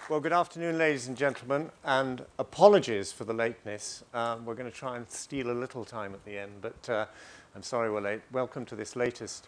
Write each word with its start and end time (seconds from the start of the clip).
Well, 0.09 0.19
good 0.19 0.33
afternoon, 0.33 0.77
ladies 0.77 1.07
and 1.07 1.15
gentlemen, 1.15 1.71
and 1.83 2.25
apologies 2.37 3.13
for 3.13 3.23
the 3.23 3.33
lateness. 3.33 4.03
Um, 4.13 4.45
we're 4.45 4.53
going 4.53 4.69
to 4.69 4.77
try 4.77 4.97
and 4.97 5.09
steal 5.09 5.49
a 5.49 5.53
little 5.53 5.85
time 5.85 6.13
at 6.13 6.23
the 6.25 6.37
end, 6.37 6.51
but 6.61 6.89
uh, 6.89 7.05
I'm 7.55 7.63
sorry 7.63 7.89
we're 7.89 8.01
late. 8.01 8.21
Welcome 8.31 8.65
to 8.65 8.75
this 8.75 8.97
latest 8.97 9.47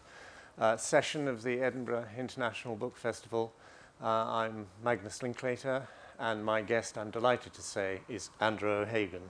uh, 0.58 0.78
session 0.78 1.28
of 1.28 1.44
the 1.44 1.60
Edinburgh 1.60 2.06
International 2.18 2.76
Book 2.76 2.96
Festival. 2.96 3.54
Uh, 4.02 4.08
I'm 4.08 4.66
Magnus 4.82 5.22
Linklater, 5.22 5.88
and 6.20 6.44
my 6.44 6.62
guest, 6.62 6.98
I'm 6.98 7.12
delighted 7.12 7.54
to 7.54 7.62
say, 7.62 8.00
is 8.08 8.30
Andrew 8.40 8.72
O'Hagan. 8.72 9.24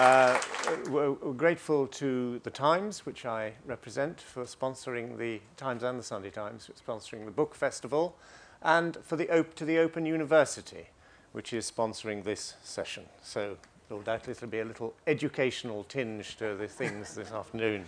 Uh, 0.00 0.40
we're, 0.88 1.12
grateful 1.34 1.86
to 1.86 2.38
the 2.38 2.48
Times, 2.48 3.04
which 3.04 3.26
I 3.26 3.52
represent, 3.66 4.18
for 4.18 4.44
sponsoring 4.44 5.18
the 5.18 5.42
Times 5.58 5.82
and 5.82 5.98
the 5.98 6.02
Sunday 6.02 6.30
Times, 6.30 6.70
sponsoring 6.82 7.26
the 7.26 7.30
book 7.30 7.54
festival, 7.54 8.16
and 8.62 8.96
for 9.02 9.16
the 9.16 9.44
to 9.56 9.66
the 9.66 9.76
Open 9.76 10.06
University, 10.06 10.86
which 11.32 11.52
is 11.52 11.70
sponsoring 11.70 12.24
this 12.24 12.54
session. 12.62 13.04
So 13.22 13.58
doubt 14.02 14.26
it'll 14.26 14.48
be 14.48 14.60
a 14.60 14.64
little 14.64 14.94
educational 15.06 15.84
tinge 15.84 16.38
to 16.38 16.54
the 16.54 16.66
things 16.66 17.16
this 17.16 17.30
afternoon. 17.40 17.84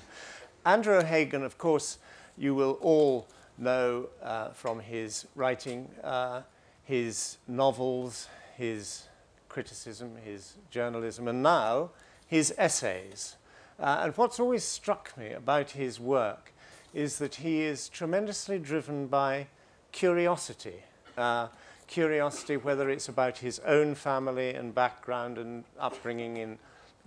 Andrew 0.67 0.97
O'Hagan, 0.97 1.42
of 1.42 1.56
course, 1.56 1.97
you 2.37 2.55
will 2.55 2.77
all 2.83 3.27
know 3.56 4.11
uh, 4.23 4.51
from 4.51 4.81
his 4.81 5.27
writing, 5.34 5.89
uh, 6.05 6.42
his 6.84 7.39
novels, 7.48 8.29
his 8.59 9.05
criticism, 9.52 10.16
his 10.24 10.55
journalism, 10.70 11.29
and 11.29 11.42
now 11.42 11.91
his 12.27 12.55
essays. 12.56 13.37
Uh, 13.78 14.01
and 14.02 14.16
what's 14.16 14.41
always 14.41 14.65
struck 14.65 15.16
me 15.19 15.33
about 15.33 15.72
his 15.72 16.00
work 16.00 16.53
is 16.94 17.19
that 17.19 17.34
he 17.36 17.61
is 17.61 17.91
tremendously 17.91 18.59
driven 18.59 19.06
by 19.06 19.47
curiosity. 19.92 20.83
Uh, 21.19 21.48
curiosity, 21.86 22.56
whether 22.56 22.89
it's 22.89 23.09
about 23.09 23.39
his 23.39 23.59
own 23.61 23.94
family 23.94 24.55
and 24.55 24.75
background 24.75 25.36
and 25.36 25.64
upbringing 25.78 26.39
in 26.39 26.59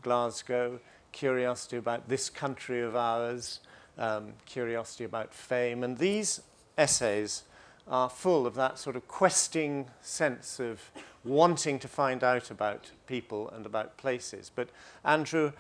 Glasgow, 0.04 0.80
curiosity 1.12 1.78
about 1.78 2.08
this 2.08 2.30
country 2.30 2.82
of 2.84 2.96
ours, 2.96 3.60
um, 3.98 4.34
curiosity 4.46 5.04
about 5.04 5.34
fame. 5.34 5.84
And 5.84 5.98
these 5.98 6.42
essays 6.78 7.44
are 7.88 8.10
full 8.10 8.48
of 8.48 8.56
that 8.56 8.80
sort 8.80 8.96
of 8.96 9.08
questing 9.08 9.88
sense 10.02 10.60
of 10.60 10.92
wanting 11.24 11.80
to 11.80 11.88
find 11.88 12.24
out 12.24 12.50
about 12.50 12.92
people 13.08 13.50
and 13.50 13.66
about 13.66 13.98
places. 13.98 14.52
But 14.54 14.70
Andrew, 15.04 15.52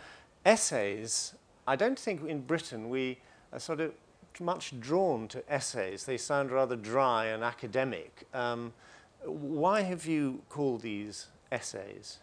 essays, 0.46 1.36
I 1.68 1.76
don't 1.76 2.00
think 2.00 2.24
in 2.24 2.42
Britain 2.42 2.90
we 2.90 3.20
are 3.54 3.60
sort 3.60 3.80
of 3.80 3.94
much 4.40 4.80
drawn 4.80 5.28
to 5.30 5.44
essays. 5.52 6.06
They 6.06 6.18
sound 6.18 6.52
rather 6.52 6.76
dry 6.76 7.26
and 7.26 7.44
academic. 7.44 8.28
Um, 8.34 8.74
why 9.24 9.82
have 9.82 10.06
you 10.06 10.42
called 10.50 10.82
these 10.82 11.28
essays? 11.52 12.20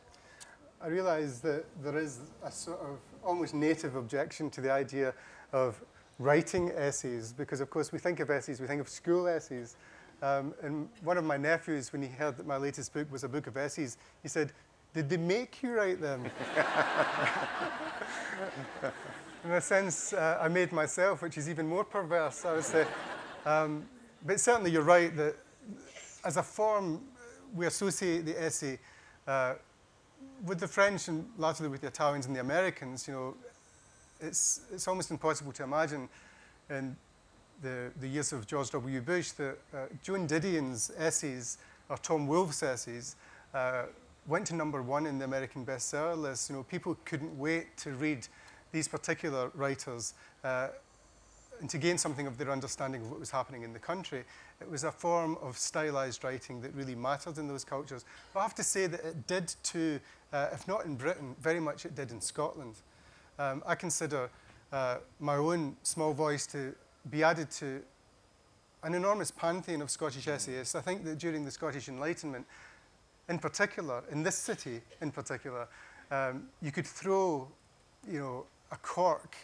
I 0.80 0.88
realise 0.88 1.38
that 1.40 1.64
there 1.82 1.96
is 1.96 2.18
a 2.44 2.50
sort 2.50 2.80
of 2.80 2.98
almost 3.24 3.54
native 3.54 3.94
objection 3.96 4.50
to 4.50 4.60
the 4.60 4.70
idea 4.70 5.14
of 5.52 5.80
writing 6.18 6.70
essays, 6.70 7.32
because 7.32 7.60
of 7.60 7.70
course 7.70 7.92
we 7.92 7.98
think 7.98 8.20
of 8.20 8.30
essays, 8.30 8.60
we 8.60 8.66
think 8.66 8.80
of 8.80 8.88
school 8.88 9.26
essays, 9.26 9.76
um, 10.22 10.54
and 10.62 10.88
one 11.02 11.18
of 11.18 11.24
my 11.24 11.36
nephews, 11.36 11.92
when 11.92 12.00
he 12.00 12.08
heard 12.08 12.36
that 12.36 12.46
my 12.46 12.56
latest 12.56 12.94
book 12.94 13.10
was 13.10 13.24
a 13.24 13.28
book 13.28 13.48
of 13.48 13.56
essays, 13.56 13.98
he 14.22 14.28
said, 14.28 14.52
did 14.94 15.08
they 15.08 15.16
make 15.16 15.62
you 15.62 15.72
write 15.72 16.00
them? 16.00 16.22
In 19.44 19.50
a 19.50 19.60
sense, 19.60 20.12
uh, 20.12 20.38
I 20.40 20.46
made 20.46 20.70
myself, 20.70 21.22
which 21.22 21.36
is 21.36 21.48
even 21.48 21.66
more 21.66 21.82
perverse, 21.82 22.44
I 22.44 22.52
would 22.52 22.64
say. 22.64 22.86
Um, 23.44 23.88
but 24.24 24.38
certainly 24.38 24.70
you're 24.70 24.82
right 24.82 25.14
that 25.16 25.34
as 26.24 26.36
a 26.36 26.42
form, 26.42 27.00
we 27.52 27.66
associate 27.66 28.24
the 28.24 28.40
essay 28.40 28.78
uh, 29.26 29.54
with 30.44 30.60
the 30.60 30.68
French 30.68 31.08
and 31.08 31.28
largely 31.36 31.68
with 31.68 31.80
the 31.80 31.88
Italians 31.88 32.26
and 32.26 32.36
the 32.36 32.40
Americans. 32.40 33.08
You 33.08 33.14
know, 33.14 33.34
it's, 34.22 34.60
it's 34.72 34.88
almost 34.88 35.10
impossible 35.10 35.52
to 35.52 35.64
imagine 35.64 36.08
in 36.70 36.96
the, 37.62 37.90
the 38.00 38.08
years 38.08 38.32
of 38.32 38.46
George 38.46 38.70
W. 38.70 39.00
Bush, 39.00 39.32
that 39.32 39.58
uh, 39.74 39.78
Joan 40.02 40.26
Didion's 40.26 40.90
essays, 40.96 41.58
or 41.88 41.96
Tom 41.98 42.26
Wolfe's 42.26 42.62
essays, 42.62 43.16
uh, 43.54 43.84
went 44.26 44.46
to 44.46 44.54
number 44.54 44.82
one 44.82 45.06
in 45.06 45.18
the 45.18 45.24
American 45.24 45.64
bestseller 45.66 46.16
list. 46.16 46.48
You 46.48 46.56
know, 46.56 46.62
people 46.62 46.96
couldn't 47.04 47.36
wait 47.38 47.76
to 47.78 47.90
read 47.90 48.26
these 48.72 48.88
particular 48.88 49.50
writers 49.54 50.14
uh, 50.44 50.68
and 51.60 51.68
to 51.70 51.78
gain 51.78 51.98
something 51.98 52.26
of 52.26 52.38
their 52.38 52.50
understanding 52.50 53.02
of 53.02 53.10
what 53.10 53.20
was 53.20 53.30
happening 53.30 53.62
in 53.62 53.72
the 53.72 53.78
country. 53.78 54.24
It 54.60 54.70
was 54.70 54.84
a 54.84 54.90
form 54.90 55.36
of 55.42 55.58
stylized 55.58 56.24
writing 56.24 56.60
that 56.62 56.74
really 56.74 56.94
mattered 56.94 57.38
in 57.38 57.46
those 57.46 57.64
cultures. 57.64 58.04
But 58.32 58.40
I 58.40 58.42
have 58.44 58.54
to 58.56 58.64
say 58.64 58.86
that 58.86 59.04
it 59.04 59.26
did 59.26 59.54
too, 59.62 60.00
uh, 60.32 60.48
if 60.52 60.66
not 60.66 60.84
in 60.84 60.96
Britain, 60.96 61.36
very 61.40 61.60
much 61.60 61.84
it 61.84 61.94
did 61.94 62.10
in 62.10 62.20
Scotland. 62.20 62.76
Um, 63.38 63.62
I 63.66 63.74
consider 63.74 64.30
uh, 64.72 64.98
my 65.20 65.36
own 65.36 65.76
small 65.82 66.12
voice 66.12 66.46
to 66.48 66.74
be 67.10 67.22
added 67.22 67.50
to 67.52 67.82
an 68.82 68.94
enormous 68.94 69.30
pantheon 69.30 69.82
of 69.82 69.90
Scottish 69.90 70.26
essayists. 70.26 70.74
I 70.74 70.80
think 70.80 71.04
that 71.04 71.18
during 71.18 71.44
the 71.44 71.50
Scottish 71.50 71.88
Enlightenment, 71.88 72.46
in 73.28 73.38
particular, 73.38 74.02
in 74.10 74.22
this 74.22 74.36
city 74.36 74.80
in 75.00 75.10
particular, 75.10 75.68
um, 76.10 76.48
you 76.60 76.72
could 76.72 76.86
throw, 76.86 77.48
you 78.10 78.18
know, 78.18 78.44
a 78.70 78.76
cork 78.76 79.36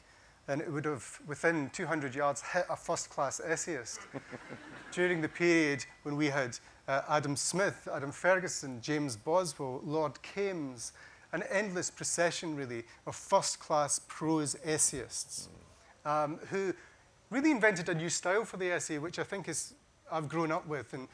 and 0.49 0.63
it 0.63 0.73
would 0.73 0.87
have, 0.87 1.21
within 1.27 1.69
200 1.71 2.15
yards, 2.15 2.43
hit 2.43 2.65
a 2.71 2.77
first-class 2.77 3.41
essayist. 3.45 4.01
during 4.93 5.21
the 5.21 5.29
period 5.29 5.85
when 6.03 6.17
we 6.17 6.27
had 6.27 6.59
uh, 6.89 7.03
Adam 7.09 7.37
Smith, 7.37 7.87
Adam 7.93 8.11
Ferguson, 8.11 8.81
James 8.81 9.17
Boswell, 9.17 9.81
Lord 9.85 10.21
Kames, 10.23 10.93
an 11.33 11.43
endless 11.51 11.91
procession, 11.91 12.57
really, 12.57 12.85
of 13.07 13.15
first-class 13.15 14.01
prose 14.09 14.57
essayists 14.65 15.49
um, 16.05 16.39
who 16.51 16.73
really 17.31 17.51
invented 17.51 17.89
a 17.89 17.95
new 17.95 18.09
style 18.09 18.45
for 18.45 18.57
the 18.57 18.71
essay, 18.71 18.99
which 18.99 19.19
I 19.19 19.23
think 19.25 19.49
is, 19.49 19.75
I've 20.11 20.29
grown 20.29 20.51
up 20.51 20.67
with 20.67 20.95
and 20.95 21.09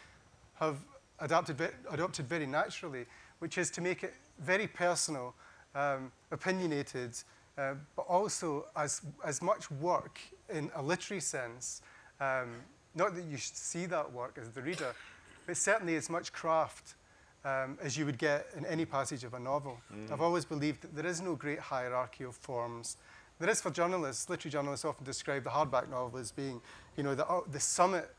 have 0.61 0.79
adapted, 1.19 1.61
adopted 1.91 2.27
very 2.29 2.47
naturally, 2.47 3.07
which 3.41 3.59
is 3.59 3.71
to 3.71 3.81
make 3.81 4.05
it 4.05 4.15
very 4.39 4.67
personal, 4.67 5.35
um, 5.75 6.13
opinionated, 6.31 7.17
uh, 7.59 7.75
but 7.97 8.03
also 8.03 8.67
as, 8.77 9.01
as 9.25 9.43
much 9.43 9.71
work 9.71 10.21
in 10.49 10.71
a 10.77 10.83
literary 10.83 11.21
sense. 11.21 11.83
Um, 12.21 12.51
not 12.95 13.15
that 13.17 13.25
you 13.25 13.37
should 13.37 13.57
see 13.57 13.87
that 13.87 14.13
work 14.13 14.39
as 14.41 14.51
the 14.51 14.63
reader, 14.63 14.95
but 15.47 15.57
certainly 15.57 15.97
as 15.97 16.09
much 16.09 16.33
craft 16.33 16.95
um, 17.44 17.78
as 17.82 17.97
you 17.97 18.06
would 18.06 18.19
get 18.19 18.47
in 18.56 18.65
any 18.66 18.84
passage 18.84 19.25
of 19.25 19.34
a 19.34 19.38
novel. 19.38 19.78
Mm. 19.93 20.10
I've 20.12 20.21
always 20.21 20.44
believed 20.44 20.82
that 20.82 20.94
there 20.97 21.06
is 21.06 21.21
no 21.21 21.34
great 21.34 21.59
hierarchy 21.59 22.25
of 22.25 22.34
forms. 22.34 22.97
There 23.38 23.50
is 23.50 23.60
for 23.60 23.71
journalists, 23.71 24.31
literary 24.31 24.53
journalists 24.53 24.84
often 24.84 25.05
describe 25.05 25.44
the 25.44 25.50
hardback 25.50 25.91
novel 25.91 26.19
as 26.19 26.32
being, 26.32 26.60
you 26.97 27.03
know, 27.03 27.15
the, 27.15 27.27
uh, 27.27 27.41
the 27.50 27.60
summit 27.60 28.15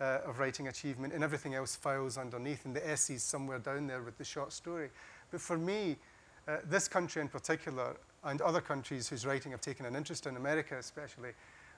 uh, 0.00 0.20
of 0.24 0.38
writing 0.38 0.68
achievement 0.68 1.12
and 1.12 1.24
everything 1.24 1.54
else 1.54 1.74
files 1.74 2.18
underneath 2.18 2.64
and 2.64 2.76
the 2.76 2.88
essays 2.88 3.22
somewhere 3.22 3.58
down 3.58 3.86
there 3.86 4.02
with 4.02 4.16
the 4.18 4.24
short 4.24 4.52
story. 4.52 4.90
But 5.30 5.40
for 5.40 5.58
me, 5.58 5.96
uh, 6.46 6.58
this 6.64 6.86
country 6.86 7.20
in 7.20 7.28
particular 7.28 7.96
and 8.24 8.40
other 8.42 8.60
countries 8.60 9.08
whose 9.08 9.26
writing 9.26 9.52
I've 9.52 9.60
taken 9.60 9.86
an 9.86 9.96
interest 9.96 10.26
in, 10.26 10.36
America 10.36 10.76
especially, 10.78 11.30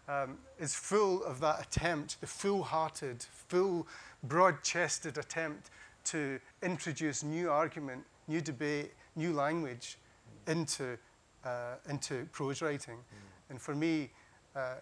um, 0.08 0.38
is 0.58 0.74
full 0.74 1.22
of 1.24 1.40
that 1.40 1.60
attempt, 1.62 2.20
the 2.20 2.26
full-hearted, 2.26 3.24
full, 3.48 3.86
broad-chested 4.24 5.16
attempt 5.18 5.70
to 6.04 6.40
introduce 6.62 7.22
new 7.22 7.50
argument, 7.50 8.04
new 8.28 8.40
debate, 8.40 8.92
new 9.16 9.32
language 9.32 9.98
into 10.46 10.96
uh, 11.44 11.76
into 11.88 12.26
prose 12.32 12.60
writing. 12.62 12.96
Mm. 12.96 13.50
And 13.50 13.60
for 13.60 13.74
me, 13.74 14.10
uh, 14.54 14.74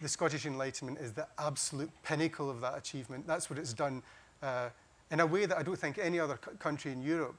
the 0.00 0.08
Scottish 0.08 0.46
Enlightenment 0.46 0.98
is 0.98 1.12
the 1.12 1.26
absolute 1.38 1.90
pinnacle 2.02 2.50
of 2.50 2.60
that 2.60 2.76
achievement. 2.76 3.26
That's 3.26 3.50
what 3.50 3.58
it's 3.58 3.72
done 3.74 4.02
uh, 4.42 4.70
in 5.10 5.20
a 5.20 5.26
way 5.26 5.46
that 5.46 5.58
I 5.58 5.62
don't 5.62 5.78
think 5.78 5.98
any 5.98 6.18
other 6.18 6.36
country 6.36 6.92
in 6.92 7.02
Europe 7.02 7.36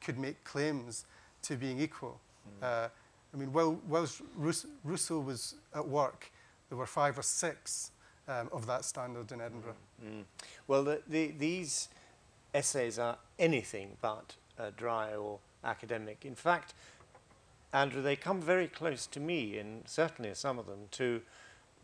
could 0.00 0.18
make 0.18 0.42
claims 0.44 1.06
to 1.42 1.56
being 1.56 1.80
equal. 1.80 2.20
Mm. 2.62 2.90
I 3.32 3.36
mean, 3.36 3.52
while, 3.52 3.78
whilst 3.86 4.22
Rousseau 4.36 5.20
was 5.20 5.54
at 5.74 5.86
work, 5.86 6.30
there 6.68 6.78
were 6.78 6.86
five 6.86 7.18
or 7.18 7.22
six 7.22 7.92
um, 8.26 8.48
of 8.52 8.66
that 8.66 8.84
standard 8.84 9.32
in 9.32 9.40
Edinburgh. 9.40 9.76
Mm. 10.04 10.24
Well, 10.66 10.84
the, 10.84 11.02
the, 11.08 11.34
these 11.38 11.88
essays 12.54 12.98
are 12.98 13.18
anything 13.38 13.96
but 14.00 14.36
uh, 14.58 14.70
dry 14.76 15.14
or 15.14 15.38
academic. 15.64 16.24
In 16.24 16.34
fact, 16.34 16.74
Andrew, 17.72 18.02
they 18.02 18.16
come 18.16 18.40
very 18.40 18.66
close 18.66 19.06
to 19.08 19.20
me, 19.20 19.58
and 19.58 19.82
certainly 19.86 20.34
some 20.34 20.58
of 20.58 20.66
them, 20.66 20.88
to 20.92 21.20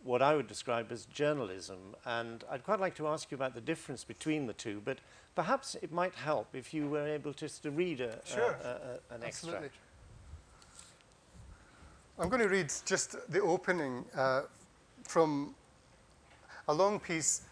what 0.02 0.22
I 0.22 0.34
would 0.34 0.46
describe 0.46 0.93
as 0.93 1.06
journalism. 1.06 1.78
And 2.05 2.44
I'd 2.50 2.64
quite 2.64 2.81
like 2.81 2.94
to 2.96 3.08
ask 3.08 3.31
you 3.31 3.34
about 3.34 3.55
the 3.55 3.61
difference 3.61 4.05
between 4.05 4.46
the 4.46 4.52
two, 4.52 4.81
but 4.84 4.99
perhaps 5.34 5.76
it 5.82 5.93
might 5.93 6.14
help 6.14 6.49
if 6.55 6.72
you 6.72 6.88
were 6.88 7.06
able 7.06 7.32
just 7.32 7.62
to 7.64 7.70
read 7.70 8.00
a, 8.00 8.19
sure. 8.25 8.56
a, 8.62 8.69
a, 9.12 9.14
an 9.14 9.22
Absolutely. 9.25 9.67
extract. 9.67 9.76
I'm 12.19 12.28
going 12.28 12.43
to 12.43 12.49
read 12.49 12.72
just 12.87 13.17
the 13.31 13.40
opening 13.40 14.05
uh, 14.14 14.43
from 15.02 15.55
a 16.69 16.72
long 16.72 17.00
piece. 17.00 17.43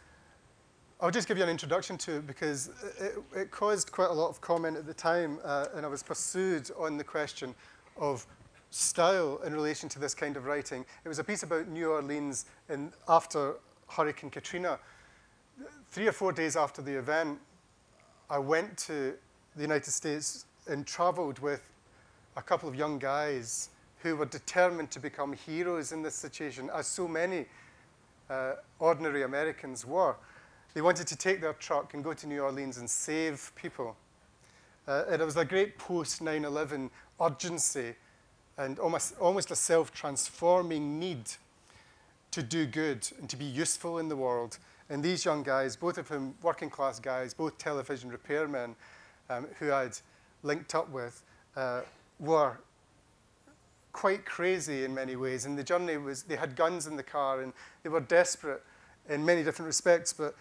I'll 1.03 1.11
just 1.11 1.27
give 1.27 1.37
you 1.37 1.43
an 1.43 1.51
introduction 1.51 1.99
to 1.99 2.19
it 2.19 2.29
because 2.29 2.71
it, 3.01 3.15
it 3.35 3.51
caused 3.51 3.91
quite 3.91 4.11
a 4.11 4.13
lot 4.13 4.29
of 4.29 4.41
comment 4.41 4.77
at 4.77 4.87
the 4.87 4.95
time, 4.95 5.41
uh, 5.43 5.67
and 5.75 5.85
I 5.85 5.89
was 5.89 6.01
pursued 6.01 6.71
on 6.79 6.97
the 6.97 7.03
question 7.03 7.57
of 7.97 8.25
style 8.71 9.41
in 9.45 9.53
relation 9.53 9.89
to 9.89 9.99
this 9.99 10.15
kind 10.15 10.37
of 10.37 10.47
writing. 10.47 10.85
It 11.05 11.09
was 11.09 11.19
a 11.19 11.25
piece 11.25 11.43
about 11.43 11.67
New 11.67 11.91
Orleans 11.91 12.45
in, 12.69 12.93
after 13.09 13.55
Hurricane 13.89 14.31
Katrina. 14.31 14.79
Three 15.91 16.07
or 16.07 16.13
four 16.13 16.31
days 16.31 16.55
after 16.55 16.81
the 16.83 16.97
event, 16.97 17.41
I 18.31 18.39
went 18.39 18.77
to 18.87 19.15
the 19.57 19.63
United 19.63 19.91
States 19.91 20.45
and 20.69 20.87
traveled 20.87 21.41
with 21.41 21.63
a 22.37 22.43
couple 22.43 22.69
of 22.69 22.77
young 22.77 23.01
guys 23.01 23.71
who 24.05 24.15
were 24.15 24.27
determined 24.27 24.93
to 24.93 25.01
become 25.01 25.33
heroes 25.33 25.91
in 25.91 26.01
this 26.01 26.15
situation, 26.15 26.71
as 26.73 26.87
so 26.87 27.09
many 27.09 27.47
uh, 28.31 28.53
ordinary 28.79 29.25
Americans 29.25 29.85
were. 29.85 30.15
They 30.75 30.81
wanted 30.81 31.07
to 31.09 31.17
take 31.17 31.41
their 31.41 31.53
truck 31.55 31.95
and 31.95 32.03
go 32.03 32.15
to 32.15 32.27
New 32.27 32.41
Orleans 32.41 32.79
and 32.79 32.89
save 32.89 33.53
people. 33.55 33.97
Uh, 34.89 35.05
and 35.09 35.23
it 35.23 35.25
was 35.25 35.37
a 35.37 35.45
great 35.45 35.79
post 35.79 36.23
9 36.23 36.45
11 36.45 36.91
urgency 37.21 37.95
and 38.59 38.79
almost, 38.79 39.19
almost 39.19 39.51
a 39.51 39.57
self 39.57 39.93
transforming 39.93 40.99
need 40.99 41.31
to 42.31 42.43
do 42.43 42.67
good 42.67 43.07
and 43.19 43.29
to 43.29 43.37
be 43.37 43.45
useful 43.45 43.99
in 43.99 44.09
the 44.09 44.17
world. 44.17 44.59
And 44.91 45.03
these 45.03 45.25
young 45.25 45.43
guys, 45.43 45.77
both 45.77 45.99
of 45.99 46.09
whom 46.09 46.35
working 46.43 46.71
class 46.71 46.99
guys, 46.99 47.35
both 47.35 47.57
television 47.59 48.11
repairmen 48.11 48.75
um, 49.31 49.47
who 49.59 49.73
I'd 49.73 49.97
linked 50.43 50.75
up 50.75 50.91
with, 50.91 51.23
uh, 51.57 51.83
were 52.19 52.59
quite 53.93 54.25
crazy 54.25 54.85
in 54.85 54.95
many 54.95 55.17
ways. 55.17 55.45
And 55.45 55.57
the 55.57 55.63
journey 55.63 55.97
was, 55.99 56.23
they 56.23 56.37
had 56.37 56.57
guns 56.57 56.87
in 56.87 56.97
the 56.97 57.03
car 57.03 57.43
and 57.43 57.53
they 57.83 57.91
were 57.91 58.01
desperate 58.01 58.63
in 59.09 59.25
many 59.25 59.43
different 59.43 59.67
respects. 59.67 60.13
But 60.13 60.35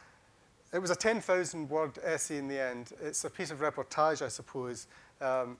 it 0.74 0.80
was 0.80 0.92
a 0.92 0.96
10,000 0.96 1.70
word 1.70 1.98
essay 2.04 2.38
in 2.38 2.48
the 2.48 2.60
end. 2.60 2.94
It's 3.02 3.24
a 3.26 3.30
piece 3.30 3.52
of 3.52 3.60
reportage, 3.60 4.22
I 4.22 4.30
suppose. 4.30 4.88
Um, 5.20 5.58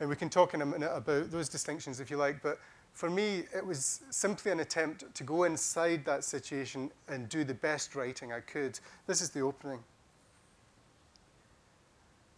and 0.00 0.08
we 0.08 0.16
can 0.16 0.28
talk 0.28 0.54
in 0.54 0.62
a 0.62 0.66
minute 0.66 0.90
about 0.92 1.30
those 1.30 1.48
distinctions 1.48 2.00
if 2.00 2.10
you 2.10 2.16
like. 2.16 2.42
But 2.42 2.58
for 2.92 3.08
me, 3.08 3.44
it 3.54 3.64
was 3.64 4.00
simply 4.10 4.50
an 4.50 4.60
attempt 4.60 5.14
to 5.14 5.24
go 5.24 5.44
inside 5.44 6.04
that 6.04 6.24
situation 6.24 6.90
and 7.08 7.28
do 7.28 7.44
the 7.44 7.54
best 7.54 7.94
writing 7.94 8.32
I 8.32 8.40
could. 8.40 8.78
This 9.06 9.20
is 9.20 9.30
the 9.30 9.40
opening. 9.40 9.80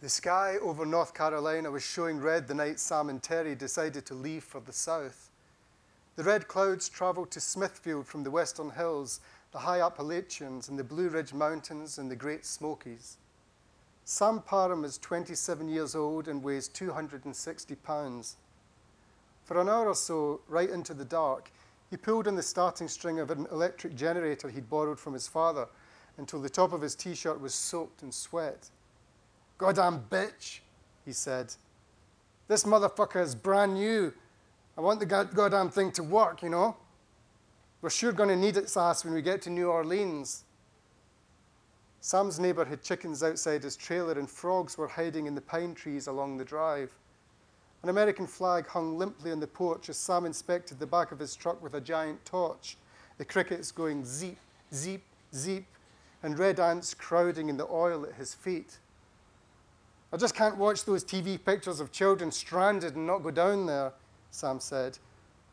The 0.01 0.09
sky 0.09 0.57
over 0.61 0.85
North 0.85 1.13
Carolina 1.13 1.69
was 1.69 1.83
showing 1.83 2.19
red 2.19 2.47
the 2.47 2.55
night 2.55 2.79
Sam 2.79 3.09
and 3.09 3.21
Terry 3.21 3.53
decided 3.55 4.05
to 4.07 4.15
leave 4.15 4.43
for 4.43 4.59
the 4.59 4.73
south. 4.73 5.29
The 6.15 6.23
red 6.23 6.47
clouds 6.47 6.89
traveled 6.89 7.31
to 7.31 7.39
Smithfield 7.39 8.05
from 8.05 8.23
the 8.23 8.31
western 8.31 8.71
hills, 8.71 9.21
the 9.51 9.59
high 9.59 9.81
Appalachians, 9.81 10.69
and 10.69 10.79
the 10.79 10.83
Blue 10.83 11.09
Ridge 11.09 11.33
Mountains 11.33 11.97
and 11.97 12.09
the 12.09 12.15
Great 12.15 12.45
Smokies. 12.45 13.17
Sam 14.05 14.41
Parham 14.41 14.83
is 14.83 14.97
27 14.97 15.67
years 15.67 15.95
old 15.95 16.27
and 16.27 16.41
weighs 16.41 16.67
260 16.69 17.75
pounds. 17.75 18.37
For 19.43 19.59
an 19.59 19.69
hour 19.69 19.87
or 19.87 19.95
so, 19.95 20.41
right 20.47 20.69
into 20.69 20.93
the 20.93 21.05
dark, 21.05 21.51
he 21.89 21.97
pulled 21.97 22.27
on 22.27 22.35
the 22.35 22.43
starting 22.43 22.87
string 22.87 23.19
of 23.19 23.31
an 23.31 23.47
electric 23.51 23.95
generator 23.95 24.49
he'd 24.49 24.69
borrowed 24.69 24.99
from 24.99 25.13
his 25.13 25.27
father 25.27 25.67
until 26.17 26.41
the 26.41 26.49
top 26.49 26.71
of 26.71 26.81
his 26.81 26.95
t 26.95 27.13
shirt 27.13 27.39
was 27.41 27.53
soaked 27.53 28.03
in 28.03 28.11
sweat. 28.11 28.69
Goddamn 29.57 30.05
bitch, 30.09 30.59
he 31.05 31.11
said. 31.11 31.53
This 32.47 32.63
motherfucker 32.63 33.21
is 33.21 33.35
brand 33.35 33.73
new. 33.73 34.13
I 34.77 34.81
want 34.81 34.99
the 34.99 35.05
goddamn 35.05 35.69
thing 35.69 35.91
to 35.93 36.03
work, 36.03 36.41
you 36.41 36.49
know? 36.49 36.77
We're 37.81 37.89
sure 37.89 38.11
going 38.11 38.29
to 38.29 38.35
need 38.35 38.57
its 38.57 38.77
ass 38.77 39.03
when 39.03 39.13
we 39.13 39.23
get 39.23 39.41
to 39.43 39.49
New 39.49 39.67
Orleans. 39.69 40.43
Sam's 41.99 42.39
neighbour 42.39 42.65
had 42.65 42.83
chickens 42.83 43.23
outside 43.23 43.63
his 43.63 43.75
trailer, 43.75 44.13
and 44.13 44.29
frogs 44.29 44.77
were 44.77 44.87
hiding 44.87 45.25
in 45.25 45.33
the 45.33 45.41
pine 45.41 45.73
trees 45.73 46.07
along 46.07 46.37
the 46.37 46.45
drive. 46.45 46.91
An 47.81 47.89
American 47.89 48.27
flag 48.27 48.67
hung 48.67 48.97
limply 48.97 49.31
on 49.31 49.39
the 49.39 49.47
porch 49.47 49.89
as 49.89 49.97
Sam 49.97 50.25
inspected 50.25 50.77
the 50.77 50.85
back 50.85 51.11
of 51.11 51.17
his 51.17 51.35
truck 51.35 51.61
with 51.61 51.73
a 51.73 51.81
giant 51.81 52.23
torch, 52.23 52.77
the 53.17 53.25
crickets 53.25 53.71
going 53.71 54.05
zeep, 54.05 54.37
zeep, 54.73 55.01
zeep, 55.33 55.65
and 56.21 56.37
red 56.37 56.59
ants 56.59 56.93
crowding 56.93 57.49
in 57.49 57.57
the 57.57 57.67
oil 57.67 58.05
at 58.05 58.13
his 58.13 58.35
feet. 58.35 58.77
I 60.13 60.17
just 60.17 60.35
can't 60.35 60.57
watch 60.57 60.85
those 60.85 61.03
TV 61.03 61.43
pictures 61.43 61.79
of 61.79 61.91
children 61.91 62.31
stranded 62.31 62.95
and 62.95 63.07
not 63.07 63.23
go 63.23 63.31
down 63.31 63.65
there, 63.65 63.93
Sam 64.29 64.59
said, 64.59 64.99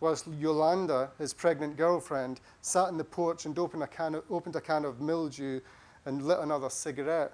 whilst 0.00 0.26
Yolanda, 0.38 1.10
his 1.18 1.34
pregnant 1.34 1.76
girlfriend, 1.76 2.40
sat 2.60 2.88
in 2.88 2.98
the 2.98 3.04
porch 3.04 3.46
and 3.46 3.58
opened 3.58 3.82
a 3.82 3.86
can 3.86 4.14
of, 4.14 4.24
opened 4.30 4.56
a 4.56 4.60
can 4.60 4.84
of 4.84 5.00
mildew 5.00 5.60
and 6.06 6.22
lit 6.22 6.38
another 6.38 6.70
cigarette. 6.70 7.32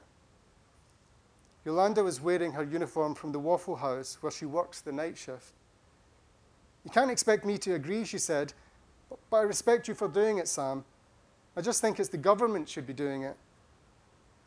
Yolanda 1.65 2.03
was 2.03 2.21
wearing 2.21 2.53
her 2.53 2.63
uniform 2.63 3.15
from 3.15 3.33
the 3.33 3.39
Waffle 3.39 3.77
House 3.77 4.19
where 4.21 4.33
she 4.33 4.45
works 4.45 4.81
the 4.81 4.93
night 4.93 5.17
shift. 5.17 5.53
You 6.85 6.91
can't 6.91 7.11
expect 7.11 7.45
me 7.45 7.57
to 7.59 7.75
agree, 7.75 8.05
she 8.05 8.19
said, 8.19 8.53
but 9.31 9.37
I 9.37 9.43
respect 9.43 9.89
you 9.89 9.95
for 9.95 10.09
doing 10.09 10.39
it, 10.39 10.49
Sam. 10.49 10.85
I 11.57 11.61
just 11.61 11.81
think 11.81 11.99
it's 11.99 12.09
the 12.09 12.19
government 12.19 12.69
should 12.69 12.87
be 12.87 12.93
doing 12.93 13.23
it. 13.23 13.37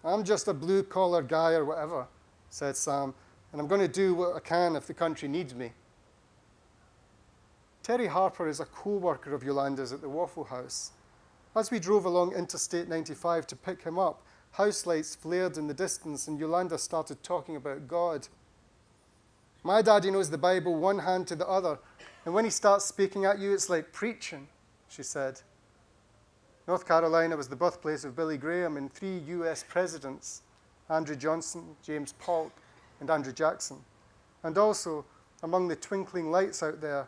I'm 0.04 0.24
just 0.24 0.48
a 0.48 0.54
blue 0.54 0.84
collar 0.84 1.22
guy 1.22 1.54
or 1.54 1.66
whatever 1.66 2.08
said 2.50 2.78
Sam, 2.78 3.14
and 3.52 3.62
I'm 3.62 3.68
going 3.68 3.82
to 3.82 3.88
do 3.88 4.14
what 4.14 4.36
I 4.36 4.40
can 4.40 4.76
if 4.76 4.88
the 4.88 4.94
country 4.94 5.28
needs 5.28 5.54
me. 5.54 5.72
Terry 7.88 8.08
Harper 8.08 8.50
is 8.50 8.60
a 8.60 8.66
co-worker 8.66 9.34
of 9.34 9.46
Yolanda's 9.46 9.94
at 9.94 10.02
the 10.02 10.10
Waffle 10.10 10.44
House. 10.44 10.92
As 11.56 11.72
we 11.72 11.80
drove 11.80 12.04
along 12.04 12.34
Interstate 12.34 12.90
95 12.90 13.48
to 13.48 13.56
pick 13.56 13.84
him 13.84 13.98
up, 13.98 14.24
house 14.52 14.86
lights 14.86 15.16
flared 15.16 15.56
in 15.56 15.68
the 15.68 15.74
distance 15.74 16.28
and 16.28 16.38
Yolanda 16.38 16.78
started 16.80 17.24
talking 17.24 17.56
about 17.56 17.88
God. 17.88 18.28
My 19.64 19.82
daddy 19.82 20.12
knows 20.12 20.30
the 20.30 20.38
Bible 20.38 20.76
one 20.76 21.00
hand 21.00 21.28
to 21.28 21.36
the 21.38 21.48
other, 21.48 21.80
and 22.26 22.34
when 22.34 22.44
he 22.44 22.52
starts 22.52 22.84
speaking 22.84 23.24
at 23.24 23.40
you, 23.40 23.54
it's 23.54 23.70
like 23.70 23.94
preaching, 23.94 24.50
she 24.90 25.02
said. 25.02 25.40
North 26.68 26.86
Carolina 26.86 27.38
was 27.38 27.48
the 27.48 27.56
birthplace 27.56 28.04
of 28.04 28.18
Billy 28.18 28.38
Graham 28.38 28.76
and 28.76 28.92
three 28.92 29.20
US 29.20 29.64
presidents. 29.64 30.42
Andrew 30.90 31.16
Johnson, 31.16 31.78
James 31.84 32.14
Polk, 32.20 32.52
and 33.00 33.10
Andrew 33.10 33.32
Jackson. 33.32 33.78
And 34.44 34.58
also, 34.58 35.06
among 35.42 35.70
the 35.70 35.78
twinkling 35.78 36.32
lights 36.32 36.62
out 36.62 36.82
there, 36.82 37.08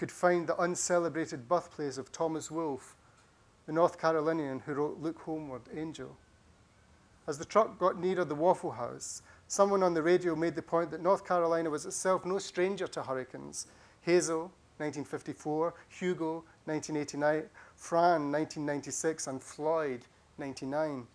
could 0.00 0.10
find 0.10 0.46
the 0.46 0.58
uncelebrated 0.58 1.46
birthplace 1.46 1.98
of 1.98 2.10
Thomas 2.10 2.50
Wolfe, 2.50 2.96
the 3.66 3.72
North 3.74 4.00
Carolinian 4.00 4.60
who 4.60 4.72
wrote 4.72 4.98
Look 4.98 5.18
Homeward, 5.18 5.60
Angel. 5.76 6.16
As 7.28 7.36
the 7.36 7.44
truck 7.44 7.78
got 7.78 8.00
nearer 8.00 8.24
the 8.24 8.34
Waffle 8.34 8.70
House, 8.70 9.20
someone 9.46 9.82
on 9.82 9.92
the 9.92 10.02
radio 10.02 10.34
made 10.34 10.54
the 10.54 10.62
point 10.62 10.90
that 10.90 11.02
North 11.02 11.26
Carolina 11.26 11.68
was 11.68 11.84
itself 11.84 12.24
no 12.24 12.38
stranger 12.38 12.86
to 12.86 13.02
hurricanes. 13.02 13.66
Hazel, 14.00 14.50
1954, 14.78 15.74
Hugo, 15.90 16.44
1989, 16.64 17.50
Fran, 17.76 18.32
1996, 18.32 19.26
and 19.26 19.42
Floyd, 19.42 20.06
99. 20.38 21.06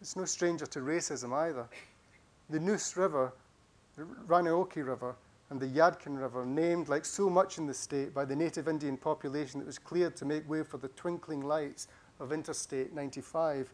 It's 0.00 0.16
no 0.16 0.24
stranger 0.24 0.66
to 0.66 0.80
racism 0.80 1.32
either. 1.32 1.68
The 2.50 2.58
Neuse 2.58 2.96
River, 2.96 3.32
the 3.96 4.02
Roanoke 4.26 4.74
River, 4.74 5.14
and 5.50 5.60
the 5.60 5.66
Yadkin 5.66 6.20
River, 6.20 6.44
named 6.44 6.88
like 6.88 7.04
so 7.04 7.30
much 7.30 7.58
in 7.58 7.66
the 7.66 7.74
state 7.74 8.12
by 8.12 8.24
the 8.24 8.36
native 8.36 8.68
Indian 8.68 8.96
population 8.96 9.60
that 9.60 9.66
was 9.66 9.78
cleared 9.78 10.16
to 10.16 10.24
make 10.24 10.48
way 10.48 10.62
for 10.62 10.78
the 10.78 10.88
twinkling 10.88 11.40
lights 11.40 11.88
of 12.20 12.32
Interstate 12.32 12.92
95, 12.92 13.72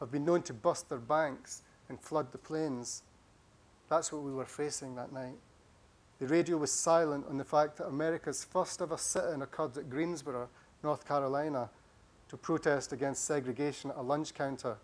have 0.00 0.10
been 0.10 0.24
known 0.24 0.42
to 0.42 0.52
bust 0.52 0.88
their 0.88 0.98
banks 0.98 1.62
and 1.88 2.00
flood 2.00 2.30
the 2.32 2.38
plains. 2.38 3.02
That's 3.88 4.12
what 4.12 4.22
we 4.22 4.32
were 4.32 4.44
facing 4.44 4.96
that 4.96 5.12
night. 5.12 5.36
The 6.18 6.26
radio 6.26 6.56
was 6.56 6.72
silent 6.72 7.26
on 7.28 7.38
the 7.38 7.44
fact 7.44 7.76
that 7.78 7.86
America's 7.86 8.44
first 8.44 8.82
ever 8.82 8.96
sit-in 8.96 9.42
occurred 9.42 9.76
at 9.78 9.90
Greensboro, 9.90 10.48
North 10.82 11.06
Carolina, 11.06 11.70
to 12.28 12.36
protest 12.36 12.92
against 12.92 13.24
segregation 13.24 13.90
at 13.90 13.96
a 13.96 14.02
lunch 14.02 14.34
counter 14.34 14.76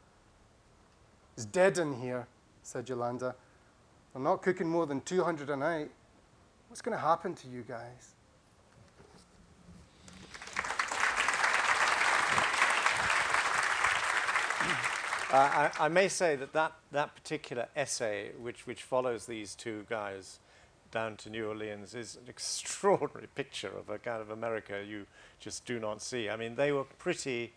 it's 1.41 1.47
dead 1.47 1.79
in 1.79 1.95
here, 1.95 2.27
said 2.63 2.87
Yolanda. 2.87 3.35
I'm 4.15 4.23
not 4.23 4.43
cooking 4.43 4.69
more 4.69 4.85
than 4.85 5.01
200 5.01 5.49
a 5.49 5.57
night. 5.57 5.91
What's 6.71 6.83
going 6.83 6.97
to 6.97 7.03
happen 7.03 7.35
to 7.35 7.49
you 7.49 7.65
guys? 7.67 8.15
Uh, 15.33 15.71
I, 15.79 15.85
I, 15.85 15.89
may 15.89 16.09
say 16.09 16.35
that, 16.35 16.53
that 16.55 16.73
that 16.91 17.15
particular 17.15 17.69
essay, 17.77 18.33
which, 18.41 18.67
which 18.67 18.83
follows 18.83 19.27
these 19.27 19.55
two 19.55 19.87
guys 19.89 20.41
down 20.91 21.17
to 21.19 21.31
New 21.31 21.47
Orleans, 21.47 21.95
is 21.95 22.17
an 22.17 22.23
extraordinary 22.29 23.29
picture 23.37 23.71
of 23.71 23.89
a 23.89 23.99
kind 23.99 24.21
of 24.21 24.31
America 24.31 24.85
you 24.85 25.07
just 25.39 25.65
do 25.65 25.79
not 25.79 26.03
see. 26.03 26.29
I 26.29 26.35
mean, 26.35 26.57
they 26.57 26.73
were 26.73 26.83
pretty 26.83 27.53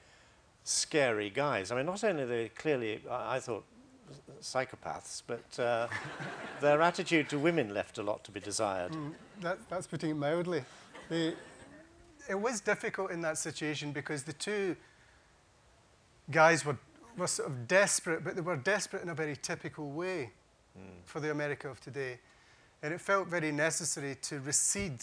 scary 0.64 1.32
guys. 1.32 1.72
I 1.72 1.76
mean, 1.76 1.88
not 1.88 2.04
only 2.04 2.26
they 2.26 2.50
clearly, 2.50 3.02
I, 3.10 3.38
I 3.38 3.40
thought, 3.40 3.64
psychopaths, 4.42 5.22
but 5.26 5.60
uh, 5.60 5.88
their 6.62 6.82
attitude 6.82 7.30
to 7.30 7.40
women 7.40 7.74
left 7.74 7.98
a 7.98 8.04
lot 8.04 8.24
to 8.24 8.32
be 8.32 8.40
desired. 8.40 8.92
Mm, 8.92 9.14
that, 9.42 9.58
that's 9.70 9.88
putting 9.88 10.12
it 10.12 10.16
mildly. 10.16 10.64
They, 11.10 11.34
it 12.30 12.40
was 12.40 12.62
difficult 12.62 13.12
in 13.12 13.22
that 13.22 13.38
situation 13.38 13.92
because 13.92 14.24
the 14.24 14.34
two 14.34 14.76
guys 16.32 16.66
were, 16.66 16.78
were 17.18 17.28
sort 17.28 17.50
of 17.50 17.68
desperate, 17.68 18.24
but 18.24 18.36
they 18.36 18.42
were 18.42 18.56
desperate 18.56 19.04
in 19.04 19.10
a 19.10 19.16
very 19.16 19.36
typical 19.36 19.92
way 19.92 20.32
mm. 20.78 20.82
for 21.06 21.20
the 21.20 21.32
America 21.32 21.70
of 21.70 21.80
today. 21.82 22.20
And 22.82 22.94
it 22.94 23.02
felt 23.02 23.28
very 23.28 23.52
necessary 23.52 24.18
to 24.24 24.40
recede 24.42 25.02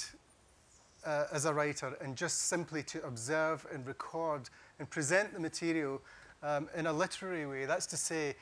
uh, 1.05 1.25
as 1.33 1.45
a 1.45 1.55
writer 1.55 1.97
and 2.01 2.17
just 2.17 2.49
simply 2.49 2.83
to 2.83 3.03
observe 3.05 3.67
and 3.73 3.87
record 3.87 4.51
and 4.79 4.89
present 4.89 5.33
the 5.33 5.41
material 5.41 6.01
um, 6.43 6.69
in 6.77 6.87
a 6.87 6.93
literary 6.93 7.47
way. 7.47 7.67
That's 7.67 7.87
to 7.87 7.97
say, 7.97 8.35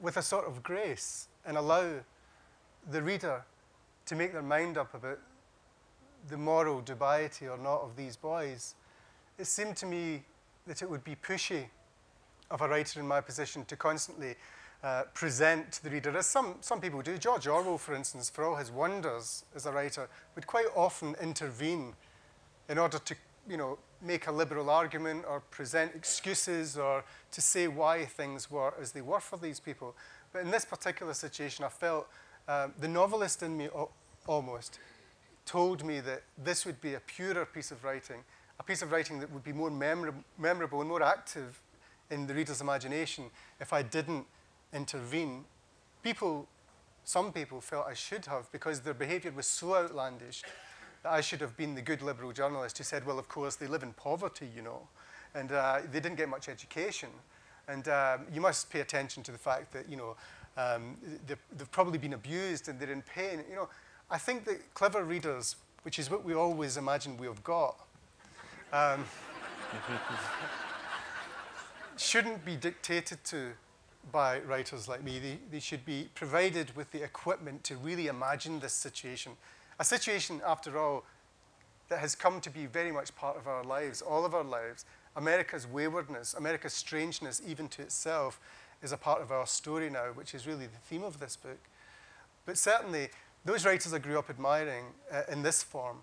with 0.00 0.16
a 0.16 0.22
sort 0.22 0.46
of 0.46 0.62
grace 0.62 1.28
and 1.44 1.56
allow 1.56 1.90
the 2.90 3.02
reader 3.02 3.44
to 4.06 4.16
make 4.16 4.32
their 4.32 4.42
mind 4.42 4.78
up 4.78 4.94
about 4.94 5.18
the 6.28 6.36
moral 6.36 6.80
dubiety 6.82 7.48
or 7.48 7.58
not 7.58 7.82
of 7.82 7.96
these 7.96 8.16
boys. 8.16 8.74
It 9.38 9.46
seemed 9.46 9.76
to 9.76 9.86
me 9.86 10.24
that 10.66 10.82
it 10.82 10.90
would 10.90 11.04
be 11.04 11.16
pushy 11.16 11.66
of 12.50 12.60
a 12.60 12.68
writer 12.68 13.00
in 13.00 13.06
my 13.06 13.20
position 13.20 13.64
to 13.66 13.76
constantly 13.76 14.34
uh, 14.82 15.04
present 15.14 15.72
to 15.72 15.84
the 15.84 15.90
reader, 15.90 16.16
as 16.16 16.26
some, 16.26 16.56
some 16.60 16.80
people 16.80 17.02
do. 17.02 17.18
George 17.18 17.46
Orwell, 17.46 17.78
for 17.78 17.94
instance, 17.94 18.30
for 18.30 18.44
all 18.44 18.56
his 18.56 18.70
wonders 18.70 19.44
as 19.54 19.66
a 19.66 19.72
writer, 19.72 20.08
would 20.34 20.46
quite 20.46 20.66
often 20.74 21.14
intervene 21.20 21.94
in 22.68 22.78
order 22.78 22.98
to, 22.98 23.14
you 23.48 23.56
know, 23.56 23.78
make 24.02 24.26
a 24.26 24.32
liberal 24.32 24.70
argument 24.70 25.24
or 25.28 25.40
present 25.40 25.92
excuses 25.94 26.78
or 26.78 27.04
to 27.32 27.40
say 27.40 27.68
why 27.68 28.04
things 28.04 28.50
were 28.50 28.72
as 28.80 28.92
they 28.92 29.02
were 29.02 29.20
for 29.20 29.36
these 29.36 29.60
people. 29.60 29.94
But 30.32 30.42
in 30.42 30.50
this 30.50 30.64
particular 30.64 31.14
situation, 31.14 31.64
I 31.64 31.68
felt 31.68 32.08
uh, 32.48 32.68
the 32.78 32.88
novelist 32.88 33.42
in 33.42 33.56
me 33.56 33.68
almost 34.26 34.78
told 35.44 35.84
me 35.84 36.00
that 36.00 36.22
this 36.38 36.64
would 36.64 36.80
be 36.80 36.94
a 36.94 37.00
purer 37.00 37.44
piece 37.44 37.70
of 37.70 37.82
writing, 37.84 38.22
a 38.58 38.62
piece 38.62 38.82
of 38.82 38.92
writing 38.92 39.18
that 39.20 39.30
would 39.32 39.44
be 39.44 39.52
more 39.52 39.70
memor 39.70 40.14
memorable 40.38 40.80
and 40.80 40.88
more 40.88 41.02
active 41.02 41.60
in 42.10 42.26
the 42.26 42.34
reader's 42.34 42.60
imagination 42.60 43.30
if 43.60 43.72
I 43.72 43.82
didn't 43.82 44.26
intervene. 44.72 45.44
People, 46.02 46.46
some 47.04 47.32
people 47.32 47.60
felt 47.60 47.86
I 47.86 47.94
should 47.94 48.26
have 48.26 48.50
because 48.52 48.80
their 48.80 48.94
behavior 48.94 49.32
was 49.34 49.46
so 49.46 49.74
outlandish 49.74 50.42
that 51.02 51.12
I 51.12 51.20
should 51.20 51.40
have 51.40 51.56
been 51.56 51.74
the 51.74 51.82
good 51.82 52.02
liberal 52.02 52.32
journalist 52.32 52.78
who 52.78 52.84
said, 52.84 53.06
well, 53.06 53.18
of 53.18 53.28
course, 53.28 53.56
they 53.56 53.66
live 53.66 53.82
in 53.82 53.92
poverty, 53.94 54.48
you 54.54 54.62
know, 54.62 54.88
and 55.34 55.52
uh, 55.52 55.80
they 55.90 56.00
didn't 56.00 56.16
get 56.16 56.28
much 56.28 56.48
education. 56.48 57.08
And 57.68 57.88
um, 57.88 58.26
you 58.32 58.40
must 58.40 58.70
pay 58.70 58.80
attention 58.80 59.22
to 59.22 59.32
the 59.32 59.38
fact 59.38 59.72
that, 59.72 59.88
you 59.88 59.96
know, 59.96 60.16
um, 60.56 60.96
they've, 61.26 61.70
probably 61.70 61.98
been 61.98 62.14
abused 62.14 62.68
and 62.68 62.78
they're 62.78 62.90
in 62.90 63.02
pain. 63.02 63.44
You 63.48 63.56
know, 63.56 63.68
I 64.10 64.18
think 64.18 64.44
that 64.46 64.74
clever 64.74 65.04
readers, 65.04 65.56
which 65.82 65.98
is 65.98 66.10
what 66.10 66.24
we 66.24 66.34
always 66.34 66.76
imagine 66.76 67.16
we 67.16 67.26
have 67.26 67.42
got, 67.44 67.76
um, 68.72 69.04
shouldn't 71.96 72.44
be 72.44 72.56
dictated 72.56 73.22
to 73.24 73.52
by 74.10 74.40
writers 74.40 74.88
like 74.88 75.04
me. 75.04 75.18
They, 75.18 75.38
they 75.50 75.60
should 75.60 75.84
be 75.84 76.08
provided 76.14 76.74
with 76.76 76.90
the 76.90 77.02
equipment 77.02 77.62
to 77.64 77.76
really 77.76 78.08
imagine 78.08 78.60
this 78.60 78.72
situation. 78.72 79.32
A 79.80 79.84
situation, 79.84 80.42
after 80.46 80.78
all, 80.78 81.04
that 81.88 82.00
has 82.00 82.14
come 82.14 82.42
to 82.42 82.50
be 82.50 82.66
very 82.66 82.92
much 82.92 83.16
part 83.16 83.38
of 83.38 83.48
our 83.48 83.64
lives, 83.64 84.02
all 84.02 84.26
of 84.26 84.34
our 84.34 84.44
lives. 84.44 84.84
America's 85.16 85.66
waywardness, 85.66 86.34
America's 86.34 86.74
strangeness, 86.74 87.40
even 87.48 87.66
to 87.68 87.80
itself, 87.80 88.38
is 88.82 88.92
a 88.92 88.98
part 88.98 89.22
of 89.22 89.32
our 89.32 89.46
story 89.46 89.88
now, 89.88 90.08
which 90.12 90.34
is 90.34 90.46
really 90.46 90.66
the 90.66 90.78
theme 90.84 91.02
of 91.02 91.18
this 91.18 91.34
book. 91.34 91.58
But 92.44 92.58
certainly, 92.58 93.08
those 93.46 93.64
writers 93.64 93.94
I 93.94 93.98
grew 93.98 94.18
up 94.18 94.28
admiring 94.28 94.84
uh, 95.10 95.22
in 95.32 95.40
this 95.40 95.62
form, 95.62 96.02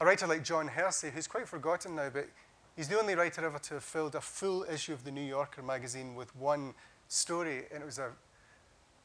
a 0.00 0.06
writer 0.06 0.28
like 0.28 0.44
John 0.44 0.68
Hersey, 0.68 1.10
who's 1.12 1.26
quite 1.26 1.48
forgotten 1.48 1.96
now, 1.96 2.10
but 2.10 2.28
he's 2.76 2.86
the 2.86 2.98
only 2.98 3.16
writer 3.16 3.44
ever 3.44 3.58
to 3.58 3.74
have 3.74 3.84
filled 3.84 4.14
a 4.14 4.20
full 4.20 4.64
issue 4.72 4.92
of 4.92 5.02
the 5.02 5.10
New 5.10 5.20
Yorker 5.20 5.62
magazine 5.62 6.14
with 6.14 6.34
one 6.36 6.74
story, 7.08 7.64
and 7.74 7.82
it 7.82 7.86
was 7.86 7.98
an 7.98 8.12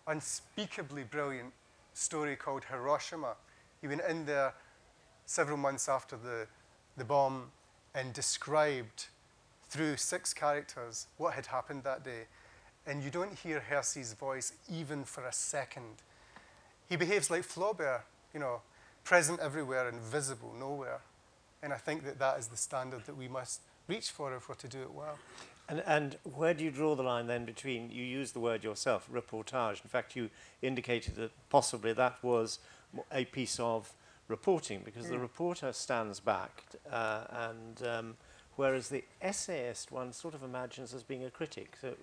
unspeakably 0.06 1.04
brilliant 1.04 1.54
story 1.96 2.36
called 2.36 2.66
Hiroshima. 2.66 3.36
He 3.86 3.90
went 3.90 4.02
in 4.10 4.26
there 4.26 4.56
several 5.28 5.58
months 5.58 5.88
after 5.88 6.18
the, 6.18 6.48
the 6.98 7.04
bomb 7.04 7.52
and 7.94 8.14
described 8.14 9.06
through 9.70 9.98
six 9.98 10.34
characters 10.34 11.06
what 11.18 11.36
had 11.36 11.46
happened 11.46 11.84
that 11.84 12.04
day. 12.04 12.24
And 12.88 13.04
you 13.04 13.12
don't 13.12 13.38
hear 13.38 13.60
Hersey's 13.60 14.14
voice 14.14 14.54
even 14.74 15.04
for 15.04 15.24
a 15.28 15.32
second. 15.32 16.02
He 16.90 16.96
behaves 16.96 17.30
like 17.30 17.44
Flaubert, 17.44 18.02
you 18.34 18.40
know, 18.40 18.62
present 19.04 19.40
everywhere 19.40 19.88
and 19.88 20.02
visible 20.02 20.56
nowhere. 20.60 21.02
And 21.62 21.72
I 21.72 21.78
think 21.78 22.06
that 22.06 22.18
that 22.18 22.40
is 22.40 22.48
the 22.48 22.58
standard 22.58 23.06
that 23.06 23.16
we 23.16 23.28
must 23.28 23.62
reach 23.88 24.10
for 24.10 24.36
if 24.36 24.50
we're 24.50 24.56
to 24.56 24.68
do 24.68 24.82
it 24.82 24.92
well. 24.92 25.20
And, 25.70 25.84
and 25.86 26.18
where 26.24 26.56
do 26.56 26.64
you 26.64 26.72
draw 26.72 26.96
the 26.96 27.04
line 27.04 27.28
then 27.28 27.46
between, 27.46 27.92
you 27.92 28.04
use 28.04 28.32
the 28.32 28.40
word 28.40 28.64
yourself, 28.64 29.08
reportage. 29.14 29.84
In 29.84 29.90
fact, 29.90 30.16
you 30.16 30.32
indicated 30.64 31.18
that 31.18 31.30
possibly 31.52 31.94
that 31.94 32.24
was 32.24 32.58
a 33.12 33.26
piece 33.26 33.60
of 33.60 33.92
reporting 34.28 34.82
because 34.84 35.06
mm. 35.06 35.10
the 35.10 35.20
reporter 35.20 35.72
stands 35.72 36.20
back 36.20 36.64
uh, 36.92 37.24
and 37.32 37.88
um, 37.88 38.18
whereas 38.56 38.90
the 38.90 39.04
essayist 39.22 39.92
one 39.92 40.12
sort 40.12 40.34
of 40.34 40.44
imagines 40.44 40.94
as 40.94 41.04
being 41.04 41.26
a 41.26 41.30
critic. 41.30 41.78
So 41.80 41.96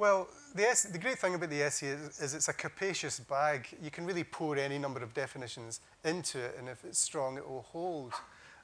well, 0.00 0.28
the, 0.54 0.88
the 0.92 0.98
great 0.98 1.18
thing 1.18 1.34
about 1.34 1.50
the 1.50 1.62
essay 1.62 1.88
is, 1.88 2.20
is, 2.20 2.34
it's 2.34 2.48
a 2.48 2.54
capacious 2.54 3.20
bag. 3.20 3.68
You 3.82 3.90
can 3.90 4.06
really 4.06 4.24
pour 4.24 4.56
any 4.56 4.78
number 4.78 5.02
of 5.02 5.12
definitions 5.12 5.80
into 6.04 6.38
it, 6.38 6.56
and 6.58 6.70
if 6.70 6.84
it's 6.86 6.98
strong, 6.98 7.36
it 7.36 7.46
will 7.46 7.66
hold. 7.68 8.14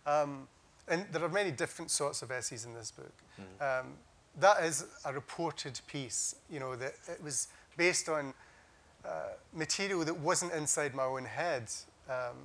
Um, 0.06 0.48
and 0.88 1.04
there 1.12 1.22
are 1.22 1.28
many 1.28 1.50
different 1.50 1.90
sorts 1.90 2.22
of 2.22 2.30
essays 2.30 2.64
in 2.64 2.72
this 2.72 2.90
book. 2.90 3.12
Mm. 3.38 3.80
Um, 3.80 3.86
that 4.38 4.64
is 4.64 4.86
a 5.04 5.12
reported 5.12 5.78
piece, 5.86 6.36
you 6.50 6.58
know, 6.58 6.74
that 6.76 6.94
it 7.08 7.22
was 7.22 7.48
based 7.76 8.08
on 8.08 8.32
uh, 9.06 9.34
material 9.52 10.04
that 10.04 10.18
wasn't 10.18 10.52
inside 10.52 10.94
my 10.94 11.04
own 11.04 11.24
head. 11.24 11.70
Um, 12.08 12.36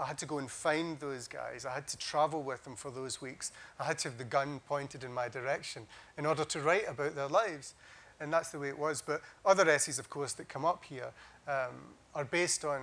I 0.00 0.06
had 0.06 0.18
to 0.18 0.26
go 0.26 0.38
and 0.38 0.48
find 0.48 0.98
those 1.00 1.26
guys. 1.26 1.66
I 1.66 1.74
had 1.74 1.88
to 1.88 1.98
travel 1.98 2.42
with 2.42 2.62
them 2.62 2.76
for 2.76 2.90
those 2.90 3.20
weeks. 3.20 3.50
I 3.80 3.84
had 3.84 3.98
to 3.98 4.08
have 4.08 4.18
the 4.18 4.24
gun 4.24 4.60
pointed 4.68 5.02
in 5.02 5.12
my 5.12 5.28
direction 5.28 5.86
in 6.16 6.24
order 6.24 6.44
to 6.44 6.60
write 6.60 6.88
about 6.88 7.16
their 7.16 7.26
lives 7.26 7.74
and 8.20 8.32
that's 8.32 8.50
the 8.50 8.58
way 8.58 8.68
it 8.68 8.78
was. 8.78 9.02
But 9.02 9.22
other 9.44 9.68
essays, 9.68 9.98
of 9.98 10.10
course, 10.10 10.32
that 10.34 10.48
come 10.48 10.64
up 10.64 10.84
here 10.84 11.10
um, 11.46 11.74
are 12.14 12.24
based 12.24 12.64
on 12.64 12.82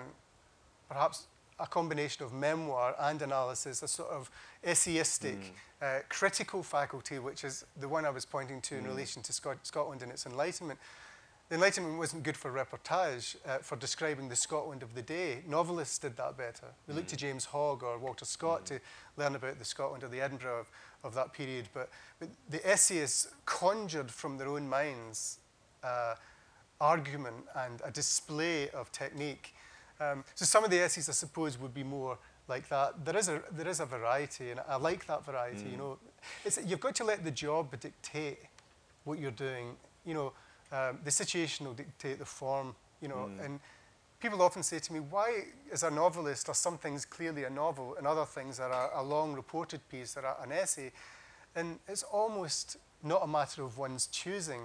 perhaps 0.88 1.28
a 1.60 1.68
combination 1.68 2.26
of 2.26 2.34
memoir 2.34 2.96
and 3.00 3.22
analysis, 3.22 3.82
a 3.82 3.88
sort 3.88 4.10
of 4.10 4.30
essayistic, 4.66 5.38
mm. 5.38 5.52
uh, 5.82 6.00
critical 6.10 6.64
faculty, 6.64 7.20
which 7.20 7.44
is 7.44 7.66
the 7.80 7.88
one 7.88 8.06
I 8.06 8.10
was 8.10 8.26
pointing 8.26 8.62
to 8.62 8.76
mm. 8.76 8.80
in 8.80 8.88
relation 8.88 9.22
to 9.24 9.34
Scot 9.34 9.58
Scotland 9.64 10.02
and 10.02 10.12
its 10.12 10.26
Enlightenment. 10.26 10.80
The 11.48 11.56
Enlightenment 11.56 12.00
wasn't 12.00 12.24
good 12.24 12.36
for 12.36 12.52
reportage, 12.52 13.36
uh, 13.48 13.60
for 13.60 13.76
describing 13.76 14.30
the 14.30 14.36
Scotland 14.36 14.82
of 14.82 14.96
the 14.96 15.04
day. 15.04 15.44
Novelists 15.48 16.00
did 16.00 16.18
that 16.18 16.36
better. 16.38 16.68
We 16.88 16.94
mm. 16.94 16.98
looked 16.98 17.10
to 17.10 17.16
James 17.16 17.46
Hogg 17.46 17.84
or 17.84 18.00
Walter 18.00 18.26
Scott 18.26 18.62
mm. 18.62 18.66
to 18.66 18.80
learn 19.16 19.36
about 19.36 19.60
the 19.60 19.66
Scotland 19.66 20.04
or 20.04 20.08
the 20.08 20.22
Edinburgh 20.22 20.62
of, 20.62 20.68
of 21.04 21.14
that 21.14 21.34
period. 21.34 21.70
But, 21.72 21.92
but 22.20 22.30
the 22.50 22.68
essayists 22.68 23.28
conjured 23.46 24.10
from 24.10 24.40
their 24.40 24.48
own 24.48 24.68
minds 24.68 25.38
uh, 25.84 26.16
argument 26.82 27.46
and 27.56 27.80
a 27.86 27.92
display 27.92 28.70
of 28.72 28.92
technique. 28.92 29.54
Um, 30.00 30.24
so 30.34 30.46
some 30.46 30.64
of 30.64 30.72
the 30.72 30.80
essays, 30.80 31.10
I 31.10 31.12
suppose, 31.12 31.60
would 31.60 31.76
be 31.76 31.84
more 31.84 32.18
like 32.48 32.68
that. 32.70 33.06
There 33.06 33.16
is 33.16 33.30
a, 33.30 33.44
there 33.52 33.68
is 33.68 33.80
a 33.80 33.86
variety, 33.86 34.50
and 34.50 34.62
I 34.68 34.78
like 34.78 35.06
that 35.06 35.24
variety. 35.24 35.66
Mm. 35.66 35.72
You 35.72 35.78
know, 35.78 36.00
it's, 36.44 36.60
you've 36.66 36.80
got 36.80 36.96
to 36.96 37.04
let 37.04 37.24
the 37.24 37.32
job 37.32 37.80
dictate 37.80 38.40
what 39.04 39.20
you're 39.20 39.30
doing. 39.30 39.76
You 40.06 40.16
know, 40.16 40.34
um, 40.76 41.00
the 41.04 41.12
situation 41.12 41.66
will 41.66 41.74
dictate 41.74 42.20
the 42.20 42.26
form, 42.26 42.76
you 43.02 43.08
know. 43.08 43.30
Mm. 43.30 43.46
And 43.46 43.60
people 44.20 44.42
often 44.42 44.64
say 44.64 44.80
to 44.80 44.94
me, 44.94 45.00
why, 45.00 45.46
as 45.72 45.84
a 45.84 45.92
novelist, 45.92 46.50
are 46.50 46.56
some 46.56 46.78
things 46.78 47.06
clearly 47.06 47.44
a 47.44 47.50
novel 47.50 47.96
and 47.98 48.06
other 48.06 48.26
things 48.26 48.60
are 48.60 48.92
a, 48.94 49.04
long 49.04 49.34
reported 49.34 49.88
piece 49.90 50.18
or 50.18 50.26
an 50.44 50.52
essay? 50.52 50.92
And 51.56 51.80
it's 51.88 52.04
almost 52.04 52.78
not 53.04 53.24
a 53.24 53.28
matter 53.28 53.64
of 53.64 53.78
one's 53.78 54.08
choosing. 54.08 54.64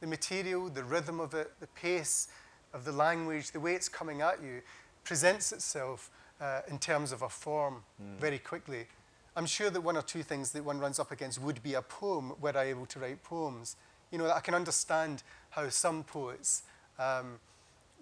The 0.00 0.06
material, 0.06 0.68
the 0.68 0.84
rhythm 0.84 1.18
of 1.18 1.34
it, 1.34 1.50
the 1.58 1.66
pace 1.68 2.28
of 2.72 2.84
the 2.84 2.92
language, 2.92 3.50
the 3.50 3.60
way 3.60 3.74
it's 3.74 3.88
coming 3.88 4.20
at 4.20 4.40
you, 4.42 4.62
presents 5.02 5.50
itself 5.52 6.10
uh, 6.40 6.60
in 6.68 6.78
terms 6.78 7.10
of 7.10 7.22
a 7.22 7.28
form 7.28 7.82
mm. 8.00 8.16
very 8.18 8.38
quickly. 8.38 8.86
I'm 9.34 9.46
sure 9.46 9.70
that 9.70 9.80
one 9.80 9.96
or 9.96 10.02
two 10.02 10.22
things 10.22 10.52
that 10.52 10.64
one 10.64 10.78
runs 10.78 11.00
up 11.00 11.10
against 11.10 11.40
would 11.40 11.62
be 11.62 11.74
a 11.74 11.82
poem, 11.82 12.34
were 12.40 12.56
I 12.56 12.64
able 12.64 12.86
to 12.86 13.00
write 13.00 13.22
poems 13.24 13.76
you 14.10 14.18
know, 14.18 14.24
that 14.24 14.36
I 14.36 14.40
can 14.40 14.54
understand 14.54 15.22
how 15.50 15.68
some 15.68 16.04
poets 16.04 16.62
um, 16.98 17.38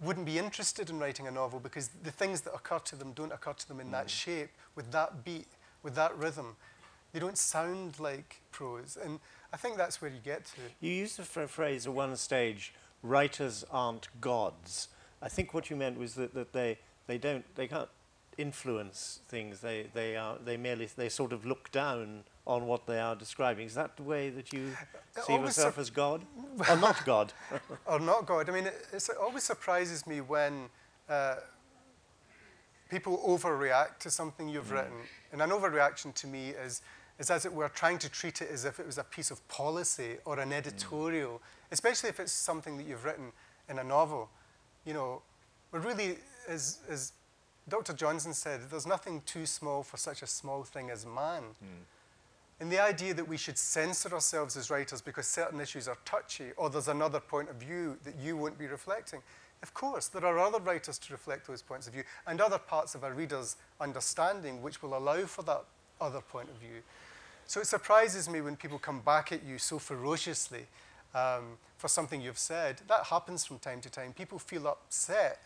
wouldn't 0.01 0.27
be 0.27 0.39
interested 0.39 0.91
in 0.91 0.99
writing 0.99 1.27
a 1.27 1.31
novel 1.31 1.61
because 1.61 1.91
the 2.03 2.11
things 2.11 2.43
that 2.43 2.55
occur 2.55 2.79
to 2.81 2.97
them 2.97 3.13
don't 3.13 3.33
occur 3.33 3.53
to 3.53 3.69
them 3.69 3.81
in 3.81 3.89
mm. 3.89 3.93
that 3.93 4.11
shape, 4.11 4.51
with 4.75 4.91
that 4.93 5.25
beat, 5.25 5.49
with 5.83 5.95
that 5.95 6.17
rhythm. 6.17 6.57
They 7.13 7.21
don't 7.21 7.39
sound 7.39 7.99
like 7.99 8.41
prose. 8.53 8.99
And 9.03 9.21
I 9.53 9.57
think 9.57 9.77
that's 9.77 10.03
where 10.03 10.11
you 10.11 10.21
get 10.23 10.45
to. 10.47 10.61
You 10.81 10.93
used 10.93 11.19
the 11.19 11.49
phrase 11.49 11.87
at 11.87 11.93
one 11.93 12.17
stage, 12.17 12.75
writers 13.03 13.65
aren't 13.71 14.09
gods. 14.21 14.89
I 15.23 15.29
think 15.29 15.55
what 15.55 15.71
you 15.71 15.77
meant 15.77 15.99
was 15.99 16.15
that, 16.15 16.35
that 16.35 16.53
they, 16.53 16.79
they 17.07 17.17
don't, 17.17 17.45
they 17.55 17.67
can't 17.67 17.89
influence 18.37 19.21
things. 19.29 19.61
They, 19.61 19.87
they, 19.95 20.17
are, 20.17 20.37
they 20.45 20.57
merely, 20.57 20.89
they 20.95 21.09
sort 21.09 21.33
of 21.33 21.47
look 21.47 21.71
down 21.73 22.25
on 22.47 22.67
what 22.67 22.87
they 22.87 23.01
are 23.01 23.17
describing. 23.17 23.67
Is 23.67 23.75
that 23.75 23.97
the 23.97 24.05
way 24.05 24.31
that 24.31 24.53
you 24.53 24.71
see 25.27 25.35
yourself 25.35 25.79
as 25.79 25.91
God? 25.91 26.23
or 26.71 26.77
not 26.77 27.05
God? 27.05 27.33
or 27.87 27.99
not 27.99 28.27
God. 28.27 28.49
I 28.49 28.53
mean, 28.53 28.67
it, 28.67 28.87
it 28.93 29.09
always 29.21 29.43
surprises 29.43 30.07
me 30.07 30.21
when 30.21 30.69
uh, 31.09 31.37
people 32.89 33.19
overreact 33.27 33.99
to 34.01 34.11
something 34.11 34.49
you've 34.49 34.67
mm. 34.67 34.75
written. 34.75 34.97
And 35.33 35.43
an 35.43 35.51
overreaction 35.51 36.15
to 36.15 36.29
me 36.29 36.51
is, 36.51 36.83
is, 37.19 37.31
as 37.31 37.45
it 37.45 37.53
were, 37.53 37.69
trying 37.69 37.99
to 37.99 38.09
treat 38.09 38.41
it 38.41 38.49
as 38.51 38.65
if 38.65 38.79
it 38.79 38.87
was 38.87 38.99
a 38.99 39.05
piece 39.05 39.33
of 39.33 39.47
policy 39.49 40.17
or 40.25 40.39
an 40.39 40.53
editorial, 40.53 41.33
mm. 41.33 41.41
especially 41.73 42.11
if 42.11 42.21
it's 42.21 42.33
something 42.33 42.77
that 42.77 42.87
you've 42.87 43.05
written 43.05 43.33
in 43.69 43.81
a 43.81 43.85
novel. 43.85 44.31
You 44.85 44.95
know, 44.95 45.23
but 45.73 45.85
really, 45.85 46.19
as, 46.49 46.79
as 46.89 47.13
Dr. 47.69 47.93
Johnson 47.93 48.33
said, 48.33 48.61
there's 48.71 48.87
nothing 48.87 49.23
too 49.27 49.47
small 49.47 49.83
for 49.83 49.97
such 49.97 50.23
a 50.23 50.29
small 50.29 50.63
thing 50.63 50.91
as 50.91 51.05
man. 51.05 51.43
Mm. 51.61 51.83
And 52.59 52.73
the 52.73 52.83
idea 52.83 53.13
that 53.15 53.29
we 53.29 53.37
should 53.37 53.59
censor 53.59 54.13
ourselves 54.15 54.57
as 54.57 54.71
writers 54.71 55.03
because 55.03 55.27
certain 55.27 55.61
issues 55.61 55.89
are 55.89 55.99
touchy 56.05 56.53
or 56.57 56.71
there's 56.71 56.89
another 56.89 57.21
point 57.21 57.51
of 57.51 57.57
view 57.57 57.99
that 58.05 58.15
you 58.17 58.37
won't 58.37 58.59
be 58.59 58.67
reflecting. 58.67 59.21
Of 59.63 59.75
course, 59.75 60.09
there 60.09 60.25
are 60.25 60.39
other 60.39 60.59
writers 60.59 60.99
to 60.99 61.13
reflect 61.13 61.47
those 61.47 61.61
points 61.61 61.87
of 61.87 61.93
view 61.93 62.05
and 62.27 62.41
other 62.41 62.59
parts 62.59 62.95
of 62.95 63.05
a 63.05 63.13
reader's 63.13 63.57
understanding 63.81 64.63
which 64.63 64.83
will 64.83 64.97
allow 64.97 65.25
for 65.27 65.43
that 65.43 65.65
other 66.01 66.21
point 66.21 66.49
of 66.49 66.57
view. 66.57 66.83
So 67.47 67.61
it 67.61 67.67
surprises 67.67 68.29
me 68.29 68.41
when 68.41 68.57
people 68.57 68.79
come 68.79 69.01
back 69.01 69.33
at 69.33 69.45
you 69.45 69.59
so 69.59 69.79
ferociously 69.79 70.67
um, 71.15 71.59
for 71.77 71.89
something 71.89 72.21
you've 72.21 72.39
said. 72.39 72.81
That 72.89 73.05
happens 73.05 73.45
from 73.45 73.59
time 73.59 73.81
to 73.83 73.91
time. 73.91 74.13
People 74.13 74.39
feel 74.39 74.67
upset 74.67 75.41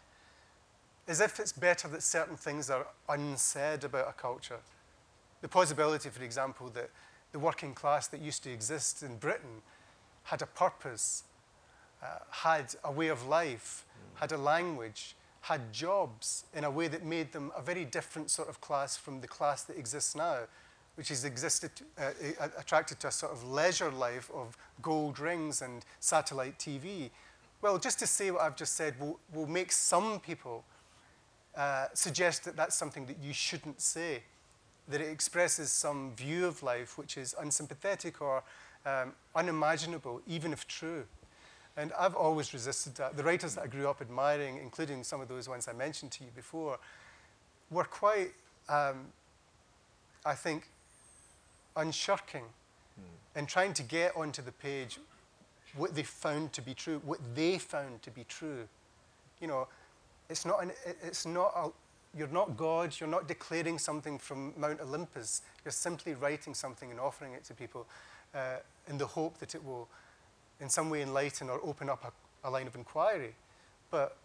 as 1.06 1.20
if 1.20 1.40
it's 1.40 1.52
better 1.52 1.88
that 1.88 2.02
certain 2.02 2.36
things 2.36 2.70
are 2.70 2.86
unsaid 3.08 3.84
about 3.84 4.08
a 4.08 4.12
culture. 4.12 4.60
The 5.40 5.48
possibility, 5.48 6.08
for 6.10 6.22
example, 6.22 6.68
that 6.70 6.90
the 7.32 7.38
working 7.38 7.74
class 7.74 8.06
that 8.08 8.20
used 8.20 8.42
to 8.44 8.52
exist 8.52 9.02
in 9.02 9.16
Britain 9.16 9.62
had 10.24 10.42
a 10.42 10.46
purpose, 10.46 11.24
uh, 12.02 12.18
had 12.30 12.74
a 12.84 12.92
way 12.92 13.08
of 13.08 13.26
life, 13.26 13.84
mm. 13.88 14.20
had 14.20 14.32
a 14.32 14.36
language, 14.36 15.14
had 15.42 15.72
jobs 15.72 16.44
in 16.54 16.64
a 16.64 16.70
way 16.70 16.88
that 16.88 17.04
made 17.04 17.32
them 17.32 17.50
a 17.56 17.62
very 17.62 17.84
different 17.84 18.30
sort 18.30 18.48
of 18.48 18.60
class 18.60 18.96
from 18.96 19.20
the 19.20 19.28
class 19.28 19.62
that 19.64 19.78
exists 19.78 20.14
now, 20.14 20.40
which 20.96 21.10
is 21.10 21.24
existed, 21.24 21.70
uh, 21.98 22.10
attracted 22.58 23.00
to 23.00 23.08
a 23.08 23.10
sort 23.10 23.32
of 23.32 23.44
leisure 23.44 23.90
life 23.90 24.30
of 24.34 24.56
gold 24.82 25.18
rings 25.18 25.62
and 25.62 25.84
satellite 25.98 26.58
TV. 26.58 27.10
Well, 27.62 27.78
just 27.78 27.98
to 28.00 28.06
say 28.06 28.30
what 28.30 28.42
I've 28.42 28.56
just 28.56 28.76
said 28.76 28.98
will, 29.00 29.18
will 29.32 29.46
make 29.46 29.72
some 29.72 30.20
people 30.20 30.64
uh, 31.56 31.86
suggest 31.94 32.44
that 32.44 32.56
that's 32.56 32.76
something 32.76 33.06
that 33.06 33.16
you 33.22 33.32
shouldn't 33.32 33.80
say, 33.80 34.22
that 34.90 35.00
it 35.00 35.08
expresses 35.08 35.70
some 35.70 36.12
view 36.16 36.46
of 36.46 36.62
life 36.62 36.98
which 36.98 37.16
is 37.16 37.34
unsympathetic 37.38 38.20
or 38.20 38.42
um, 38.86 39.12
unimaginable, 39.34 40.20
even 40.26 40.52
if 40.52 40.66
true. 40.66 41.04
And 41.76 41.92
I've 41.98 42.14
always 42.14 42.52
resisted 42.52 42.94
that. 42.96 43.16
The 43.16 43.22
writers 43.22 43.54
that 43.54 43.62
I 43.62 43.66
grew 43.66 43.88
up 43.88 44.00
admiring, 44.00 44.58
including 44.58 45.04
some 45.04 45.20
of 45.20 45.28
those 45.28 45.48
ones 45.48 45.68
I 45.68 45.72
mentioned 45.72 46.10
to 46.12 46.24
you 46.24 46.30
before, 46.34 46.78
were 47.70 47.84
quite, 47.84 48.32
um, 48.68 49.06
I 50.26 50.34
think, 50.34 50.68
unshirking 51.76 52.42
mm. 52.42 53.38
in 53.38 53.46
trying 53.46 53.72
to 53.74 53.82
get 53.82 54.16
onto 54.16 54.42
the 54.42 54.52
page 54.52 54.98
what 55.76 55.94
they 55.94 56.02
found 56.02 56.52
to 56.52 56.62
be 56.62 56.74
true, 56.74 57.00
what 57.04 57.20
they 57.34 57.58
found 57.58 58.02
to 58.02 58.10
be 58.10 58.24
true. 58.24 58.66
You 59.40 59.46
know, 59.46 59.68
it's 60.28 60.44
not, 60.44 60.62
an, 60.62 60.72
it's 61.02 61.26
not 61.26 61.52
a, 61.54 61.70
you're 62.16 62.28
not 62.28 62.56
God, 62.56 62.94
you're 62.98 63.08
not 63.08 63.28
declaring 63.28 63.78
something 63.78 64.18
from 64.18 64.52
Mount 64.56 64.80
Olympus. 64.80 65.42
You're 65.64 65.72
simply 65.72 66.14
writing 66.14 66.54
something 66.54 66.90
and 66.90 66.98
offering 66.98 67.34
it 67.34 67.44
to 67.44 67.54
people 67.54 67.86
uh, 68.34 68.56
in 68.88 68.98
the 68.98 69.06
hope 69.06 69.38
that 69.38 69.54
it 69.54 69.64
will 69.64 69.88
in 70.60 70.68
some 70.68 70.90
way 70.90 71.02
enlighten 71.02 71.48
or 71.48 71.60
open 71.64 71.88
up 71.88 72.04
a, 72.04 72.48
a 72.48 72.50
line 72.50 72.66
of 72.66 72.74
inquiry. 72.74 73.34
But 73.90 74.16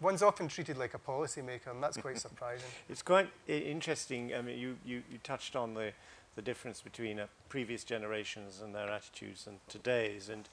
one's 0.00 0.22
often 0.22 0.48
treated 0.48 0.76
like 0.76 0.94
a 0.94 0.98
policymaker, 0.98 1.70
and 1.70 1.82
that's 1.82 1.96
quite 1.96 2.18
surprising. 2.28 2.66
It's 2.88 3.02
quite 3.02 3.28
interesting. 3.46 4.34
I 4.34 4.42
mean, 4.42 4.58
you, 4.58 4.76
you, 4.84 5.02
you 5.10 5.18
touched 5.22 5.56
on 5.56 5.74
the, 5.74 5.92
the 6.34 6.42
difference 6.42 6.80
between 6.80 7.20
uh, 7.20 7.26
previous 7.48 7.84
generations 7.84 8.60
and 8.62 8.74
their 8.74 8.88
attitudes 8.90 9.46
and 9.46 9.58
today's. 9.68 10.28
And, 10.28 10.48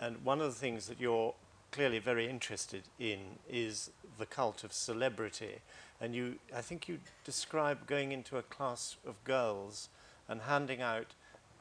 and 0.00 0.22
one 0.24 0.40
of 0.40 0.46
the 0.46 0.58
things 0.58 0.86
that 0.86 1.00
you're 1.00 1.34
clearly 1.70 1.98
very 1.98 2.28
interested 2.28 2.82
in 2.98 3.18
is 3.50 3.90
the 4.18 4.26
cult 4.26 4.62
of 4.62 4.72
celebrity. 4.72 5.56
And 6.02 6.16
you, 6.16 6.34
I 6.54 6.60
think 6.60 6.88
you 6.88 6.98
describe 7.24 7.86
going 7.86 8.10
into 8.10 8.36
a 8.36 8.42
class 8.42 8.96
of 9.06 9.22
girls 9.22 9.88
and 10.28 10.42
handing 10.42 10.82
out 10.82 11.14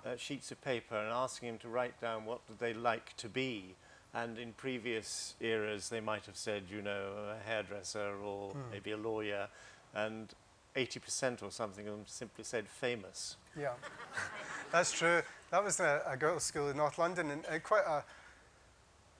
uh, 0.04 0.16
sheets 0.18 0.52
of 0.52 0.60
paper 0.62 0.96
and 0.96 1.10
asking 1.10 1.50
them 1.50 1.58
to 1.60 1.68
write 1.68 2.02
down 2.02 2.26
what 2.26 2.42
they 2.58 2.74
like 2.74 3.16
to 3.18 3.30
be. 3.30 3.76
And 4.16 4.40
in 4.40 4.54
previous 4.54 5.36
eras, 5.40 5.90
they 5.90 6.00
might 6.00 6.26
have 6.26 6.36
said, 6.36 6.64
you 6.72 6.82
know, 6.82 7.12
a 7.30 7.48
hairdresser 7.48 8.16
or 8.26 8.50
mm. 8.50 8.56
maybe 8.72 8.92
a 8.92 8.98
lawyer. 8.98 9.48
And 9.94 10.34
80% 10.76 11.44
or 11.44 11.52
something 11.52 11.88
of 11.88 11.94
them 11.94 12.04
simply 12.08 12.44
said 12.44 12.68
famous. 12.68 13.38
Yeah, 13.58 13.74
that's 14.72 14.92
true. 14.92 15.22
That 15.52 15.64
was 15.64 15.80
a, 15.80 16.02
a 16.08 16.18
girls' 16.18 16.44
school 16.44 16.70
in 16.70 16.78
North 16.78 16.98
London, 16.98 17.30
and 17.32 17.46
uh, 17.46 17.60
quite 17.60 17.84
a 17.86 18.04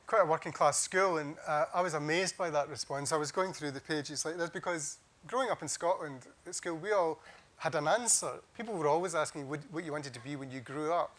quite 0.08 0.24
a 0.24 0.26
working 0.26 0.52
class 0.52 0.78
school, 0.80 1.18
and 1.18 1.36
uh, 1.48 1.66
I 1.74 1.82
was 1.82 1.94
amazed 1.94 2.38
by 2.38 2.50
that 2.50 2.70
response. 2.70 3.12
I 3.12 3.18
was 3.18 3.32
going 3.32 3.54
through 3.54 3.72
the 3.72 3.80
pages 3.80 4.26
like 4.26 4.38
this 4.38 4.50
because 4.50 4.98
growing 5.28 5.50
up 5.50 5.62
in 5.62 5.68
Scotland 5.68 6.28
at 6.46 6.56
school, 6.56 6.76
we 6.76 6.92
all 6.92 7.20
had 7.58 7.76
an 7.76 7.88
answer. 7.88 8.42
People 8.58 8.74
were 8.74 8.88
always 8.88 9.16
asking 9.16 9.48
what, 9.48 9.60
what 9.72 9.84
you 9.84 9.92
wanted 9.92 10.14
to 10.14 10.20
be 10.20 10.36
when 10.36 10.52
you 10.52 10.60
grew 10.60 10.92
up. 10.92 11.18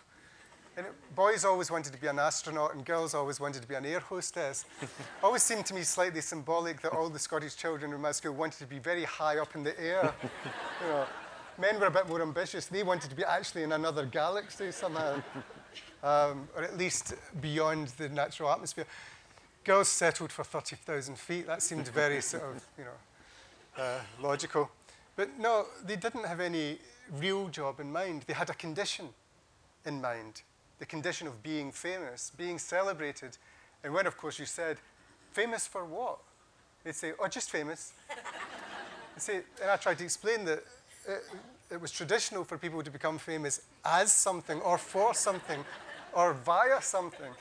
And 0.77 0.87
it, 0.87 0.93
boys 1.15 1.45
always 1.45 1.71
wanted 1.71 1.93
to 1.93 2.01
be 2.01 2.07
an 2.07 2.19
astronaut, 2.19 2.75
and 2.75 2.85
girls 2.85 3.15
always 3.15 3.39
wanted 3.39 3.63
to 3.63 3.69
be 3.69 3.75
an 3.75 3.85
air 3.85 4.01
hostess. 4.01 4.65
always 5.23 5.43
seemed 5.43 5.67
to 5.67 5.75
me 5.75 5.83
slightly 5.83 6.21
symbolic 6.21 6.81
that 6.81 6.93
all 6.93 7.09
the 7.11 7.19
Scottish 7.19 7.57
children 7.57 7.93
in 7.93 8.01
my 8.01 8.13
school 8.13 8.33
wanted 8.33 8.59
to 8.59 8.67
be 8.67 8.79
very 8.79 9.05
high 9.05 9.39
up 9.39 9.55
in 9.55 9.63
the 9.63 9.79
air. 9.79 10.15
you 10.23 10.89
know, 10.89 11.05
men 11.59 11.79
were 11.79 11.87
a 11.87 11.91
bit 11.91 12.09
more 12.09 12.23
ambitious. 12.23 12.67
They 12.67 12.83
wanted 12.83 13.11
to 13.11 13.17
be 13.17 13.25
actually 13.25 13.65
in 13.65 13.73
another 13.73 14.07
galaxy 14.07 14.73
somehow 14.73 15.23
um, 16.03 16.49
or 16.57 16.65
at 16.65 16.77
least 16.77 17.15
beyond 17.41 17.89
the 17.99 18.09
natural 18.09 18.51
atmosphere. 18.51 18.87
Girls 19.65 19.89
settled 19.89 20.33
for 20.33 20.45
30,000 20.45 21.17
feet. 21.17 21.47
That 21.47 21.63
seemed 21.63 21.87
very 21.89 22.21
sort 22.21 22.43
of, 22.43 22.65
you 22.77 22.85
know, 22.85 22.91
uh, 23.77 24.01
logical. 24.21 24.71
But 25.17 25.39
no, 25.39 25.67
they 25.85 25.97
didn't 25.97 26.27
have 26.27 26.41
any 26.41 26.79
real 27.19 27.49
job 27.49 27.81
in 27.81 27.93
mind. 27.93 28.25
They 28.27 28.35
had 28.35 28.51
a 28.51 28.55
condition 28.55 29.09
in 29.85 30.01
mind, 30.01 30.43
the 30.79 30.87
condition 30.87 31.27
of 31.27 31.43
being 31.43 31.73
famous, 31.73 32.33
being 32.37 32.59
celebrated. 32.59 33.37
And 33.85 33.93
when, 33.93 34.07
of 34.07 34.17
course, 34.17 34.39
you 34.39 34.47
said, 34.47 34.79
famous 35.33 35.67
for 35.67 35.85
what? 35.85 36.19
They'd 36.85 36.95
say, 36.95 37.13
oh, 37.19 37.29
just 37.29 37.51
famous. 37.51 37.93
say, 39.17 39.43
and 39.61 39.71
I 39.71 39.77
tried 39.77 39.99
to 39.99 40.05
explain 40.05 40.45
that 40.45 40.65
it, 41.07 41.23
it 41.71 41.81
was 41.81 41.91
traditional 41.91 42.45
for 42.45 42.59
people 42.59 42.83
to 42.83 42.91
become 42.91 43.19
famous 43.19 43.63
as 43.85 44.13
something 44.13 44.61
or 44.61 44.79
for 44.79 45.15
something 45.15 45.65
or 46.13 46.35
via 46.35 46.81
something. 46.83 47.33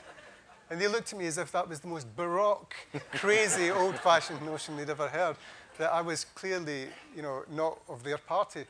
And 0.70 0.80
they 0.80 0.88
looked 0.88 1.12
at 1.12 1.18
me 1.18 1.26
as 1.26 1.38
if 1.38 1.52
that 1.52 1.68
was 1.68 1.80
the 1.80 1.88
most 1.88 2.14
baroque, 2.16 2.74
crazy, 3.12 3.70
old-fashioned 3.70 4.40
notion 4.42 4.76
they'd 4.76 4.88
ever 4.88 5.08
heard, 5.08 5.36
that 5.78 5.92
I 5.92 6.00
was 6.00 6.24
clearly, 6.24 6.86
you 7.16 7.22
know, 7.22 7.44
not 7.50 7.78
of 7.88 8.04
their 8.04 8.18
party. 8.18 8.64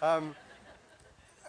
Um, 0.00 0.34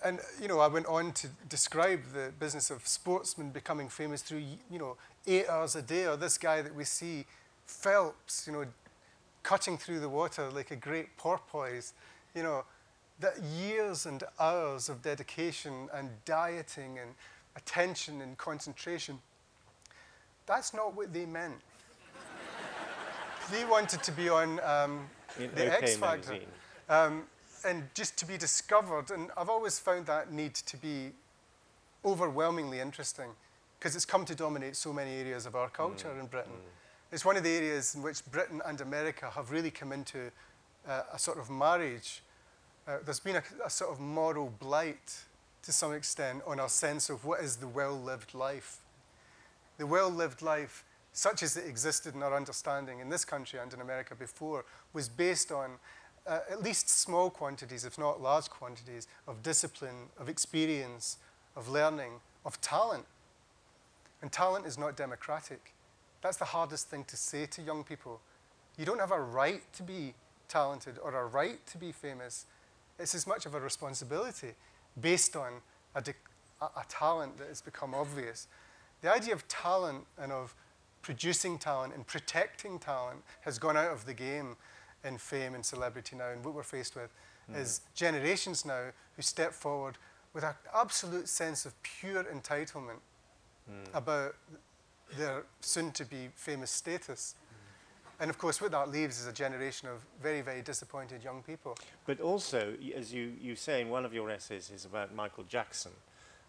and, 0.04 0.20
you 0.42 0.48
know, 0.48 0.60
I 0.60 0.68
went 0.68 0.86
on 0.86 1.14
to 1.14 1.28
describe 1.48 2.02
the 2.14 2.32
business 2.40 2.70
of 2.70 2.86
sportsmen 2.88 3.52
becoming 3.52 3.90
famous 3.90 4.22
through, 4.22 4.44
you 4.70 4.80
know, 4.80 4.98
eight 5.26 5.48
hours 5.48 5.76
a 5.76 5.82
day, 5.82 6.08
or 6.08 6.18
this 6.18 6.38
guy 6.38 6.62
that 6.62 6.76
we 6.76 6.84
see, 6.84 7.26
Phelps, 7.66 8.46
you 8.46 8.54
know, 8.54 8.66
cutting 9.44 9.78
through 9.78 10.00
the 10.00 10.10
water 10.10 10.50
like 10.50 10.72
a 10.72 10.76
great 10.76 11.16
porpoise, 11.18 11.94
you 12.36 12.44
know, 12.44 12.66
that 13.20 13.42
years 13.42 14.06
and 14.06 14.24
hours 14.40 14.90
of 14.90 15.02
dedication 15.02 15.88
and 15.94 16.10
dieting 16.26 17.00
and 17.00 17.12
attention 17.56 18.22
and 18.22 18.38
concentration. 18.38 19.20
That's 20.46 20.74
not 20.74 20.96
what 20.96 21.14
they 21.14 21.26
meant. 21.26 21.62
They 23.52 23.66
wanted 23.66 24.04
to 24.04 24.12
be 24.12 24.30
on 24.30 24.60
um, 24.62 25.08
the 25.38 25.46
OK 25.48 25.70
X 25.70 25.96
Factor 25.98 26.40
um, 26.90 27.24
and 27.66 27.84
just 27.94 28.18
to 28.18 28.26
be 28.26 28.38
discovered. 28.38 29.12
And 29.12 29.32
I've 29.38 29.50
always 29.50 29.80
found 29.80 30.06
that 30.08 30.32
need 30.32 30.54
to 30.56 30.78
be 30.78 31.12
overwhelmingly 32.06 32.80
interesting 32.80 33.30
because 33.80 33.96
it's 33.96 34.06
come 34.06 34.26
to 34.26 34.36
dominate 34.36 34.76
so 34.76 34.94
many 34.94 35.12
areas 35.16 35.46
of 35.46 35.56
our 35.56 35.70
culture 35.70 36.10
mm. 36.10 36.20
in 36.22 36.26
Britain. 36.28 36.54
Mm. 36.54 37.14
It's 37.14 37.26
one 37.26 37.38
of 37.38 37.44
the 37.44 37.52
areas 37.52 37.96
in 37.96 38.02
which 38.02 38.26
Britain 38.32 38.62
and 38.66 38.82
America 38.82 39.30
have 39.30 39.52
really 39.52 39.72
come 39.72 39.92
into 39.92 40.32
uh, 40.88 41.04
a 41.14 41.20
sort 41.20 41.38
of 41.38 41.50
marriage. 41.50 42.24
Uh, 42.88 42.98
there's 43.06 43.20
been 43.20 43.36
a, 43.36 43.44
a 43.66 43.70
sort 43.70 43.92
of 43.92 44.00
moral 44.00 44.54
blight 44.60 45.24
to 45.64 45.72
some 45.72 45.94
extent 45.94 46.42
on 46.46 46.60
our 46.60 46.70
sense 46.70 47.10
of 47.10 47.24
what 47.24 47.40
is 47.42 47.58
the 47.58 47.68
well-lived 47.68 48.34
life. 48.34 48.78
The 49.78 49.88
well-lived 49.88 50.42
life, 50.42 50.84
such 51.14 51.44
as 51.44 51.56
it 51.56 51.66
existed 51.68 52.16
in 52.16 52.24
our 52.24 52.36
understanding 52.36 53.00
in 53.00 53.10
this 53.10 53.24
country 53.24 53.60
and 53.60 53.72
in 53.74 53.80
America 53.80 54.16
before, 54.16 54.66
was 54.94 55.08
based 55.08 55.52
on 55.52 55.72
uh, 56.26 56.40
at 56.50 56.64
least 56.64 56.90
small 56.90 57.30
quantities, 57.30 57.86
if 57.86 57.98
not 57.98 58.22
large 58.22 58.50
quantities, 58.50 59.08
of 59.28 59.44
discipline, 59.44 60.10
of 60.20 60.28
experience, 60.28 61.18
of 61.56 61.70
learning, 61.70 62.14
of 62.46 62.60
talent. 62.62 63.06
And 64.22 64.32
talent 64.32 64.66
is 64.66 64.78
not 64.78 64.98
democratic. 64.98 65.74
That's 66.22 66.38
the 66.38 66.46
hardest 66.46 66.90
thing 66.90 67.04
to 67.06 67.18
say 67.18 67.46
to 67.48 67.62
young 67.62 67.84
people. 67.84 68.22
You 68.78 68.86
don't 68.86 69.00
have 69.00 69.12
a 69.12 69.20
right 69.20 69.62
to 69.74 69.84
be 69.84 70.14
talented 70.48 70.98
or 71.04 71.14
a 71.16 71.26
right 71.26 71.64
to 71.68 71.78
be 71.78 71.92
famous. 71.92 72.46
It's 72.98 73.14
as 73.14 73.28
much 73.28 73.46
of 73.46 73.54
a 73.54 73.60
responsibility 73.60 74.54
based 75.00 75.36
on 75.36 75.54
a, 75.94 76.04
a, 76.62 76.66
a 76.66 76.86
talent 76.88 77.38
that 77.38 77.50
has 77.50 77.62
become 77.62 77.94
obvious. 77.94 78.48
The 79.02 79.14
idea 79.14 79.34
of 79.34 79.48
talent 79.48 80.06
and 80.18 80.32
of 80.32 80.56
producing 81.04 81.60
talent 81.60 81.94
and 81.94 82.08
protecting 82.08 82.80
talent 82.80 83.22
has 83.42 83.60
gone 83.60 83.78
out 83.78 83.92
of 83.92 84.06
the 84.08 84.14
game 84.14 84.56
in 85.04 85.18
fame 85.18 85.54
and 85.54 85.64
celebrity 85.64 86.16
now. 86.16 86.30
And 86.30 86.44
what 86.44 86.56
we're 86.56 86.64
faced 86.64 86.96
with 86.96 87.12
mm. 87.52 87.60
is 87.60 87.82
generations 87.94 88.66
now 88.66 88.86
who 89.16 89.22
step 89.22 89.54
forward 89.54 89.98
with 90.34 90.44
an 90.44 90.56
absolute 90.74 91.30
sense 91.30 91.66
of 91.66 91.74
pure 91.84 92.24
entitlement 92.24 93.02
mm. 93.70 93.94
about 93.94 94.36
their 95.18 95.44
soon 95.62 95.92
to 95.92 96.06
be 96.06 96.30
famous 96.36 96.72
status. 96.72 97.36
And 98.20 98.30
of 98.30 98.38
course, 98.38 98.62
what 98.62 98.72
that 98.72 98.90
leaves 98.90 99.20
is 99.20 99.28
a 99.28 99.34
generation 99.34 99.90
of 99.90 99.98
very, 100.22 100.42
very 100.42 100.62
disappointed 100.62 101.24
young 101.24 101.44
people. 101.44 101.78
But 102.06 102.22
also, 102.22 102.74
as 102.96 103.14
you, 103.14 103.34
you 103.42 103.56
say 103.56 103.82
in 103.82 103.90
one 103.90 104.06
of 104.06 104.14
your 104.14 104.30
essays, 104.30 104.72
is 104.74 104.86
about 104.86 105.14
Michael 105.14 105.44
Jackson. 105.44 105.92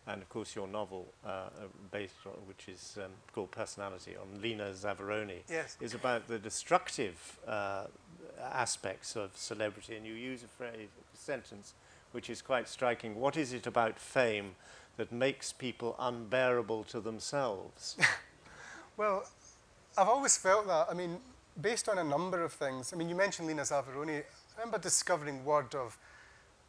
And 0.06 0.20
of 0.20 0.28
course, 0.28 0.54
your 0.54 0.68
novel, 0.68 1.06
uh, 1.24 1.28
uh 1.28 1.48
based 1.90 2.14
on, 2.26 2.32
which 2.46 2.68
is 2.68 2.98
um, 3.02 3.10
called 3.32 3.50
Personality, 3.50 4.14
on 4.20 4.42
Lena 4.42 4.70
Zavaroni, 4.72 5.40
yes. 5.48 5.76
is 5.80 5.94
about 5.94 6.28
the 6.28 6.38
destructive 6.38 7.38
uh, 7.48 7.84
aspects 8.52 9.16
of 9.16 9.36
celebrity. 9.36 9.96
And 9.96 10.06
you 10.06 10.14
use 10.14 10.42
a 10.42 10.48
phrase, 10.48 10.88
a 11.12 11.16
sentence, 11.16 11.74
which 12.12 12.28
is 12.28 12.42
quite 12.42 12.68
striking. 12.68 13.18
What 13.18 13.36
is 13.36 13.52
it 13.52 13.66
about 13.66 13.98
fame 13.98 14.56
that 14.96 15.10
makes 15.10 15.52
people 15.52 15.96
unbearable 15.98 16.84
to 16.84 17.00
themselves? 17.00 17.96
well, 18.96 19.26
I've 19.96 20.08
always 20.08 20.36
felt 20.36 20.66
that. 20.66 20.88
I 20.90 20.94
mean, 20.94 21.18
based 21.60 21.88
on 21.88 21.98
a 21.98 22.04
number 22.04 22.42
of 22.42 22.52
things. 22.52 22.92
I 22.92 22.96
mean, 22.96 23.08
you 23.08 23.14
mentioned 23.14 23.48
Lena 23.48 23.62
Zavaroni. 23.62 24.18
I 24.18 24.60
remember 24.60 24.78
discovering 24.78 25.44
word 25.44 25.74
of 25.74 25.98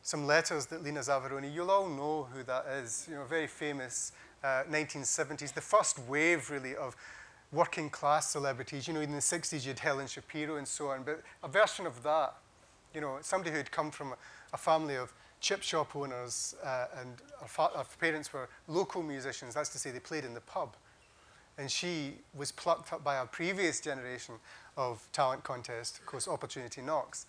some 0.05 0.27
letters 0.27 0.67
that 0.67 0.83
Lena 0.83 0.99
Zavaroni, 0.99 1.51
you'll 1.51 1.71
all 1.71 1.89
know 1.89 2.27
who 2.31 2.43
that 2.43 2.67
is, 2.67 3.07
you 3.09 3.15
know, 3.15 3.23
very 3.23 3.47
famous 3.47 4.11
uh, 4.43 4.61
1970s, 4.69 5.51
the 5.51 5.61
first 5.61 5.97
wave 6.07 6.51
really 6.51 6.75
of 6.75 6.95
working 7.51 7.89
class 7.89 8.29
celebrities. 8.29 8.87
You 8.87 8.93
know, 8.93 9.01
in 9.01 9.11
the 9.11 9.17
60s 9.17 9.63
you 9.63 9.69
had 9.69 9.79
Helen 9.79 10.05
Shapiro 10.05 10.57
and 10.57 10.67
so 10.67 10.89
on, 10.89 11.01
but 11.01 11.23
a 11.43 11.47
version 11.47 11.87
of 11.87 12.03
that, 12.03 12.35
you 12.93 13.01
know, 13.01 13.17
somebody 13.21 13.49
who 13.49 13.57
had 13.57 13.71
come 13.71 13.89
from 13.89 14.11
a, 14.11 14.15
a 14.53 14.57
family 14.57 14.95
of 14.95 15.11
chip 15.41 15.63
shop 15.63 15.95
owners 15.95 16.53
uh, 16.63 16.85
and 17.01 17.09
her, 17.41 17.63
her 17.75 17.85
parents 17.99 18.31
were 18.31 18.47
local 18.67 19.01
musicians, 19.01 19.55
that's 19.55 19.69
to 19.69 19.79
say 19.79 19.89
they 19.89 19.99
played 19.99 20.23
in 20.23 20.35
the 20.35 20.41
pub. 20.41 20.75
And 21.57 21.71
she 21.71 22.13
was 22.37 22.51
plucked 22.51 22.93
up 22.93 23.03
by 23.03 23.15
a 23.15 23.25
previous 23.25 23.79
generation 23.79 24.35
of 24.77 25.07
talent 25.13 25.43
contest, 25.43 25.97
of 25.97 26.05
course, 26.05 26.27
Opportunity 26.27 26.83
Knocks. 26.83 27.25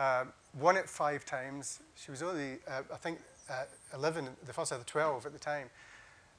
Uh, 0.00 0.24
won 0.58 0.78
it 0.78 0.88
five 0.88 1.26
times. 1.26 1.80
She 1.94 2.10
was 2.10 2.22
only, 2.22 2.52
uh, 2.66 2.80
I 2.90 2.96
think, 2.96 3.18
uh, 3.50 3.64
11, 3.92 4.30
the 4.46 4.52
first 4.54 4.72
out 4.72 4.78
of 4.78 4.86
12 4.86 5.26
at 5.26 5.32
the 5.34 5.38
time, 5.38 5.68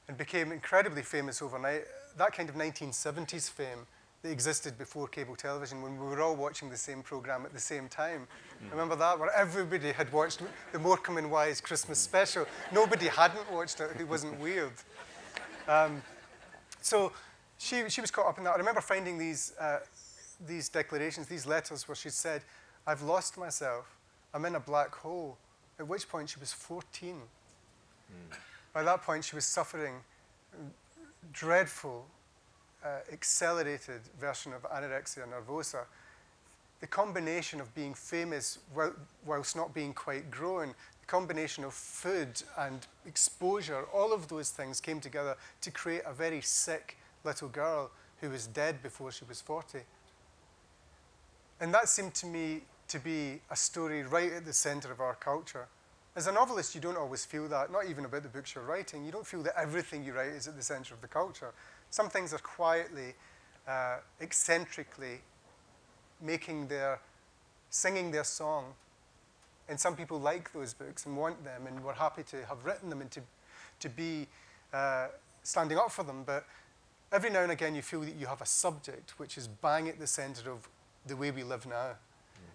and 0.07 0.17
became 0.17 0.51
incredibly 0.51 1.03
famous 1.03 1.43
overnight. 1.43 1.83
That 2.17 2.33
kind 2.33 2.49
of 2.49 2.55
1970s 2.55 3.51
fame 3.51 3.85
that 4.23 4.31
existed 4.31 4.79
before 4.79 5.07
cable 5.07 5.35
television 5.35 5.83
when 5.83 5.99
we 5.99 6.07
were 6.07 6.21
all 6.21 6.35
watching 6.35 6.71
the 6.71 6.77
same 6.77 7.03
program 7.03 7.45
at 7.45 7.53
the 7.53 7.59
same 7.59 7.87
time. 7.87 8.27
Mm. 8.65 8.71
Remember 8.71 8.95
that? 8.95 9.19
Where 9.19 9.29
everybody 9.37 9.91
had 9.91 10.11
watched 10.11 10.41
the 10.71 10.79
Morecambe 10.79 11.17
and 11.17 11.29
Wise 11.29 11.61
Christmas 11.61 11.99
special. 11.99 12.47
Nobody 12.71 13.09
hadn't 13.09 13.51
watched 13.51 13.79
it 13.79 13.91
who 13.91 14.07
wasn't 14.07 14.39
weird. 14.47 14.73
Um, 15.67 16.01
so 16.81 17.11
she, 17.59 17.87
she 17.89 18.01
was 18.01 18.09
caught 18.09 18.25
up 18.25 18.39
in 18.39 18.43
that. 18.45 18.55
I 18.55 18.57
remember 18.57 18.81
finding 18.81 19.19
these 19.19 19.53
uh, 19.59 19.81
these 20.47 20.67
declarations, 20.69 21.27
these 21.27 21.45
letters 21.45 21.87
where 21.87 21.95
she 21.95 22.09
said, 22.09 22.41
I've 22.87 23.01
lost 23.01 23.37
myself. 23.37 23.85
I'm 24.33 24.45
in 24.45 24.55
a 24.55 24.59
black 24.59 24.95
hole. 24.95 25.37
At 25.79 25.87
which 25.87 26.07
point 26.09 26.29
she 26.29 26.39
was 26.39 26.53
14. 26.53 27.15
Mm. 27.15 28.37
By 28.73 28.83
that 28.83 29.01
point, 29.01 29.25
she 29.25 29.35
was 29.35 29.45
suffering 29.45 29.95
dreadful, 31.33 32.05
uh, 32.83 32.99
accelerated 33.11 34.01
version 34.19 34.53
of 34.53 34.63
anorexia 34.63 35.25
nervosa. 35.27 35.85
The 36.79 36.87
combination 36.87 37.61
of 37.61 37.73
being 37.75 37.93
famous 37.93 38.57
whilst 39.25 39.55
not 39.55 39.73
being 39.73 39.93
quite 39.93 40.31
grown, 40.31 40.69
the 40.69 41.07
combination 41.07 41.63
of 41.63 41.73
food 41.73 42.41
and 42.57 42.87
exposure, 43.05 43.83
all 43.93 44.11
of 44.11 44.27
those 44.29 44.49
things 44.49 44.81
came 44.81 44.99
together 44.99 45.35
to 45.61 45.71
create 45.71 46.01
a 46.07 46.13
very 46.13 46.41
sick 46.41 46.97
little 47.23 47.49
girl 47.49 47.91
who 48.19 48.29
was 48.29 48.47
dead 48.47 48.81
before 48.81 49.11
she 49.11 49.25
was 49.25 49.41
40. 49.41 49.79
And 51.59 51.71
that 51.73 51.87
seemed 51.87 52.15
to 52.15 52.25
me 52.25 52.61
to 52.91 52.99
be 52.99 53.39
a 53.49 53.55
story 53.55 54.03
right 54.03 54.33
at 54.33 54.45
the 54.45 54.51
center 54.53 54.91
of 54.91 54.99
our 54.99 55.15
culture. 55.15 55.67
As 56.13 56.27
a 56.27 56.31
novelist, 56.31 56.75
you 56.75 56.81
don't 56.81 56.97
always 56.97 57.23
feel 57.23 57.47
that, 57.47 57.71
not 57.71 57.85
even 57.89 58.03
about 58.03 58.23
the 58.23 58.29
books 58.29 58.53
you're 58.53 58.65
writing. 58.65 59.05
You 59.05 59.13
don't 59.13 59.25
feel 59.25 59.41
that 59.43 59.53
everything 59.57 60.03
you 60.03 60.11
write 60.11 60.31
is 60.31 60.45
at 60.45 60.57
the 60.57 60.63
center 60.63 60.93
of 60.93 60.99
the 60.99 61.07
culture. 61.07 61.51
Some 61.89 62.09
things 62.09 62.33
are 62.33 62.39
quietly, 62.39 63.13
uh, 63.65 63.99
eccentrically 64.19 65.21
making 66.21 66.67
their, 66.67 66.99
singing 67.69 68.11
their 68.11 68.25
song. 68.25 68.73
And 69.69 69.79
some 69.79 69.95
people 69.95 70.19
like 70.19 70.51
those 70.51 70.73
books 70.73 71.05
and 71.05 71.15
want 71.15 71.45
them, 71.45 71.67
and 71.67 71.81
we're 71.81 71.93
happy 71.93 72.23
to 72.23 72.45
have 72.45 72.65
written 72.65 72.89
them 72.89 72.99
and 72.99 73.11
to, 73.11 73.21
to 73.79 73.87
be 73.87 74.27
uh, 74.73 75.07
standing 75.43 75.77
up 75.77 75.91
for 75.91 76.03
them. 76.03 76.23
But 76.25 76.45
every 77.13 77.29
now 77.29 77.43
and 77.43 77.53
again, 77.53 77.73
you 77.73 77.81
feel 77.81 78.01
that 78.01 78.15
you 78.15 78.25
have 78.25 78.41
a 78.41 78.45
subject 78.45 79.17
which 79.17 79.37
is 79.37 79.47
bang 79.47 79.87
at 79.87 79.97
the 79.97 80.07
center 80.07 80.51
of 80.51 80.67
the 81.07 81.15
way 81.15 81.31
we 81.31 81.43
live 81.43 81.65
now. 81.65 81.91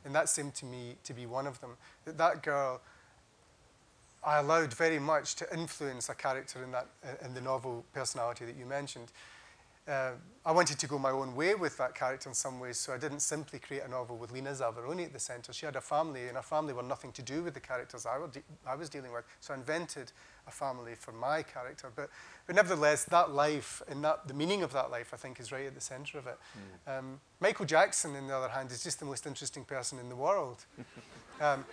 And 0.04 0.14
that 0.14 0.28
seemed 0.28 0.54
to 0.56 0.64
me 0.64 0.96
to 1.04 1.12
be 1.12 1.26
one 1.26 1.46
of 1.46 1.60
them. 1.60 1.76
That 2.04 2.18
that 2.18 2.42
girl, 2.42 2.80
I 4.24 4.38
allowed 4.38 4.72
very 4.72 4.98
much 4.98 5.34
to 5.36 5.52
influence 5.52 6.08
a 6.08 6.14
character 6.14 6.62
in, 6.62 6.72
that, 6.72 6.86
in 7.24 7.34
the 7.34 7.40
novel 7.40 7.84
personality 7.92 8.44
that 8.44 8.56
you 8.56 8.66
mentioned. 8.66 9.12
Uh, 9.88 10.12
I 10.44 10.52
wanted 10.52 10.78
to 10.78 10.86
go 10.86 10.98
my 10.98 11.10
own 11.10 11.34
way 11.34 11.54
with 11.54 11.76
that 11.78 11.94
character 11.94 12.28
in 12.28 12.34
some 12.34 12.60
ways, 12.60 12.78
so 12.78 12.92
I 12.92 12.98
didn't 12.98 13.20
simply 13.20 13.58
create 13.58 13.82
a 13.84 13.88
novel 13.88 14.16
with 14.16 14.32
Lena 14.32 14.50
Zavaroni 14.50 15.04
at 15.04 15.12
the 15.12 15.18
centre. 15.18 15.52
She 15.52 15.66
had 15.66 15.76
a 15.76 15.80
family, 15.80 16.26
and 16.28 16.36
her 16.36 16.42
family 16.42 16.72
were 16.72 16.82
nothing 16.82 17.12
to 17.12 17.22
do 17.22 17.42
with 17.42 17.54
the 17.54 17.60
characters 17.60 18.06
I, 18.06 18.18
I 18.66 18.74
was 18.74 18.88
dealing 18.88 19.12
with. 19.12 19.24
So 19.40 19.54
I 19.54 19.56
invented 19.56 20.12
a 20.46 20.50
family 20.50 20.94
for 20.94 21.12
my 21.12 21.42
character. 21.42 21.90
But, 21.94 22.10
but 22.46 22.56
nevertheless, 22.56 23.04
that 23.06 23.30
life 23.30 23.82
and 23.88 24.04
that, 24.04 24.28
the 24.28 24.34
meaning 24.34 24.62
of 24.62 24.72
that 24.72 24.90
life, 24.90 25.10
I 25.12 25.16
think, 25.16 25.40
is 25.40 25.50
right 25.50 25.66
at 25.66 25.74
the 25.74 25.80
centre 25.80 26.18
of 26.18 26.26
it. 26.26 26.38
Mm. 26.88 26.98
Um, 26.98 27.20
Michael 27.40 27.66
Jackson, 27.66 28.14
on 28.16 28.26
the 28.26 28.36
other 28.36 28.48
hand, 28.48 28.70
is 28.70 28.82
just 28.82 28.98
the 28.98 29.06
most 29.06 29.26
interesting 29.26 29.64
person 29.64 29.98
in 29.98 30.08
the 30.08 30.16
world. 30.16 30.64
um, 31.40 31.64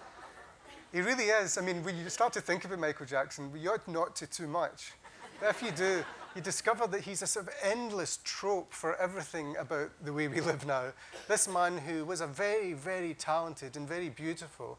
he 0.91 1.01
really 1.01 1.25
is. 1.25 1.57
I 1.57 1.61
mean, 1.61 1.83
when 1.83 1.97
you 1.97 2.09
start 2.09 2.33
to 2.33 2.41
think 2.41 2.65
about 2.65 2.79
Michael 2.79 3.05
Jackson, 3.05 3.51
you 3.55 3.71
ought 3.71 3.87
not 3.87 4.15
to 4.17 4.27
too 4.27 4.47
much. 4.47 4.93
But 5.39 5.49
if 5.49 5.61
you 5.63 5.71
do, 5.71 6.03
you 6.35 6.41
discover 6.41 6.87
that 6.87 7.01
he's 7.01 7.21
a 7.21 7.27
sort 7.27 7.47
of 7.47 7.53
endless 7.63 8.19
trope 8.23 8.73
for 8.73 8.95
everything 8.95 9.55
about 9.57 9.91
the 10.03 10.13
way 10.13 10.27
we 10.27 10.41
live 10.41 10.65
now. 10.65 10.93
This 11.27 11.47
man 11.47 11.77
who 11.77 12.05
was 12.05 12.21
a 12.21 12.27
very, 12.27 12.73
very 12.73 13.13
talented 13.13 13.77
and 13.77 13.87
very 13.87 14.09
beautiful 14.09 14.77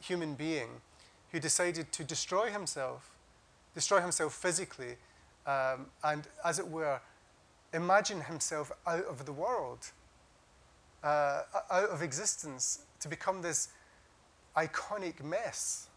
human 0.00 0.34
being 0.34 0.68
who 1.32 1.40
decided 1.40 1.92
to 1.92 2.04
destroy 2.04 2.50
himself 2.50 3.10
destroy 3.78 4.00
himself 4.00 4.34
physically, 4.34 4.96
um, 5.46 5.86
and 6.02 6.26
as 6.44 6.58
it 6.58 6.66
were, 6.66 7.00
imagine 7.72 8.20
himself 8.20 8.72
out 8.88 9.04
of 9.04 9.24
the 9.24 9.32
world, 9.32 9.92
uh, 11.04 11.42
out 11.70 11.90
of 11.90 12.02
existence, 12.02 12.80
to 12.98 13.08
become 13.08 13.40
this 13.40 13.68
iconic 14.56 15.22
mess. 15.22 15.87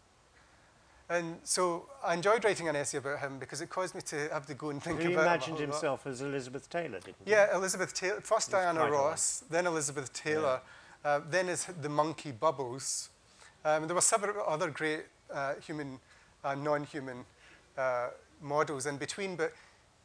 And 1.12 1.36
so 1.44 1.86
I 2.02 2.14
enjoyed 2.14 2.42
writing 2.42 2.68
an 2.70 2.76
essay 2.76 2.96
about 2.96 3.18
him 3.20 3.38
because 3.38 3.60
it 3.60 3.68
caused 3.68 3.94
me 3.94 4.00
to 4.12 4.30
have 4.32 4.46
to 4.46 4.54
go 4.54 4.70
and 4.70 4.82
think 4.82 5.00
he 5.00 5.12
about 5.12 5.12
him. 5.12 5.18
He 5.18 5.26
imagined 5.26 5.58
himself 5.58 6.06
as 6.06 6.22
Elizabeth 6.22 6.70
Taylor, 6.70 7.00
didn't 7.00 7.16
he? 7.22 7.30
Yeah, 7.32 7.54
Elizabeth 7.54 7.92
Taylor. 7.92 8.22
First 8.22 8.50
Diana 8.50 8.90
Ross, 8.90 9.44
then 9.50 9.66
Elizabeth 9.66 10.10
Taylor, 10.14 10.62
yeah. 11.04 11.10
uh, 11.10 11.20
then 11.28 11.50
is 11.50 11.66
the 11.66 11.90
monkey 11.90 12.32
Bubbles. 12.32 13.10
Um, 13.62 13.86
there 13.86 13.94
were 13.94 14.00
several 14.00 14.42
other 14.48 14.70
great 14.70 15.04
uh, 15.30 15.54
human 15.66 16.00
and 16.44 16.64
non-human 16.64 17.26
uh, 17.76 18.08
models 18.40 18.86
in 18.86 18.96
between. 18.96 19.36
But, 19.36 19.52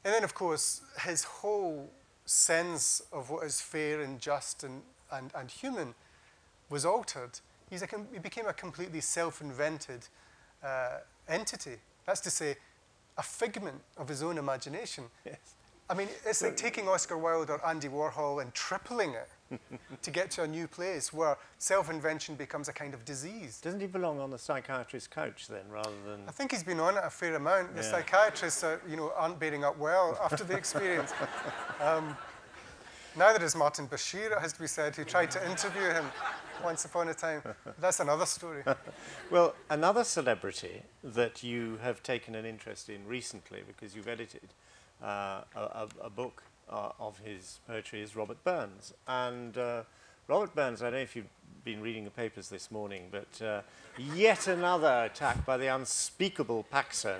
and 0.04 0.14
then, 0.14 0.26
of 0.26 0.34
course, 0.34 0.82
his 1.06 1.24
whole 1.24 1.90
sense 2.26 3.02
of 3.14 3.30
what 3.30 3.46
is 3.46 3.62
fair 3.62 4.02
and 4.02 4.20
just 4.20 4.66
and, 4.66 4.82
and, 5.10 5.32
and 5.34 5.50
human 5.50 5.96
was 6.70 6.86
altered. 6.86 7.40
He's 7.70 7.82
a, 7.82 7.88
he 8.12 8.20
became 8.20 8.46
a 8.46 8.54
completely 8.54 9.00
self-invented 9.00 10.10
uh, 10.68 11.00
entity. 11.30 11.78
That's 12.06 12.22
to 12.22 12.30
say, 12.30 12.56
a 13.18 13.24
figment 13.24 13.82
of 13.98 14.08
his 14.08 14.22
own 14.24 14.38
imagination. 14.38 15.06
Yes. 15.26 15.38
I 15.90 15.94
mean, 15.94 16.10
it's 16.26 16.42
like 16.42 16.58
taking 16.58 16.88
Oscar 16.90 17.18
Wilde 17.18 17.50
or 17.50 17.66
Andy 17.66 17.88
Warhol 17.88 18.42
and 18.42 18.54
tripling 18.54 19.14
it 19.14 19.60
to 20.02 20.12
get 20.12 20.30
to 20.32 20.44
a 20.44 20.48
new 20.48 20.68
place 20.68 21.14
where 21.14 21.38
self-invention 21.60 22.36
becomes 22.36 22.68
a 22.68 22.74
kind 22.74 22.94
of 22.94 23.06
disease. 23.06 23.62
Doesn't 23.62 23.80
he 23.80 23.88
belong 23.88 24.20
on 24.20 24.30
the 24.30 24.38
psychiatrist's 24.38 25.08
couch 25.08 25.48
then, 25.48 25.64
rather 25.70 25.96
than... 26.06 26.24
I 26.28 26.32
think 26.32 26.52
he's 26.52 26.64
been 26.64 26.82
on 26.82 26.98
it 26.98 27.04
a 27.06 27.10
fair 27.10 27.36
amount. 27.36 27.74
The 27.74 27.84
Yeah. 27.84 27.92
psychiatrists, 27.92 28.64
are, 28.66 28.82
you 28.88 28.98
know, 28.98 29.14
aren't 29.16 29.40
bearing 29.40 29.64
up 29.64 29.78
well 29.78 30.20
after 30.22 30.44
the 30.44 30.58
experience. 30.58 31.14
um, 31.80 32.18
neither 33.16 33.44
is 33.46 33.56
Martin 33.56 33.88
Bashir, 33.88 34.32
it 34.34 34.40
has 34.40 34.52
to 34.52 34.60
be 34.60 34.68
said, 34.68 34.94
who 34.94 35.06
tried 35.06 35.32
to 35.32 35.50
interview 35.50 35.88
him 35.94 36.06
once 36.64 36.86
upon 36.86 37.10
a 37.10 37.14
time. 37.14 37.42
That's 37.80 38.00
another 38.00 38.26
story. 38.26 38.64
Well, 39.30 39.56
another 39.70 40.06
celebrity 40.06 40.84
that 41.04 41.44
you 41.44 41.80
have 41.84 42.02
taken 42.02 42.34
an 42.34 42.46
interest 42.46 42.90
in 42.90 43.06
recently, 43.06 43.62
because 43.68 43.94
you've 43.94 44.08
edited 44.08 44.54
uh, 45.04 45.42
a, 45.54 45.88
a, 46.02 46.10
book 46.10 46.44
uh, 46.70 46.92
of 46.98 47.20
his 47.20 47.60
poetry, 47.68 48.02
is 48.02 48.16
Robert 48.16 48.42
Burns. 48.46 48.94
And 49.06 49.58
uh, 49.58 49.84
Robert 50.30 50.56
Burns, 50.56 50.82
I 50.82 50.86
don't 50.86 50.94
know 50.94 51.00
if 51.00 51.14
you've 51.14 51.26
been 51.66 51.82
reading 51.82 52.06
the 52.06 52.10
papers 52.10 52.48
this 52.48 52.72
morning, 52.72 53.10
but 53.12 53.46
uh, 53.46 53.62
yet 54.16 54.48
another 54.48 55.10
attack 55.12 55.46
by 55.46 55.58
the 55.58 55.68
unspeakable 55.68 56.66
Paxo 56.72 57.18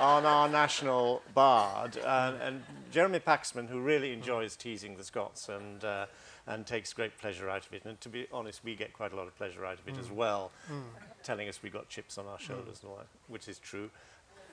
on 0.00 0.26
our 0.26 0.48
national 0.48 1.22
bard. 1.32 1.96
Uh, 1.98 2.32
and 2.42 2.64
Jeremy 2.90 3.20
Paxman, 3.20 3.68
who 3.68 3.80
really 3.80 4.12
enjoys 4.12 4.56
teasing 4.56 4.96
the 4.96 5.04
Scots 5.04 5.48
and, 5.48 5.84
uh, 5.84 6.06
and 6.46 6.66
takes 6.66 6.92
great 6.92 7.18
pleasure 7.18 7.48
out 7.48 7.66
of 7.66 7.72
it. 7.72 7.84
And 7.84 8.00
to 8.00 8.08
be 8.08 8.26
honest, 8.32 8.62
we 8.62 8.76
get 8.76 8.92
quite 8.92 9.12
a 9.12 9.16
lot 9.16 9.26
of 9.26 9.36
pleasure 9.36 9.64
out 9.64 9.78
of 9.78 9.88
it 9.88 9.98
as 9.98 10.08
mm. 10.08 10.12
well, 10.12 10.52
mm. 10.70 10.82
telling 11.22 11.48
us 11.48 11.62
we 11.62 11.70
got 11.70 11.88
chips 11.88 12.18
on 12.18 12.26
our 12.26 12.38
mm. 12.38 12.40
shoulders 12.40 12.80
and 12.82 12.90
all 12.90 12.98
that, 12.98 13.08
which 13.28 13.48
is 13.48 13.58
true. 13.58 13.90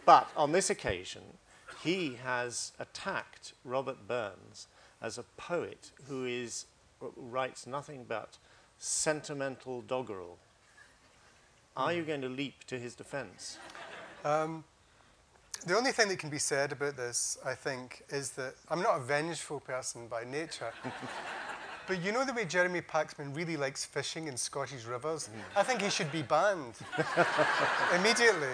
But 0.06 0.30
on 0.36 0.52
this 0.52 0.70
occasion, 0.70 1.22
he 1.84 2.18
has 2.24 2.72
attacked 2.80 3.54
Robert 3.64 4.08
Burns 4.08 4.68
as 5.02 5.18
a 5.18 5.24
poet 5.38 5.92
who 6.08 6.26
is, 6.26 6.66
writes 7.16 7.68
nothing 7.68 8.06
but 8.08 8.38
sentimental 8.80 9.82
doggerel. 9.82 10.38
Are 11.76 11.94
you 11.94 12.04
going 12.04 12.22
to 12.22 12.30
leap 12.30 12.66
to 12.66 12.78
his 12.78 12.96
defense? 12.96 13.58
Um, 14.24 14.64
the 15.66 15.76
only 15.76 15.92
thing 15.92 16.08
that 16.10 16.20
can 16.20 16.30
be 16.30 16.38
said 16.38 16.72
about 16.72 16.98
this, 16.98 17.38
I 17.46 17.56
think, 17.56 18.04
is 18.10 18.32
that 18.32 18.56
I'm 18.70 18.82
not 18.82 18.98
a 18.98 19.00
vengeful 19.00 19.60
person 19.60 20.08
by 20.08 20.24
nature. 20.24 20.74
but 21.88 22.02
you 22.04 22.12
know 22.12 22.26
the 22.26 22.34
way 22.34 22.46
Jeremy 22.46 22.82
Paxman 22.82 23.36
really 23.36 23.58
likes 23.58 23.86
fishing 23.86 24.28
in 24.28 24.38
Scottish 24.38 24.86
rivers? 24.86 25.30
I 25.56 25.64
think 25.64 25.82
he 25.82 25.90
should 25.90 26.12
be 26.12 26.22
banned 26.22 26.76
immediately. 27.96 28.54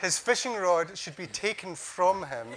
His 0.00 0.18
fishing 0.18 0.54
rod 0.54 0.96
should 0.96 1.16
be 1.16 1.26
taken 1.26 1.74
from 1.74 2.24
him 2.26 2.48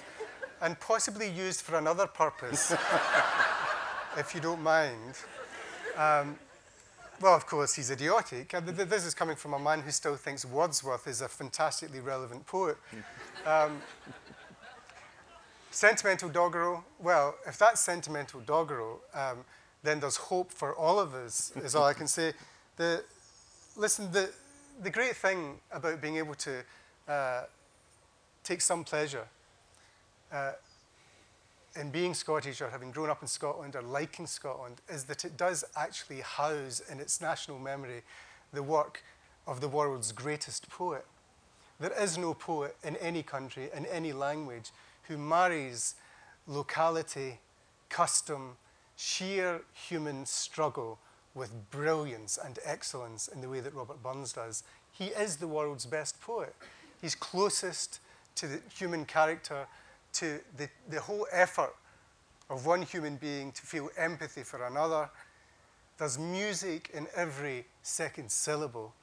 and 0.61 0.79
possibly 0.79 1.29
used 1.29 1.61
for 1.61 1.77
another 1.77 2.07
purpose, 2.07 2.71
if 4.17 4.33
you 4.33 4.41
don't 4.41 4.61
mind. 4.61 5.13
Um, 5.95 6.37
well, 7.19 7.35
of 7.35 7.45
course, 7.45 7.73
he's 7.75 7.89
idiotic. 7.91 8.53
And 8.53 8.65
th- 8.65 8.77
th- 8.77 8.89
This 8.89 9.05
is 9.05 9.13
coming 9.13 9.35
from 9.35 9.53
a 9.53 9.59
man 9.59 9.81
who 9.81 9.91
still 9.91 10.15
thinks 10.15 10.45
Wordsworth 10.45 11.07
is 11.07 11.21
a 11.21 11.27
fantastically 11.27 11.99
relevant 11.99 12.45
poet. 12.45 12.77
Um, 13.45 13.81
sentimental 15.71 16.27
doggerel, 16.27 16.83
well, 16.99 17.35
if 17.47 17.57
that's 17.57 17.79
sentimental 17.79 18.41
doggerel, 18.41 18.99
um, 19.13 19.45
then 19.83 19.99
there's 19.99 20.17
hope 20.17 20.51
for 20.51 20.75
all 20.75 20.99
of 20.99 21.13
us, 21.13 21.51
is 21.57 21.75
all 21.75 21.85
I 21.85 21.93
can 21.93 22.07
say. 22.07 22.33
The, 22.77 23.03
listen, 23.75 24.11
the, 24.11 24.29
the 24.81 24.89
great 24.89 25.15
thing 25.15 25.59
about 25.71 26.01
being 26.01 26.17
able 26.17 26.35
to 26.35 26.63
uh, 27.07 27.43
take 28.43 28.61
some 28.61 28.83
pleasure 28.83 29.27
uh, 30.31 30.53
in 31.79 31.89
being 31.89 32.13
Scottish 32.13 32.61
or 32.61 32.69
having 32.69 32.91
grown 32.91 33.09
up 33.09 33.21
in 33.21 33.27
Scotland 33.27 33.75
or 33.75 33.81
liking 33.81 34.25
Scotland 34.25 34.81
is 34.89 35.03
that 35.05 35.23
it 35.25 35.37
does 35.37 35.63
actually 35.75 36.21
house 36.21 36.81
in 36.91 36.99
its 36.99 37.21
national 37.21 37.59
memory 37.59 38.01
the 38.51 38.63
work 38.63 39.03
of 39.45 39.61
the 39.61 39.67
world's 39.67 40.11
greatest 40.11 40.69
poet. 40.69 41.05
There 41.79 41.93
is 42.01 42.17
no 42.17 42.33
poet 42.33 42.75
in 42.83 42.95
any 42.97 43.21
country, 43.21 43.69
in 43.75 43.85
any 43.85 44.11
language, 44.11 44.71
who 45.03 45.17
marries 45.17 45.95
locality, 46.47 47.39
custom, 47.89 48.57
sheer 48.97 49.61
human 49.71 50.25
struggle 50.25 50.99
with 51.33 51.69
brilliance 51.69 52.37
and 52.43 52.59
excellence 52.65 53.27
in 53.27 53.39
the 53.39 53.47
way 53.47 53.59
that 53.61 53.73
Robert 53.73 54.01
Burns 54.03 54.33
does. 54.33 54.63
He 54.91 55.05
is 55.05 55.37
the 55.37 55.47
world's 55.47 55.85
best 55.85 56.19
poet. 56.19 56.53
He's 56.99 57.15
closest 57.15 57.99
to 58.35 58.47
the 58.47 58.59
human 58.75 59.05
character, 59.05 59.67
to 60.13 60.39
the, 60.57 60.67
the 60.89 60.99
whole 60.99 61.27
effort 61.31 61.75
of 62.49 62.65
one 62.65 62.81
human 62.81 63.17
being 63.17 63.51
to 63.51 63.61
feel 63.61 63.89
empathy 63.97 64.41
for 64.41 64.65
another. 64.65 65.09
There's 65.99 66.17
music 66.17 66.89
in 66.93 67.07
every 67.15 67.65
second 67.83 68.31
syllable. 68.31 68.93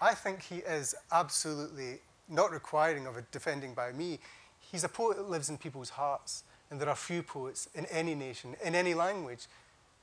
I 0.00 0.14
think 0.14 0.42
he 0.42 0.56
is 0.56 0.94
absolutely 1.12 2.00
not 2.28 2.50
requiring 2.50 3.06
of 3.06 3.16
a 3.16 3.22
defending 3.30 3.74
by 3.74 3.92
me. 3.92 4.18
He's 4.58 4.84
a 4.84 4.88
poet 4.88 5.16
that 5.16 5.28
lives 5.28 5.48
in 5.48 5.58
people's 5.58 5.90
hearts, 5.90 6.44
and 6.72 6.80
there 6.80 6.88
are 6.88 6.96
few 6.96 7.22
poets 7.22 7.68
in 7.74 7.84
any 7.86 8.14
nation, 8.14 8.56
in 8.64 8.74
any 8.74 8.94
language, 8.94 9.46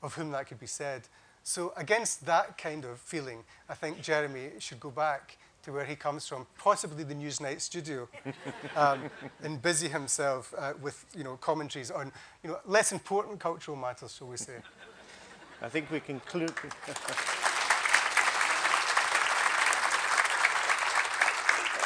of 0.04 0.14
whom 0.14 0.32
that 0.32 0.48
could 0.48 0.60
be 0.60 0.68
said. 0.68 1.02
So, 1.44 1.74
against 1.76 2.28
that 2.28 2.60
kind 2.60 2.86
of 2.86 3.00
feeling, 3.00 3.44
I 3.68 3.74
think 3.74 4.04
Jeremy 4.04 4.52
should 4.60 4.80
go 4.80 4.92
back 4.92 5.38
to 5.64 5.74
where 5.74 5.84
he 5.84 5.96
comes 5.96 6.28
from, 6.28 6.46
possibly 6.60 7.04
the 7.04 7.16
Newsnight 7.16 7.60
studio, 7.62 8.08
um, 8.76 9.10
and 9.42 9.60
busy 9.60 9.88
himself 9.88 10.54
uh, 10.56 10.74
with 10.80 11.04
you 11.18 11.24
know, 11.24 11.38
commentaries 11.38 11.90
on 11.90 12.12
you 12.44 12.52
know, 12.52 12.60
less 12.68 12.92
important 12.92 13.40
cultural 13.40 13.76
matters, 13.76 14.16
shall 14.16 14.28
we 14.28 14.38
say. 14.38 14.58
I 15.64 15.70
think 15.70 15.90
we 15.90 16.00
can 16.00 16.20
conclude. 16.20 16.54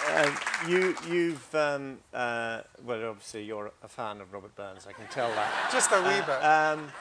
Uh, 0.10 0.36
you, 0.68 0.96
you've, 1.10 1.56
um, 1.56 1.98
uh, 2.13 2.62
well, 2.86 3.10
obviously 3.10 3.44
you're 3.44 3.72
a 3.84 3.88
fan 3.88 4.22
of 4.22 4.34
Robert 4.34 4.56
Burns, 4.56 4.86
I 4.88 4.94
can 4.94 5.08
tell 5.08 5.30
that. 5.30 5.70
Just 5.72 5.92
a 5.92 6.02
wee 6.02 6.20
bit. 6.26 6.44
Um, 6.44 6.92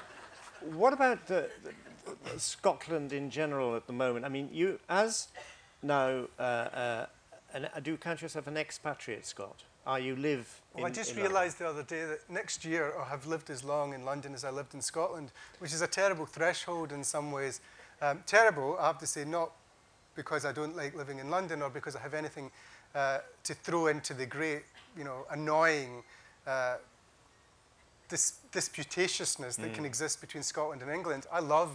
what 0.77 0.93
about 0.93 1.27
the, 1.27 1.51
the, 1.65 2.39
Scotland 2.39 3.13
in 3.13 3.31
general 3.31 3.75
at 3.77 3.87
the 3.87 3.93
moment? 3.93 4.25
I 4.25 4.29
mean, 4.29 4.49
you, 4.53 4.79
as 4.89 5.29
now, 5.83 6.27
uh, 6.39 6.43
uh, 6.43 7.07
an, 7.55 7.69
do 7.83 7.93
you 7.93 7.97
count 7.97 8.23
yourself 8.23 8.47
an 8.47 8.57
expatriate 8.57 9.27
Scot? 9.27 9.65
Are 9.85 9.99
you 9.99 10.15
live 10.15 10.61
Well, 10.75 10.87
I 10.87 10.91
just 10.91 11.17
realised 11.17 11.59
the 11.59 11.69
other 11.69 11.83
day 11.83 12.05
that 12.05 12.31
next 12.31 12.65
year 12.65 12.95
I'll 12.97 13.05
have 13.05 13.27
lived 13.27 13.51
as 13.51 13.65
long 13.65 13.95
in 13.95 14.05
London 14.05 14.33
as 14.33 14.45
I 14.45 14.51
lived 14.51 14.75
in 14.75 14.81
Scotland, 14.81 15.33
which 15.59 15.73
is 15.73 15.83
a 15.83 15.89
terrible 15.89 16.25
threshold 16.25 16.93
in 16.93 17.03
some 17.03 17.33
ways. 17.33 17.61
Um, 18.01 18.23
terrible, 18.27 18.77
I 18.79 18.87
have 18.87 18.99
to 18.99 19.07
say, 19.07 19.25
not 19.25 19.51
because 20.15 20.45
I 20.45 20.53
don't 20.53 20.77
like 20.77 20.95
living 20.95 21.19
in 21.19 21.31
London 21.31 21.63
or 21.63 21.71
because 21.71 21.97
I 21.97 22.01
have 22.01 22.15
anything 22.15 22.51
uh, 22.95 23.19
to 23.45 23.55
throw 23.55 23.87
into 23.87 24.15
the 24.15 24.27
great, 24.27 24.63
you 24.97 25.05
know, 25.05 25.27
annoying 25.31 26.03
uh, 26.47 26.77
dis- 28.09 28.41
disputatiousness 28.53 29.57
that 29.57 29.73
can 29.75 29.85
exist 29.85 30.21
between 30.21 30.43
Scotland 30.43 30.83
and 30.83 30.91
England. 30.91 31.27
I 31.33 31.41
love 31.41 31.71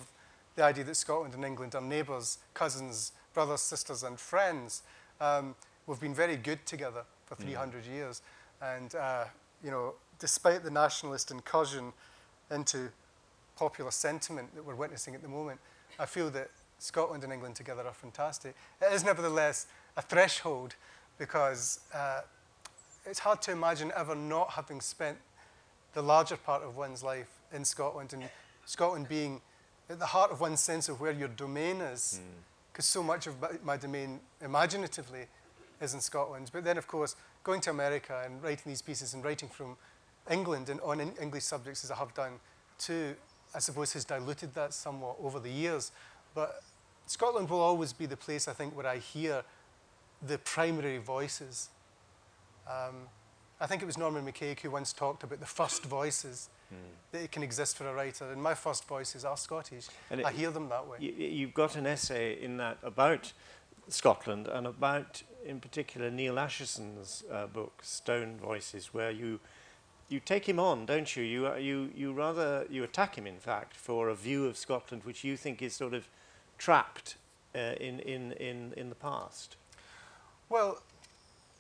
the 0.56 0.64
idea 0.64 0.84
that 0.84 0.96
Scotland 0.96 1.34
and 1.34 1.44
England 1.44 1.76
are 1.76 1.82
neighbours, 1.82 2.40
cousins, 2.54 3.12
brothers, 3.34 3.62
sisters, 3.62 4.04
and 4.04 4.20
friends. 4.20 4.84
Um, 5.22 5.56
we've 5.86 6.00
been 6.00 6.14
very 6.14 6.36
good 6.36 6.66
together 6.66 7.04
for 7.26 7.36
300 7.36 7.86
years. 7.86 8.22
And, 8.62 8.94
uh, 8.96 9.26
you 9.64 9.72
know, 9.72 9.94
despite 10.20 10.64
the 10.64 10.72
nationalist 10.72 11.32
incursion 11.32 11.94
into 12.50 12.90
popular 13.56 13.92
sentiment 13.92 14.54
that 14.56 14.66
we're 14.66 14.76
witnessing 14.76 15.16
at 15.16 15.22
the 15.22 15.28
moment, 15.28 15.60
I 16.00 16.06
feel 16.06 16.30
that 16.32 16.50
Scotland 16.80 17.24
and 17.24 17.34
England 17.34 17.56
together 17.56 17.84
are 17.86 17.94
fantastic. 17.94 18.56
It 18.82 18.94
is 18.94 19.04
nevertheless 19.04 19.68
a 19.96 20.02
threshold 20.02 20.76
because 21.18 21.80
uh, 21.94 22.22
it's 23.06 23.20
hard 23.20 23.42
to 23.44 23.52
imagine 23.52 23.92
ever 23.96 24.16
not 24.16 24.52
having 24.52 24.82
spent 24.82 25.18
the 25.94 26.02
larger 26.02 26.38
part 26.38 26.64
of 26.64 26.78
one's 26.78 27.04
life 27.04 27.30
in 27.54 27.66
Scotland 27.66 28.14
and 28.14 28.24
Scotland 28.66 29.08
being 29.08 29.42
at 29.90 30.00
the 30.00 30.06
heart 30.06 30.32
of 30.32 30.42
one's 30.42 30.60
sense 30.60 30.90
of 30.90 31.00
where 31.00 31.12
your 31.12 31.30
domain 31.30 31.82
is. 31.82 32.20
Because 32.72 32.86
so 32.86 33.02
much 33.02 33.26
of 33.26 33.42
my, 33.42 33.50
my 33.64 33.78
domain 33.78 34.20
imaginatively 34.42 35.26
is 35.82 35.94
in 35.94 36.02
Scotland. 36.02 36.50
But 36.54 36.64
then, 36.64 36.78
of 36.78 36.88
course, 36.88 37.16
going 37.44 37.62
to 37.62 37.70
America 37.70 38.22
and 38.26 38.44
writing 38.44 38.64
these 38.72 38.82
pieces 38.82 39.14
and 39.14 39.24
writing 39.24 39.50
from 39.50 39.78
England 40.30 40.70
and 40.70 40.82
on 40.82 41.00
English 41.00 41.44
subjects 41.44 41.84
as 41.84 41.92
I 41.92 41.96
have 41.96 42.14
done 42.14 42.34
too, 42.78 43.16
I 43.56 43.60
suppose 43.60 43.94
has 43.94 44.06
diluted 44.06 44.54
that 44.56 44.74
somewhat 44.74 45.16
over 45.24 45.40
the 45.40 45.50
years. 45.50 45.92
But 46.36 46.62
Scotland 47.06 47.50
will 47.50 47.62
always 47.62 47.94
be 47.94 48.06
the 48.06 48.18
place, 48.18 48.48
I 48.48 48.54
think, 48.54 48.76
where 48.76 48.86
I 48.86 48.98
hear 48.98 49.44
the 50.26 50.38
primary 50.40 50.98
voices. 50.98 51.70
Um, 52.68 53.08
I 53.60 53.66
think 53.66 53.82
it 53.82 53.86
was 53.86 53.98
Norman 53.98 54.26
MacCaig 54.26 54.60
who 54.60 54.72
once 54.72 54.94
talked 54.94 55.24
about 55.24 55.40
the 55.40 55.46
first 55.46 55.84
voices 55.84 56.50
that 57.14 57.22
it 57.22 57.32
can 57.32 57.44
exist 57.44 57.78
for 57.78 57.88
a 57.88 57.94
writer, 57.94 58.30
and 58.30 58.44
my 58.44 58.54
first 58.54 58.86
voices 58.86 59.24
are 59.24 59.38
Scottish. 59.38 59.88
And 60.12 60.22
I 60.26 60.30
it- 60.30 60.36
hear 60.36 60.52
them 60.52 60.68
that 60.70 60.86
way. 60.86 60.98
You, 61.00 61.14
you've 61.14 61.54
got 61.54 61.76
an 61.78 61.88
essay 61.88 62.42
in 62.42 62.58
that 62.58 62.78
about 62.84 63.32
Scotland 63.88 64.48
and 64.50 64.68
about, 64.68 65.24
in 65.46 65.62
particular, 65.62 66.12
Neil 66.12 66.36
Ascherson's 66.36 67.24
uh, 67.32 67.48
book, 67.48 67.80
Stone 67.84 68.38
Voices, 68.42 68.94
where 68.94 69.12
you 69.12 69.40
you 70.10 70.20
take 70.22 70.48
him 70.48 70.60
on, 70.60 70.86
don't 70.86 71.16
you? 71.18 71.24
You, 71.24 71.48
uh, 71.48 71.56
you? 71.56 71.92
you 71.94 72.14
rather, 72.14 72.66
you 72.70 72.84
attack 72.84 73.18
him, 73.18 73.28
in 73.28 73.40
fact, 73.40 73.76
for 73.76 74.08
a 74.08 74.16
view 74.16 74.46
of 74.46 74.56
Scotland 74.56 75.04
which 75.04 75.24
you 75.26 75.36
think 75.36 75.62
is 75.62 75.74
sort 75.74 75.94
of 75.94 76.08
trapped 76.58 77.16
uh, 77.54 77.60
in, 77.80 78.00
in, 78.00 78.32
in, 78.34 78.74
in 78.78 78.88
the 78.90 78.96
past. 78.96 79.58
Well, 80.50 80.82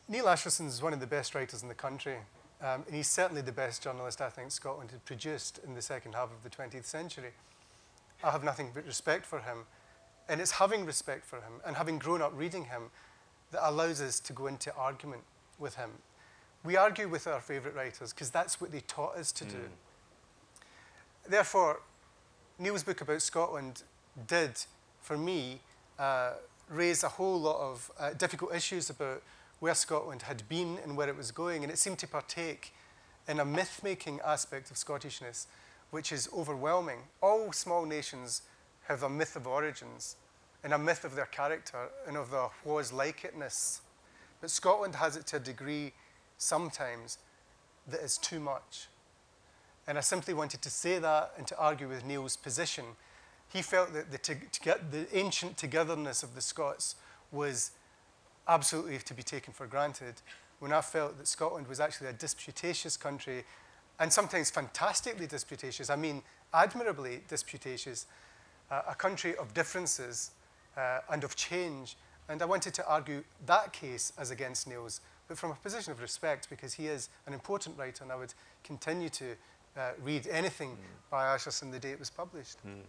Neil 0.07 0.25
Ascherson 0.25 0.67
is 0.67 0.81
one 0.81 0.93
of 0.93 0.99
the 0.99 1.07
best 1.07 1.35
writers 1.35 1.61
in 1.61 1.67
the 1.67 1.75
country. 1.75 2.17
Um, 2.61 2.83
and 2.87 2.95
he's 2.95 3.07
certainly 3.07 3.41
the 3.41 3.51
best 3.51 3.83
journalist 3.83 4.19
I 4.19 4.29
think 4.29 4.51
Scotland 4.51 4.91
had 4.91 5.05
produced 5.05 5.59
in 5.65 5.75
the 5.75 5.81
second 5.81 6.15
half 6.15 6.29
of 6.31 6.43
the 6.43 6.49
20th 6.49 6.85
century. 6.85 7.31
I 8.23 8.31
have 8.31 8.43
nothing 8.43 8.71
but 8.73 8.85
respect 8.85 9.25
for 9.25 9.39
him. 9.39 9.59
And 10.27 10.41
it's 10.41 10.51
having 10.51 10.85
respect 10.85 11.23
for 11.25 11.37
him 11.37 11.61
and 11.65 11.75
having 11.75 11.99
grown 11.99 12.21
up 12.21 12.31
reading 12.35 12.65
him 12.65 12.83
that 13.51 13.67
allows 13.67 14.01
us 14.01 14.19
to 14.21 14.33
go 14.33 14.47
into 14.47 14.73
argument 14.75 15.21
with 15.59 15.75
him. 15.75 15.91
We 16.63 16.75
argue 16.75 17.07
with 17.07 17.27
our 17.27 17.39
favourite 17.39 17.75
writers 17.75 18.11
because 18.11 18.29
that's 18.29 18.59
what 18.59 18.71
they 18.71 18.81
taught 18.81 19.15
us 19.15 19.31
to 19.33 19.45
mm. 19.45 19.51
do. 19.51 19.59
Therefore, 21.29 21.81
Neil's 22.57 22.83
book 22.83 23.01
about 23.01 23.21
Scotland 23.21 23.83
did, 24.25 24.51
for 25.01 25.17
me, 25.17 25.61
uh, 25.99 26.33
raise 26.69 27.03
a 27.03 27.09
whole 27.09 27.39
lot 27.39 27.59
of 27.59 27.91
uh, 27.99 28.13
difficult 28.13 28.53
issues 28.53 28.89
about 28.89 29.21
where 29.59 29.73
Scotland 29.73 30.23
had 30.23 30.47
been 30.47 30.77
and 30.83 30.95
where 30.95 31.09
it 31.09 31.17
was 31.17 31.31
going, 31.31 31.63
and 31.63 31.71
it 31.71 31.77
seemed 31.77 31.99
to 31.99 32.07
partake 32.07 32.73
in 33.27 33.39
a 33.39 33.45
myth-making 33.45 34.19
aspect 34.25 34.71
of 34.71 34.77
Scottishness, 34.77 35.47
which 35.91 36.11
is 36.11 36.29
overwhelming. 36.35 36.99
All 37.21 37.51
small 37.51 37.85
nations 37.85 38.43
have 38.87 39.03
a 39.03 39.09
myth 39.09 39.35
of 39.35 39.47
origins 39.47 40.15
and 40.63 40.73
a 40.73 40.77
myth 40.77 41.03
of 41.03 41.15
their 41.15 41.25
character 41.25 41.89
and 42.07 42.17
of 42.17 42.31
their 42.31 42.49
was 42.63 42.91
like 42.91 43.21
itness. 43.21 43.81
But 44.41 44.49
Scotland 44.49 44.95
has 44.95 45.15
it 45.15 45.27
to 45.27 45.37
a 45.37 45.39
degree 45.39 45.93
sometimes 46.37 47.17
that 47.87 48.01
is 48.01 48.17
too 48.17 48.39
much. 48.39 48.87
And 49.87 49.97
I 49.97 50.01
simply 50.01 50.33
wanted 50.33 50.61
to 50.61 50.69
say 50.69 50.99
that 50.99 51.33
and 51.37 51.47
to 51.47 51.57
argue 51.57 51.87
with 51.87 52.05
Neil's 52.05 52.37
position. 52.37 52.85
He 53.51 53.61
felt 53.61 53.93
that 53.93 54.11
the, 54.11 54.77
the 54.91 55.17
ancient 55.17 55.57
togetherness 55.57 56.23
of 56.23 56.35
the 56.35 56.41
Scots 56.41 56.95
was 57.31 57.71
absolutely 58.47 58.97
to 58.99 59.13
be 59.13 59.23
taken 59.23 59.53
for 59.53 59.67
granted 59.67 60.15
when 60.59 60.73
I 60.73 60.81
felt 60.81 61.17
that 61.17 61.27
Scotland 61.27 61.67
was 61.67 61.79
actually 61.79 62.07
a 62.07 62.13
disputatious 62.13 62.97
country 62.97 63.43
and 63.99 64.11
sometimes 64.11 64.49
fantastically 64.49 65.27
disputatious, 65.27 65.89
I 65.89 65.95
mean 65.95 66.23
admirably 66.53 67.21
disputatious, 67.27 68.05
uh, 68.71 68.81
a 68.87 68.95
country 68.95 69.35
of 69.35 69.53
differences 69.53 70.31
uh, 70.75 70.99
and 71.09 71.23
of 71.23 71.35
change. 71.35 71.97
And 72.29 72.41
I 72.41 72.45
wanted 72.45 72.73
to 72.75 72.87
argue 72.87 73.23
that 73.45 73.73
case 73.73 74.13
as 74.17 74.31
against 74.31 74.67
Neil's, 74.67 75.01
but 75.27 75.37
from 75.37 75.51
a 75.51 75.55
position 75.55 75.91
of 75.91 76.01
respect 76.01 76.49
because 76.49 76.73
he 76.73 76.87
is 76.87 77.09
an 77.25 77.33
important 77.33 77.77
writer 77.77 78.03
and 78.03 78.11
I 78.11 78.15
would 78.15 78.33
continue 78.63 79.09
to 79.09 79.25
uh, 79.77 79.91
read 80.01 80.27
anything 80.27 80.71
mm. 80.71 81.09
by 81.09 81.25
Ascherson 81.25 81.71
the 81.71 81.79
day 81.79 81.91
it 81.91 81.99
was 81.99 82.09
published. 82.09 82.57
Mm. 82.65 82.81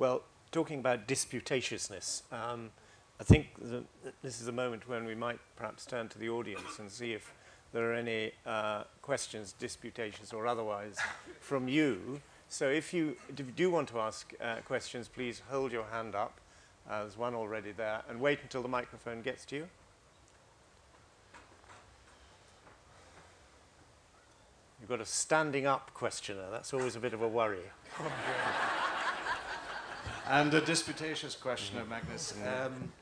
Well, 0.00 0.22
talking 0.50 0.78
about 0.78 1.06
disputatiousness, 1.06 2.22
um, 2.32 2.70
I 3.20 3.22
think 3.22 3.48
the, 3.60 3.84
this 4.22 4.40
is 4.40 4.48
a 4.48 4.52
moment 4.52 4.88
when 4.88 5.04
we 5.04 5.14
might 5.14 5.38
perhaps 5.56 5.84
turn 5.84 6.08
to 6.08 6.18
the 6.18 6.30
audience 6.30 6.78
and 6.78 6.90
see 6.90 7.12
if 7.12 7.34
there 7.74 7.92
are 7.92 7.92
any 7.92 8.32
uh, 8.46 8.84
questions, 9.02 9.52
disputations 9.58 10.32
or 10.32 10.46
otherwise 10.46 10.96
from 11.40 11.68
you. 11.68 12.22
So 12.48 12.70
if 12.70 12.94
you, 12.94 13.14
do 13.54 13.70
want 13.70 13.90
to 13.90 14.00
ask 14.00 14.32
uh, 14.40 14.56
questions, 14.64 15.06
please 15.06 15.42
hold 15.50 15.70
your 15.70 15.84
hand 15.84 16.14
up. 16.14 16.40
Uh, 16.88 17.00
there's 17.00 17.18
one 17.18 17.34
already 17.34 17.72
there. 17.72 18.00
And 18.08 18.22
wait 18.22 18.38
until 18.42 18.62
the 18.62 18.68
microphone 18.68 19.20
gets 19.20 19.44
to 19.44 19.56
you. 19.56 19.68
You've 24.80 24.88
got 24.88 25.02
a 25.02 25.04
standing 25.04 25.66
up 25.66 25.92
questioner. 25.92 26.46
That's 26.50 26.72
always 26.72 26.96
a 26.96 27.00
bit 27.00 27.12
of 27.12 27.20
a 27.20 27.28
worry. 27.28 27.58
and 30.30 30.54
a 30.54 30.60
disputatious 30.60 31.34
questioner, 31.34 31.84
Magnus. 31.84 32.34
Um, 32.46 32.92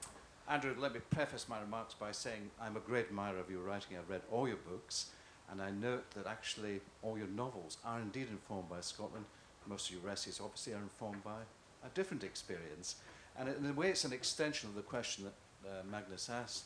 Andrew, 0.49 0.75
let 0.79 0.95
me 0.95 1.01
preface 1.11 1.47
my 1.47 1.61
remarks 1.61 1.93
by 1.93 2.11
saying 2.11 2.51
I'm 2.59 2.75
a 2.79 2.81
great 2.81 3.09
admirer 3.09 3.39
of 3.39 3.51
your 3.51 3.61
writing. 3.61 3.99
I've 3.99 4.09
read 4.09 4.23
all 4.33 4.49
your 4.49 4.57
books, 4.57 5.11
and 5.51 5.61
I 5.61 5.71
note 5.71 6.11
that 6.13 6.27
actually 6.27 6.81
all 7.03 7.19
your 7.19 7.27
novels 7.27 7.77
are 7.85 8.01
indeed 8.01 8.29
informed 8.31 8.71
by 8.71 8.81
Scotland. 8.81 9.27
Most 9.67 9.91
of 9.91 9.97
your 9.97 10.11
essays 10.11 10.41
obviously 10.43 10.73
are 10.73 10.79
informed 10.79 11.23
by 11.23 11.41
a 11.85 11.91
different 11.95 12.25
experience. 12.25 12.95
And 13.39 13.51
in 13.51 13.67
a 13.67 13.75
way, 13.75 13.91
it's 13.91 14.07
an 14.07 14.15
extension 14.15 14.71
of 14.71 14.75
the 14.75 14.81
question 14.81 15.25
that 15.25 15.69
uh, 15.69 15.83
Magnus 15.91 16.31
asked, 16.31 16.65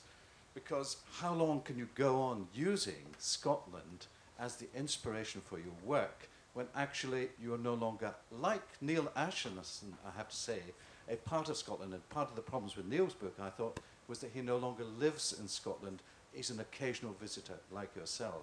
because 0.54 0.98
how 1.14 1.34
long 1.34 1.62
can 1.62 1.76
you 1.76 1.88
go 1.96 2.22
on 2.22 2.46
using 2.54 3.16
Scotland 3.18 4.06
as 4.38 4.54
the 4.54 4.68
inspiration 4.76 5.40
for 5.44 5.58
your 5.58 5.74
work 5.84 6.28
when 6.54 6.66
actually 6.74 7.28
you 7.40 7.54
are 7.54 7.58
no 7.58 7.74
longer, 7.74 8.14
like 8.30 8.62
Neil 8.80 9.10
Ascherson, 9.16 9.92
I 10.06 10.16
have 10.16 10.28
to 10.28 10.36
say, 10.36 10.60
a 11.08 11.16
part 11.16 11.48
of 11.48 11.56
Scotland. 11.56 11.94
And 11.94 12.08
part 12.10 12.28
of 12.28 12.36
the 12.36 12.42
problems 12.42 12.76
with 12.76 12.86
Neil's 12.86 13.14
book, 13.14 13.36
I 13.40 13.50
thought, 13.50 13.80
was 14.08 14.18
that 14.20 14.30
he 14.34 14.42
no 14.42 14.56
longer 14.56 14.84
lives 14.84 15.34
in 15.38 15.48
Scotland. 15.48 16.02
He's 16.32 16.50
an 16.50 16.60
occasional 16.60 17.16
visitor 17.20 17.58
like 17.70 17.94
yourself. 17.96 18.42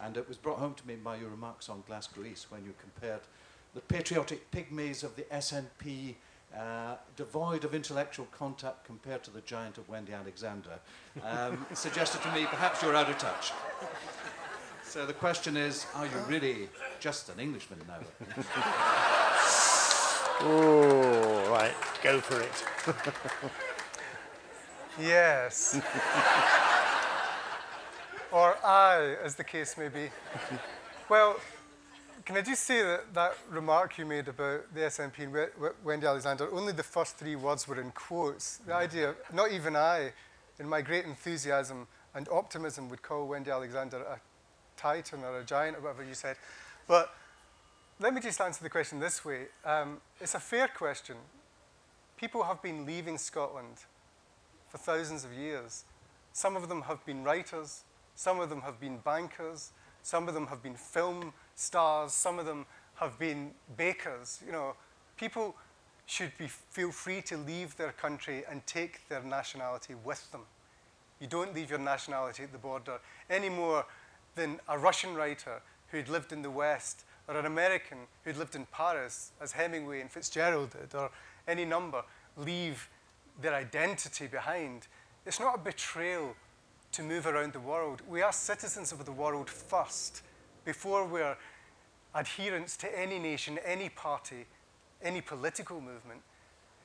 And 0.00 0.16
it 0.16 0.26
was 0.26 0.36
brought 0.36 0.58
home 0.58 0.74
to 0.74 0.86
me 0.86 0.96
by 0.96 1.16
your 1.16 1.28
remarks 1.28 1.68
on 1.68 1.84
Glasgow 1.86 2.24
East 2.24 2.50
when 2.50 2.64
you 2.64 2.74
compared 2.80 3.20
the 3.74 3.80
patriotic 3.80 4.50
pygmies 4.50 5.02
of 5.04 5.16
the 5.16 5.22
SNP, 5.22 6.14
uh, 6.56 6.94
devoid 7.16 7.64
of 7.64 7.74
intellectual 7.74 8.26
contact 8.30 8.84
compared 8.84 9.24
to 9.24 9.30
the 9.30 9.40
giant 9.42 9.78
of 9.78 9.88
Wendy 9.88 10.12
Alexander, 10.12 10.78
um, 11.22 11.66
suggested 11.74 12.22
to 12.22 12.32
me 12.32 12.46
perhaps 12.46 12.82
you're 12.82 12.94
out 12.94 13.10
of 13.10 13.18
touch. 13.18 13.52
So 14.94 15.04
the 15.04 15.12
question 15.12 15.56
is, 15.56 15.86
are 15.96 16.06
you 16.06 16.12
really 16.28 16.68
just 17.00 17.28
an 17.28 17.40
Englishman 17.40 17.80
now? 17.88 17.98
Oh, 20.40 21.50
right, 21.50 21.74
go 22.00 22.20
for 22.20 22.40
it. 22.40 22.64
yes. 25.00 25.80
or 28.30 28.56
I, 28.64 29.16
as 29.24 29.34
the 29.34 29.42
case 29.42 29.76
may 29.76 29.88
be. 29.88 30.10
Well, 31.08 31.40
can 32.24 32.36
I 32.36 32.42
just 32.42 32.62
say 32.62 32.82
that 32.82 33.14
that 33.14 33.36
remark 33.50 33.98
you 33.98 34.06
made 34.06 34.28
about 34.28 34.72
the 34.74 34.82
SNP 34.82 35.18
and 35.24 35.74
Wendy 35.82 36.06
Alexander, 36.06 36.48
only 36.52 36.72
the 36.72 36.84
first 36.84 37.16
three 37.16 37.34
words 37.34 37.66
were 37.66 37.80
in 37.80 37.90
quotes. 37.92 38.58
The 38.58 38.74
idea, 38.74 39.14
not 39.32 39.50
even 39.50 39.74
I, 39.74 40.12
in 40.60 40.68
my 40.68 40.82
great 40.82 41.04
enthusiasm 41.04 41.88
and 42.14 42.28
optimism, 42.28 42.88
would 42.90 43.02
call 43.02 43.26
Wendy 43.26 43.50
Alexander 43.50 43.98
a 43.98 44.20
titan 44.76 45.22
or 45.24 45.40
a 45.40 45.44
giant 45.44 45.76
or 45.76 45.80
whatever 45.80 46.04
you 46.04 46.14
said. 46.14 46.36
But 46.86 47.14
let 48.00 48.12
me 48.12 48.20
just 48.20 48.40
answer 48.40 48.62
the 48.62 48.70
question 48.70 48.98
this 48.98 49.24
way. 49.24 49.46
Um, 49.64 50.00
it's 50.20 50.34
a 50.34 50.40
fair 50.40 50.68
question. 50.68 51.16
People 52.16 52.44
have 52.44 52.62
been 52.62 52.86
leaving 52.86 53.18
Scotland 53.18 53.76
for 54.68 54.78
thousands 54.78 55.24
of 55.24 55.32
years. 55.32 55.84
Some 56.32 56.56
of 56.56 56.68
them 56.68 56.82
have 56.82 57.04
been 57.06 57.22
writers, 57.22 57.84
some 58.16 58.40
of 58.40 58.50
them 58.50 58.62
have 58.62 58.80
been 58.80 58.98
bankers, 58.98 59.70
some 60.02 60.28
of 60.28 60.34
them 60.34 60.48
have 60.48 60.62
been 60.62 60.74
film 60.74 61.32
stars, 61.54 62.12
some 62.12 62.38
of 62.38 62.46
them 62.46 62.66
have 62.96 63.18
been 63.18 63.52
bakers. 63.76 64.42
You 64.44 64.52
know, 64.52 64.74
people 65.16 65.54
should 66.06 66.36
be, 66.38 66.46
feel 66.48 66.90
free 66.90 67.22
to 67.22 67.36
leave 67.36 67.76
their 67.76 67.92
country 67.92 68.44
and 68.50 68.66
take 68.66 69.08
their 69.08 69.22
nationality 69.22 69.94
with 70.04 70.30
them. 70.32 70.42
You 71.20 71.26
don't 71.26 71.54
leave 71.54 71.70
your 71.70 71.78
nationality 71.78 72.42
at 72.42 72.52
the 72.52 72.58
border 72.58 72.98
any 73.30 73.48
more 73.48 73.86
than 74.34 74.60
a 74.68 74.78
Russian 74.78 75.14
writer 75.14 75.62
who 75.88 75.96
had 75.98 76.08
lived 76.08 76.32
in 76.32 76.42
the 76.42 76.50
West 76.50 77.04
or 77.28 77.36
an 77.38 77.46
American 77.46 77.98
who'd 78.24 78.36
lived 78.36 78.54
in 78.54 78.66
Paris, 78.66 79.32
as 79.40 79.52
Hemingway 79.52 80.00
and 80.00 80.10
Fitzgerald 80.10 80.70
did, 80.70 80.94
or 80.94 81.10
any 81.48 81.64
number, 81.64 82.02
leave 82.36 82.88
their 83.40 83.54
identity 83.54 84.26
behind. 84.26 84.86
It's 85.24 85.40
not 85.40 85.54
a 85.54 85.58
betrayal 85.58 86.34
to 86.92 87.02
move 87.02 87.26
around 87.26 87.52
the 87.52 87.60
world. 87.60 88.02
We 88.08 88.22
are 88.22 88.32
citizens 88.32 88.92
of 88.92 89.04
the 89.04 89.12
world 89.12 89.48
first, 89.48 90.22
before 90.64 91.06
we're 91.06 91.36
adherents 92.14 92.76
to 92.78 92.98
any 92.98 93.18
nation, 93.18 93.58
any 93.64 93.88
party, 93.88 94.46
any 95.02 95.20
political 95.20 95.80
movement. 95.80 96.20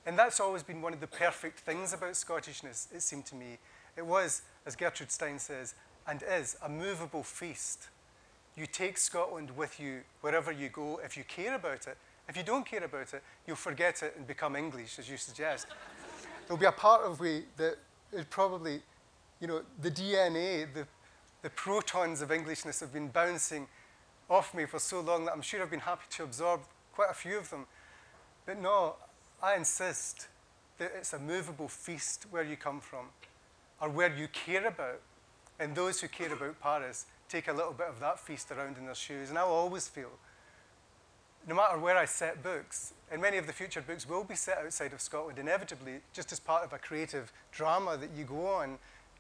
And 0.05 0.17
that's 0.17 0.39
always 0.39 0.63
been 0.63 0.81
one 0.81 0.93
of 0.93 1.01
the 1.01 1.07
perfect 1.07 1.59
things 1.59 1.93
about 1.93 2.13
Scottishness, 2.13 2.87
it 2.93 3.01
seemed 3.01 3.25
to 3.27 3.35
me. 3.35 3.57
It 3.95 4.05
was, 4.05 4.41
as 4.65 4.75
Gertrude 4.75 5.11
Stein 5.11 5.39
says, 5.39 5.75
and 6.09 6.23
is, 6.27 6.57
a 6.63 6.69
movable 6.69 7.23
feast. 7.23 7.89
You 8.57 8.65
take 8.65 8.97
Scotland 8.97 9.55
with 9.55 9.79
you 9.79 10.01
wherever 10.21 10.51
you 10.51 10.69
go 10.69 10.99
if 11.05 11.15
you 11.15 11.23
care 11.23 11.55
about 11.55 11.87
it. 11.87 11.97
If 12.27 12.35
you 12.35 12.43
don't 12.43 12.65
care 12.65 12.83
about 12.83 13.13
it, 13.13 13.23
you'll 13.45 13.55
forget 13.55 14.01
it 14.01 14.15
and 14.17 14.25
become 14.25 14.55
English, 14.55 14.97
as 14.97 15.09
you 15.09 15.17
suggest. 15.17 15.67
There'll 16.47 16.59
be 16.59 16.65
a 16.65 16.71
part 16.71 17.03
of 17.03 17.21
me 17.21 17.43
that 17.57 17.77
probably, 18.29 18.81
you 19.39 19.47
know, 19.47 19.61
the 19.81 19.91
DNA, 19.91 20.71
the, 20.73 20.87
the 21.43 21.49
protons 21.51 22.21
of 22.21 22.31
Englishness 22.31 22.79
have 22.79 22.91
been 22.91 23.09
bouncing 23.09 23.67
off 24.29 24.53
me 24.53 24.65
for 24.65 24.79
so 24.79 25.01
long 25.01 25.25
that 25.25 25.33
I'm 25.33 25.41
sure 25.41 25.61
I've 25.61 25.71
been 25.71 25.79
happy 25.79 26.05
to 26.11 26.23
absorb 26.23 26.61
quite 26.93 27.09
a 27.11 27.15
few 27.15 27.37
of 27.37 27.49
them. 27.49 27.65
But 28.45 28.59
no, 28.61 28.95
I 29.41 29.55
insist 29.55 30.27
that 30.79 30.91
it's 30.97 31.13
a 31.13 31.19
movable 31.19 31.67
feast 31.67 32.25
where 32.31 32.43
you 32.43 32.57
come 32.57 32.79
from 32.79 33.07
or 33.79 33.89
where 33.89 34.15
you 34.15 34.27
care 34.27 34.67
about. 34.67 35.01
And 35.59 35.75
those 35.75 35.99
who 35.99 36.07
care 36.07 36.31
about 36.31 36.59
Paris 36.61 37.05
take 37.27 37.47
a 37.47 37.53
little 37.53 37.73
bit 37.73 37.87
of 37.87 37.99
that 37.99 38.19
feast 38.19 38.51
around 38.51 38.77
in 38.77 38.85
their 38.85 38.95
shoes. 38.95 39.29
And 39.29 39.37
I'll 39.37 39.47
always 39.47 39.87
feel, 39.87 40.11
no 41.47 41.55
matter 41.55 41.77
where 41.77 41.97
I 41.97 42.05
set 42.05 42.41
books, 42.41 42.93
and 43.11 43.21
many 43.21 43.37
of 43.37 43.47
the 43.47 43.53
future 43.53 43.81
books 43.81 44.07
will 44.07 44.23
be 44.23 44.35
set 44.35 44.59
outside 44.59 44.93
of 44.93 45.01
Scotland, 45.01 45.37
inevitably, 45.37 45.99
just 46.13 46.31
as 46.31 46.39
part 46.39 46.63
of 46.63 46.73
a 46.73 46.77
creative 46.77 47.31
drama 47.51 47.97
that 47.97 48.09
you 48.15 48.23
go 48.23 48.47
on, 48.47 48.77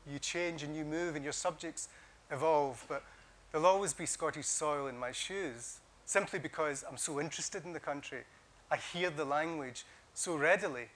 you 0.09 0.19
change 0.19 0.63
and 0.63 0.75
you 0.75 0.85
move 0.85 1.15
and 1.15 1.23
your 1.23 1.33
subjects 1.33 1.89
evolve. 2.31 2.83
But 2.87 3.03
there'll 3.51 3.67
always 3.67 3.93
be 3.93 4.05
Scottish 4.05 4.45
soil 4.45 4.87
in 4.87 4.97
my 4.97 5.11
shoes, 5.11 5.79
simply 6.05 6.39
because 6.39 6.83
I'm 6.89 6.97
so 6.97 7.19
interested 7.19 7.65
in 7.65 7.73
the 7.73 7.79
country. 7.79 8.21
I 8.71 8.77
hear 8.77 9.09
the 9.09 9.25
language 9.25 9.85
so 10.13 10.35
readily. 10.35 10.87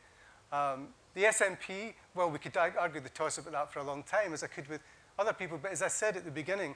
Um, 0.52 0.90
the 1.16 1.24
SNP, 1.24 1.94
well, 2.16 2.30
we 2.30 2.40
could 2.40 2.56
argue 2.58 3.02
the 3.02 3.10
toss 3.10 3.38
about 3.38 3.54
that 3.54 3.74
for 3.74 3.80
a 3.80 3.84
long 3.84 4.04
time, 4.04 4.34
as 4.34 4.44
I 4.44 4.48
could 4.48 4.68
with 4.68 4.82
other 5.18 5.34
people, 5.34 5.60
but 5.62 5.72
as 5.72 5.82
I 5.82 5.88
said 5.88 6.18
at 6.18 6.26
the 6.26 6.32
beginning, 6.32 6.76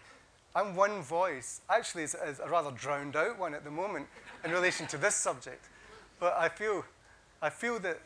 I'm 0.55 0.75
one 0.75 1.01
voice. 1.01 1.61
Actually, 1.69 2.03
it's, 2.03 2.15
it's 2.25 2.39
a 2.39 2.47
rather 2.47 2.71
drowned 2.71 3.15
out 3.15 3.37
one 3.37 3.53
at 3.53 3.63
the 3.63 3.71
moment 3.71 4.07
in 4.43 4.51
relation 4.51 4.87
to 4.87 4.97
this 4.97 5.15
subject. 5.15 5.65
But 6.19 6.35
I 6.37 6.49
feel, 6.49 6.83
I 7.41 7.49
feel 7.49 7.79
that, 7.79 7.99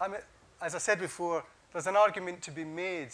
I'm, 0.00 0.14
as 0.60 0.74
I 0.74 0.78
said 0.78 0.98
before, 0.98 1.44
there's 1.72 1.86
an 1.86 1.96
argument 1.96 2.42
to 2.42 2.50
be 2.50 2.64
made 2.64 3.10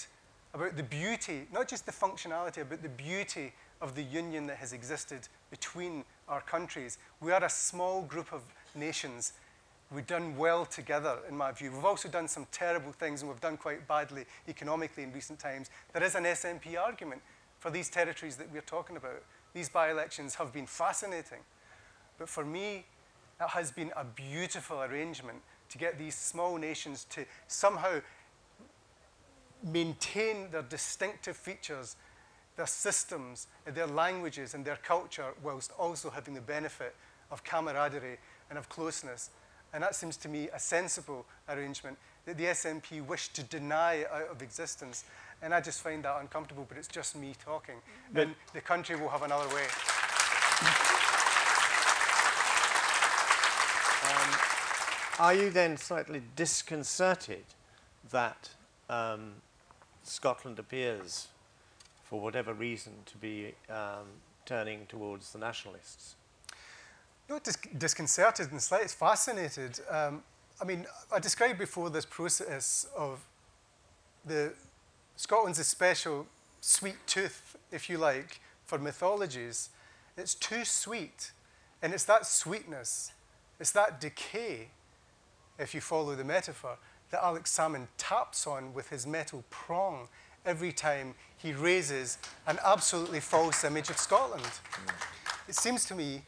about 0.55 0.76
the 0.76 0.82
beauty, 0.82 1.47
not 1.53 1.68
just 1.68 1.84
the 1.84 1.93
functionality, 1.93 2.64
but 2.66 2.82
the 2.82 2.89
beauty 2.89 3.53
of 3.82 3.95
the 3.95 4.03
union 4.03 4.47
that 4.47 4.57
has 4.57 4.72
existed 4.72 5.28
between 5.51 6.05
our 6.28 6.41
countries. 6.41 6.99
We 7.20 7.32
are 7.32 7.45
a 7.45 7.51
small 7.51 8.03
group 8.03 8.32
of 8.32 8.43
nations. 8.74 9.34
We've 9.93 10.07
done 10.07 10.37
well 10.37 10.66
together, 10.66 11.18
in 11.28 11.37
my 11.37 11.53
view. 11.53 11.70
We've 11.70 11.84
also 11.84 12.09
done 12.09 12.26
some 12.26 12.47
terrible 12.51 12.93
things, 12.93 13.22
and 13.22 13.30
we've 13.30 13.41
done 13.41 13.57
quite 13.57 13.87
badly 13.87 14.24
economically 14.49 15.05
in 15.05 15.12
recent 15.12 15.39
times. 15.39 15.70
There 15.93 16.03
is 16.03 16.16
an 16.16 16.24
SNP 16.24 16.76
argument 16.76 17.22
for 17.59 17.70
these 17.70 17.89
territories 17.89 18.37
that 18.37 18.53
we're 18.53 18.62
talking 18.62 18.97
about. 18.97 19.22
These 19.55 19.68
by-elections 19.68 20.34
have 20.34 20.53
been 20.53 20.66
fascinating. 20.66 21.39
But 22.18 22.28
for 22.28 22.45
me, 22.45 22.84
it 23.41 23.49
has 23.49 23.70
been 23.70 23.93
a 23.97 24.05
beautiful 24.05 24.82
arrangement 24.82 25.39
to 25.68 25.78
get 25.78 25.99
these 25.99 26.14
small 26.14 26.57
nations 26.57 27.05
to 27.11 27.24
somehow 27.47 28.01
maintain 29.62 30.51
their 30.51 30.62
distinctive 30.62 31.37
features, 31.37 31.97
their 32.57 32.66
systems, 32.66 33.47
their 33.64 33.87
languages, 33.87 34.55
and 34.55 34.64
their 34.64 34.78
culture, 34.82 35.32
whilst 35.43 35.70
also 35.78 36.11
having 36.11 36.34
the 36.34 36.41
benefit 36.41 36.95
of 37.30 37.45
camaraderie 37.45 38.18
and 38.49 38.59
of 38.59 38.68
closeness. 38.68 39.30
And 39.73 39.83
that 39.83 39.95
seems 39.95 40.17
to 40.19 40.29
me 40.29 40.49
a 40.55 40.59
sensible 40.59 41.27
arrangement 41.49 41.99
that 42.25 42.37
the 42.37 42.45
SNP 42.45 43.07
wished 43.07 43.35
to 43.35 43.43
deny 43.43 44.05
out 44.12 44.29
of 44.31 44.43
existence. 44.43 45.05
And 45.43 45.53
I 45.55 45.61
just 45.61 45.83
find 45.83 46.03
that 46.05 46.19
uncomfortable, 46.21 46.67
but 46.69 46.79
it's 46.79 46.89
just 46.89 47.17
me 47.17 47.35
talking. 47.45 47.77
And 48.14 48.35
the 48.55 48.61
country 48.61 48.97
will 48.97 49.09
have 49.09 49.23
another 49.23 49.49
way. 49.55 49.64
Um, 54.09 54.35
are 55.19 55.35
you 55.35 55.51
then 55.51 55.77
slightly 55.77 56.23
disconcerted 56.37 57.45
that 58.11 58.51
um, 58.89 59.35
Scotland 60.03 60.59
appears, 60.59 61.29
for 62.05 62.21
whatever 62.21 62.55
reason, 62.55 62.93
to 63.07 63.17
be 63.19 63.55
um, 63.69 64.07
turning 64.45 64.87
towards 64.87 65.33
the 65.33 65.39
nationalists? 65.39 66.14
Not 67.29 67.45
dis 67.45 67.57
disconcerted 67.77 68.53
and 68.53 68.62
slightly 68.62 68.89
fascinated. 68.89 69.81
Um, 69.91 70.22
I 70.61 70.64
mean, 70.64 70.87
I 71.12 71.18
described 71.18 71.59
before 71.59 71.91
this 71.91 72.07
process 72.07 72.87
of 72.97 73.24
the 74.24 74.53
Scotland's 75.16 75.59
a 75.59 75.64
special 75.64 76.27
sweet 76.61 76.97
tooth, 77.07 77.57
if 77.72 77.91
you 77.91 77.99
like, 77.99 78.41
for 78.64 78.79
mythologies. 78.79 79.70
It's 80.16 80.35
too 80.35 80.64
sweet, 80.64 81.33
and 81.83 81.93
it's 81.93 82.05
that 82.05 82.27
sweetness, 82.27 83.12
it's 83.61 83.70
that 83.72 84.01
decay, 84.01 84.68
if 85.59 85.74
you 85.74 85.81
follow 85.81 86.14
the 86.14 86.24
metaphor, 86.24 86.79
that 87.11 87.22
Alex 87.22 87.57
Salmond 87.57 87.87
taps 87.99 88.47
on 88.47 88.74
with 88.74 88.89
his 88.91 89.07
metal 89.07 89.45
prong 89.51 90.09
every 90.45 90.72
time 90.72 91.14
he 91.37 91.53
raises 91.53 92.18
an 92.47 92.59
absolutely 92.64 93.20
false 93.20 93.64
image 93.64 93.91
of 93.91 93.99
Scotland. 93.99 94.43
Mm. 94.43 94.93
It 95.49 95.55
seems 95.55 95.85
to 95.87 95.95
me 95.95 96.22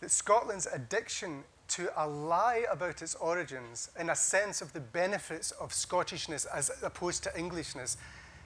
that 0.00 0.10
Scotland's 0.10 0.66
addiction 0.66 1.44
to 1.68 1.88
a 1.96 2.06
lie 2.06 2.64
about 2.70 3.00
its 3.00 3.14
origins 3.14 3.90
and 3.96 4.10
a 4.10 4.16
sense 4.16 4.60
of 4.60 4.72
the 4.72 4.80
benefits 4.80 5.52
of 5.52 5.70
Scottishness 5.70 6.46
as 6.52 6.70
opposed 6.82 7.22
to 7.24 7.36
Englishness 7.36 7.96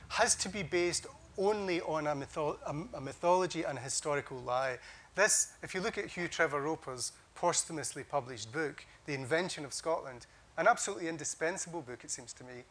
has 0.09 0.35
to 0.37 0.49
be 0.49 0.63
based 0.63 1.07
only 1.39 1.81
on 1.81 2.07
a, 2.07 2.15
mytho 2.15 2.57
a, 2.67 2.97
a 2.97 3.01
mythology 3.01 3.63
and 3.63 3.79
a 3.79 3.81
historical 3.81 4.39
lie. 4.39 4.79
This, 5.15 5.53
if 5.63 5.75
you 5.75 5.81
look 5.81 5.97
at 5.97 6.07
Hugh 6.07 6.29
Trevor 6.29 6.61
Roper's 6.61 7.13
posthumously 7.35 8.05
published 8.05 8.53
book, 8.53 8.85
The 9.07 9.15
Invention 9.15 9.65
of 9.65 9.73
Scotland, 9.73 10.27
an 10.57 10.69
absolutely 10.69 11.09
indispensable 11.09 11.83
book, 11.83 12.05
it 12.05 12.11
seems 12.11 12.33
to 12.35 12.45
me. 12.45 12.65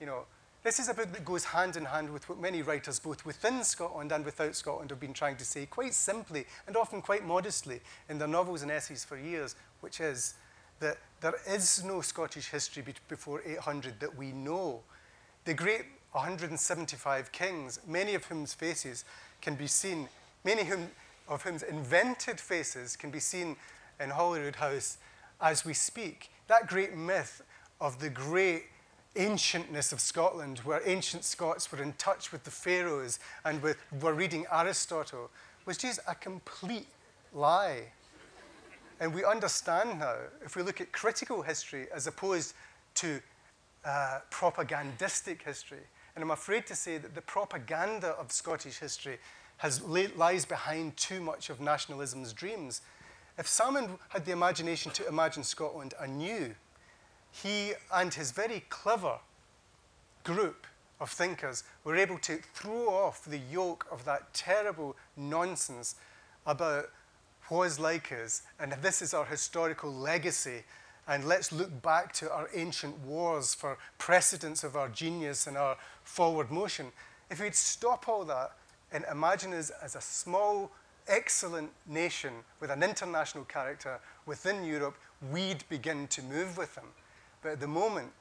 You 0.00 0.06
know, 0.06 0.24
this 0.62 0.78
is 0.78 0.88
a 0.88 0.94
book 0.94 1.12
that 1.12 1.24
goes 1.24 1.44
hand 1.44 1.76
in 1.76 1.86
hand 1.86 2.10
with 2.10 2.28
what 2.28 2.38
many 2.38 2.60
writers, 2.62 2.98
both 2.98 3.24
within 3.24 3.64
Scotland 3.64 4.12
and 4.12 4.24
without 4.24 4.54
Scotland, 4.54 4.90
have 4.90 5.00
been 5.00 5.14
trying 5.14 5.36
to 5.36 5.44
say 5.44 5.64
quite 5.64 5.94
simply 5.94 6.44
and 6.66 6.76
often 6.76 7.00
quite 7.00 7.24
modestly 7.24 7.80
in 8.08 8.18
their 8.18 8.28
novels 8.28 8.62
and 8.62 8.70
essays 8.70 9.04
for 9.04 9.16
years, 9.16 9.56
which 9.80 10.00
is 10.00 10.34
that 10.80 10.98
there 11.20 11.34
is 11.48 11.82
no 11.84 12.00
Scottish 12.00 12.48
history 12.50 12.82
be 12.82 12.94
before 13.08 13.42
800 13.44 14.00
that 14.00 14.16
we 14.16 14.32
know. 14.32 14.80
The 15.44 15.54
great 15.54 15.86
175 16.12 17.32
kings, 17.32 17.80
many 17.86 18.14
of 18.14 18.24
whom's 18.24 18.52
faces 18.52 19.04
can 19.40 19.54
be 19.54 19.66
seen, 19.66 20.08
many 20.44 20.64
whom, 20.64 20.90
of 21.28 21.42
whom's 21.42 21.62
invented 21.62 22.40
faces 22.40 22.96
can 22.96 23.10
be 23.10 23.20
seen 23.20 23.56
in 23.98 24.10
Holyrood 24.10 24.56
House 24.56 24.98
as 25.40 25.64
we 25.64 25.72
speak. 25.72 26.30
That 26.48 26.66
great 26.66 26.94
myth 26.94 27.42
of 27.80 28.00
the 28.00 28.10
great 28.10 28.64
ancientness 29.16 29.92
of 29.92 30.00
Scotland, 30.00 30.58
where 30.60 30.82
ancient 30.86 31.24
Scots 31.24 31.70
were 31.72 31.82
in 31.82 31.92
touch 31.94 32.32
with 32.32 32.44
the 32.44 32.50
pharaohs 32.50 33.18
and 33.44 33.62
with, 33.62 33.76
were 34.00 34.14
reading 34.14 34.46
Aristotle, 34.52 35.30
was 35.66 35.76
just 35.76 36.00
a 36.06 36.14
complete 36.14 36.86
lie. 37.32 37.84
And 39.00 39.14
we 39.14 39.24
understand 39.24 39.98
now, 39.98 40.16
if 40.44 40.56
we 40.56 40.62
look 40.62 40.80
at 40.80 40.92
critical 40.92 41.42
history 41.42 41.86
as 41.94 42.06
opposed 42.06 42.54
to 42.96 43.20
uh, 43.84 44.20
propagandistic 44.30 45.42
history, 45.42 45.80
and 46.14 46.22
I'm 46.22 46.30
afraid 46.30 46.66
to 46.66 46.76
say 46.76 46.98
that 46.98 47.14
the 47.14 47.22
propaganda 47.22 48.08
of 48.08 48.30
Scottish 48.30 48.78
history 48.78 49.18
has 49.58 49.82
lies 49.82 50.44
behind 50.44 50.96
too 50.96 51.20
much 51.20 51.50
of 51.50 51.60
nationalism's 51.60 52.32
dreams. 52.32 52.82
If 53.38 53.46
Salmond 53.46 53.98
had 54.08 54.24
the 54.24 54.32
imagination 54.32 54.90
to 54.92 55.06
imagine 55.06 55.44
Scotland 55.44 55.94
anew, 55.98 56.54
he 57.32 57.72
and 57.92 58.12
his 58.14 58.32
very 58.32 58.64
clever 58.68 59.18
group 60.24 60.66
of 61.00 61.10
thinkers 61.10 61.64
were 61.84 61.96
able 61.96 62.18
to 62.18 62.38
throw 62.54 62.88
off 62.88 63.24
the 63.24 63.38
yoke 63.38 63.86
of 63.90 64.04
that 64.04 64.34
terrible 64.34 64.96
nonsense 65.16 65.94
about 66.46 66.90
was 67.50 67.80
like 67.80 68.12
us, 68.12 68.42
and 68.60 68.72
this 68.80 69.02
is 69.02 69.12
our 69.12 69.24
historical 69.24 69.92
legacy, 69.92 70.62
and 71.08 71.24
let's 71.24 71.50
look 71.50 71.82
back 71.82 72.12
to 72.12 72.30
our 72.30 72.48
ancient 72.54 72.96
wars 73.00 73.54
for 73.54 73.76
precedents 73.98 74.62
of 74.62 74.76
our 74.76 74.88
genius 74.88 75.46
and 75.48 75.56
our 75.56 75.76
forward 76.04 76.50
motion. 76.50 76.92
If 77.28 77.40
we'd 77.40 77.56
stop 77.56 78.08
all 78.08 78.24
that 78.26 78.52
and 78.92 79.04
imagine 79.10 79.52
us 79.52 79.70
as 79.82 79.96
a 79.96 80.00
small, 80.00 80.70
excellent 81.08 81.70
nation 81.88 82.32
with 82.60 82.70
an 82.70 82.84
international 82.84 83.44
character 83.44 83.98
within 84.26 84.64
Europe, 84.64 84.96
we'd 85.32 85.64
begin 85.68 86.06
to 86.08 86.22
move 86.22 86.56
with 86.56 86.76
them. 86.76 86.86
But 87.42 87.52
at 87.52 87.60
the 87.60 87.68
moment, 87.68 88.12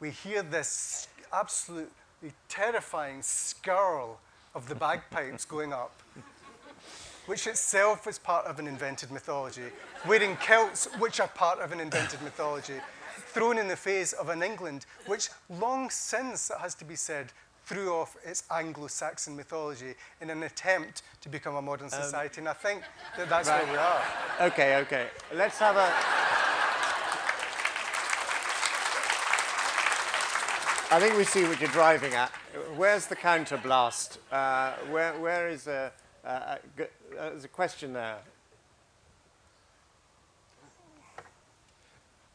we 0.00 0.10
hear 0.10 0.42
this 0.42 1.08
absolutely 1.32 2.32
terrifying 2.48 3.22
skirl 3.22 4.18
of 4.54 4.68
the 4.68 4.74
bagpipes 4.74 5.44
going 5.44 5.72
up, 5.72 5.92
which 7.26 7.46
itself 7.46 8.06
is 8.06 8.18
part 8.18 8.46
of 8.46 8.58
an 8.58 8.66
invented 8.66 9.10
mythology, 9.10 9.70
wearing 10.06 10.36
kilts, 10.36 10.86
which 10.98 11.20
are 11.20 11.28
part 11.28 11.58
of 11.60 11.72
an 11.72 11.80
invented 11.80 12.20
mythology, 12.22 12.80
thrown 13.16 13.58
in 13.58 13.68
the 13.68 13.76
face 13.76 14.12
of 14.12 14.28
an 14.28 14.42
England 14.42 14.86
which 15.06 15.28
long 15.48 15.90
since, 15.90 16.50
it 16.50 16.58
has 16.58 16.74
to 16.76 16.84
be 16.84 16.96
said, 16.96 17.32
threw 17.66 17.94
off 17.94 18.16
its 18.24 18.44
Anglo-Saxon 18.50 19.34
mythology 19.34 19.94
in 20.20 20.30
an 20.30 20.42
attempt 20.42 21.02
to 21.22 21.28
become 21.28 21.56
a 21.56 21.62
modern 21.62 21.86
um, 21.86 21.90
society. 22.02 22.40
And 22.40 22.48
I 22.48 22.52
think 22.52 22.82
that 23.16 23.28
that's 23.28 23.48
right. 23.48 23.64
where 23.64 23.72
we 23.72 23.78
are. 23.78 24.02
Okay, 24.48 24.76
okay. 24.76 25.06
Let's 25.34 25.58
have 25.58 25.76
a... 25.76 26.53
I 30.90 31.00
think 31.00 31.16
we 31.16 31.24
see 31.24 31.44
what 31.44 31.60
you're 31.60 31.70
driving 31.70 32.14
at. 32.14 32.30
Where's 32.76 33.06
the 33.06 33.16
counterblast? 33.16 34.18
Uh, 34.30 34.72
where, 34.90 35.12
where 35.18 35.48
is 35.48 35.66
a, 35.66 35.92
uh, 36.24 36.28
uh, 36.28 36.56
there's 37.10 37.44
a 37.44 37.48
question 37.48 37.92
there. 37.92 38.18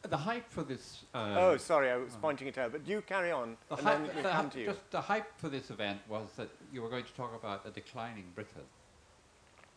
the 0.08 0.16
hype 0.16 0.50
for 0.50 0.62
this. 0.62 1.04
Uh, 1.14 1.34
oh, 1.38 1.56
sorry, 1.56 1.90
I 1.90 1.96
was 1.96 2.16
pointing 2.20 2.48
it 2.48 2.58
out, 2.58 2.72
but 2.72 2.86
you 2.86 3.02
carry 3.02 3.30
on, 3.30 3.56
the 3.68 3.76
and 3.76 3.86
hype, 3.86 3.98
then 3.98 4.14
we'll 4.14 4.22
the, 4.24 4.30
come 4.30 4.50
to 4.50 4.60
you. 4.60 4.66
just 4.66 4.90
the 4.90 5.00
hype 5.00 5.38
for 5.38 5.48
this 5.48 5.70
event 5.70 6.00
was 6.08 6.28
that 6.36 6.48
you 6.72 6.82
were 6.82 6.88
going 6.88 7.04
to 7.04 7.12
talk 7.12 7.34
about 7.34 7.66
a 7.66 7.70
declining 7.70 8.24
Britain 8.34 8.62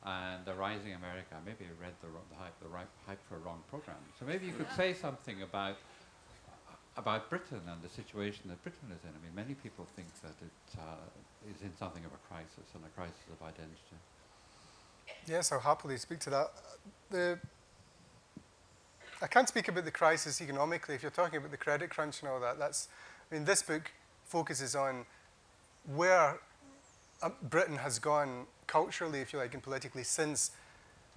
and 0.05 0.47
a 0.47 0.53
rising 0.53 0.93
America. 0.93 1.35
Maybe 1.45 1.65
I 1.65 1.83
read 1.83 1.93
the, 2.01 2.07
the 2.31 2.35
hype, 2.41 2.59
the 2.61 2.69
right 2.69 2.87
hype 3.05 3.19
for 3.29 3.35
a 3.35 3.39
wrong 3.39 3.61
program. 3.69 3.97
So 4.19 4.25
maybe 4.25 4.45
you 4.45 4.53
could 4.53 4.71
say 4.75 4.93
something 4.93 5.41
about 5.41 5.77
about 6.95 7.29
Britain 7.29 7.61
and 7.67 7.81
the 7.81 7.89
situation 7.89 8.43
that 8.47 8.61
Britain 8.63 8.89
is 8.91 9.03
in. 9.03 9.09
I 9.09 9.19
mean, 9.23 9.35
many 9.35 9.55
people 9.55 9.87
think 9.95 10.07
that 10.21 10.35
it 10.41 10.79
uh, 10.79 11.49
is 11.49 11.61
in 11.61 11.75
something 11.77 12.05
of 12.05 12.11
a 12.11 12.21
crisis 12.27 12.69
and 12.75 12.83
a 12.85 12.89
crisis 12.89 13.17
of 13.31 13.41
identity. 13.45 13.97
Yes, 15.27 15.51
I'll 15.51 15.59
happily 15.59 15.97
speak 15.97 16.19
to 16.19 16.29
that. 16.29 16.51
The, 17.09 17.39
I 19.21 19.27
can't 19.27 19.47
speak 19.47 19.67
about 19.67 19.85
the 19.85 19.91
crisis 19.91 20.41
economically. 20.41 20.95
If 20.95 21.01
you're 21.01 21.11
talking 21.11 21.37
about 21.37 21.51
the 21.51 21.57
credit 21.57 21.89
crunch 21.89 22.21
and 22.21 22.29
all 22.29 22.39
that, 22.39 22.59
that's. 22.59 22.89
I 23.31 23.35
mean, 23.35 23.45
this 23.45 23.63
book 23.63 23.91
focuses 24.25 24.75
on 24.75 25.05
where 25.95 26.39
uh, 27.21 27.29
Britain 27.49 27.77
has 27.77 27.99
gone 27.99 28.45
culturally, 28.67 29.19
if 29.19 29.33
you 29.33 29.39
like, 29.39 29.53
and 29.53 29.63
politically 29.63 30.03
since, 30.03 30.51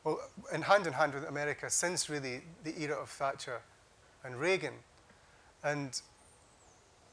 well, 0.05 0.21
in 0.53 0.63
hand 0.63 0.87
in 0.87 0.95
hand 0.95 1.15
with 1.15 1.25
America, 1.29 1.69
since 1.69 2.09
really 2.09 2.43
the 2.65 2.81
era 2.81 2.95
of 2.95 3.09
Thatcher 3.09 3.61
and 4.25 4.37
Reagan. 4.37 4.75
And 5.67 6.01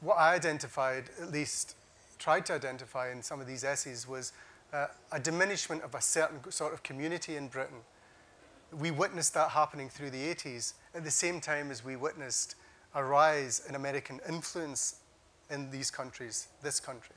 what 0.00 0.14
I 0.14 0.32
identified, 0.32 1.10
at 1.20 1.32
least 1.32 1.74
tried 2.20 2.46
to 2.46 2.52
identify 2.52 3.10
in 3.10 3.20
some 3.20 3.40
of 3.40 3.48
these 3.48 3.64
essays, 3.64 4.06
was 4.06 4.32
uh, 4.72 4.86
a 5.10 5.18
diminishment 5.18 5.82
of 5.82 5.92
a 5.96 6.00
certain 6.00 6.38
sort 6.52 6.72
of 6.72 6.84
community 6.84 7.34
in 7.36 7.48
Britain. 7.48 7.78
We 8.72 8.92
witnessed 8.92 9.34
that 9.34 9.50
happening 9.50 9.88
through 9.88 10.10
the 10.10 10.32
80s 10.32 10.74
at 10.94 11.02
the 11.02 11.10
same 11.10 11.40
time 11.40 11.72
as 11.72 11.84
we 11.84 11.96
witnessed 11.96 12.54
a 12.94 13.04
rise 13.04 13.60
in 13.68 13.74
American 13.74 14.20
influence 14.28 15.00
in 15.50 15.72
these 15.72 15.90
countries, 15.90 16.46
this 16.62 16.78
country. 16.78 17.16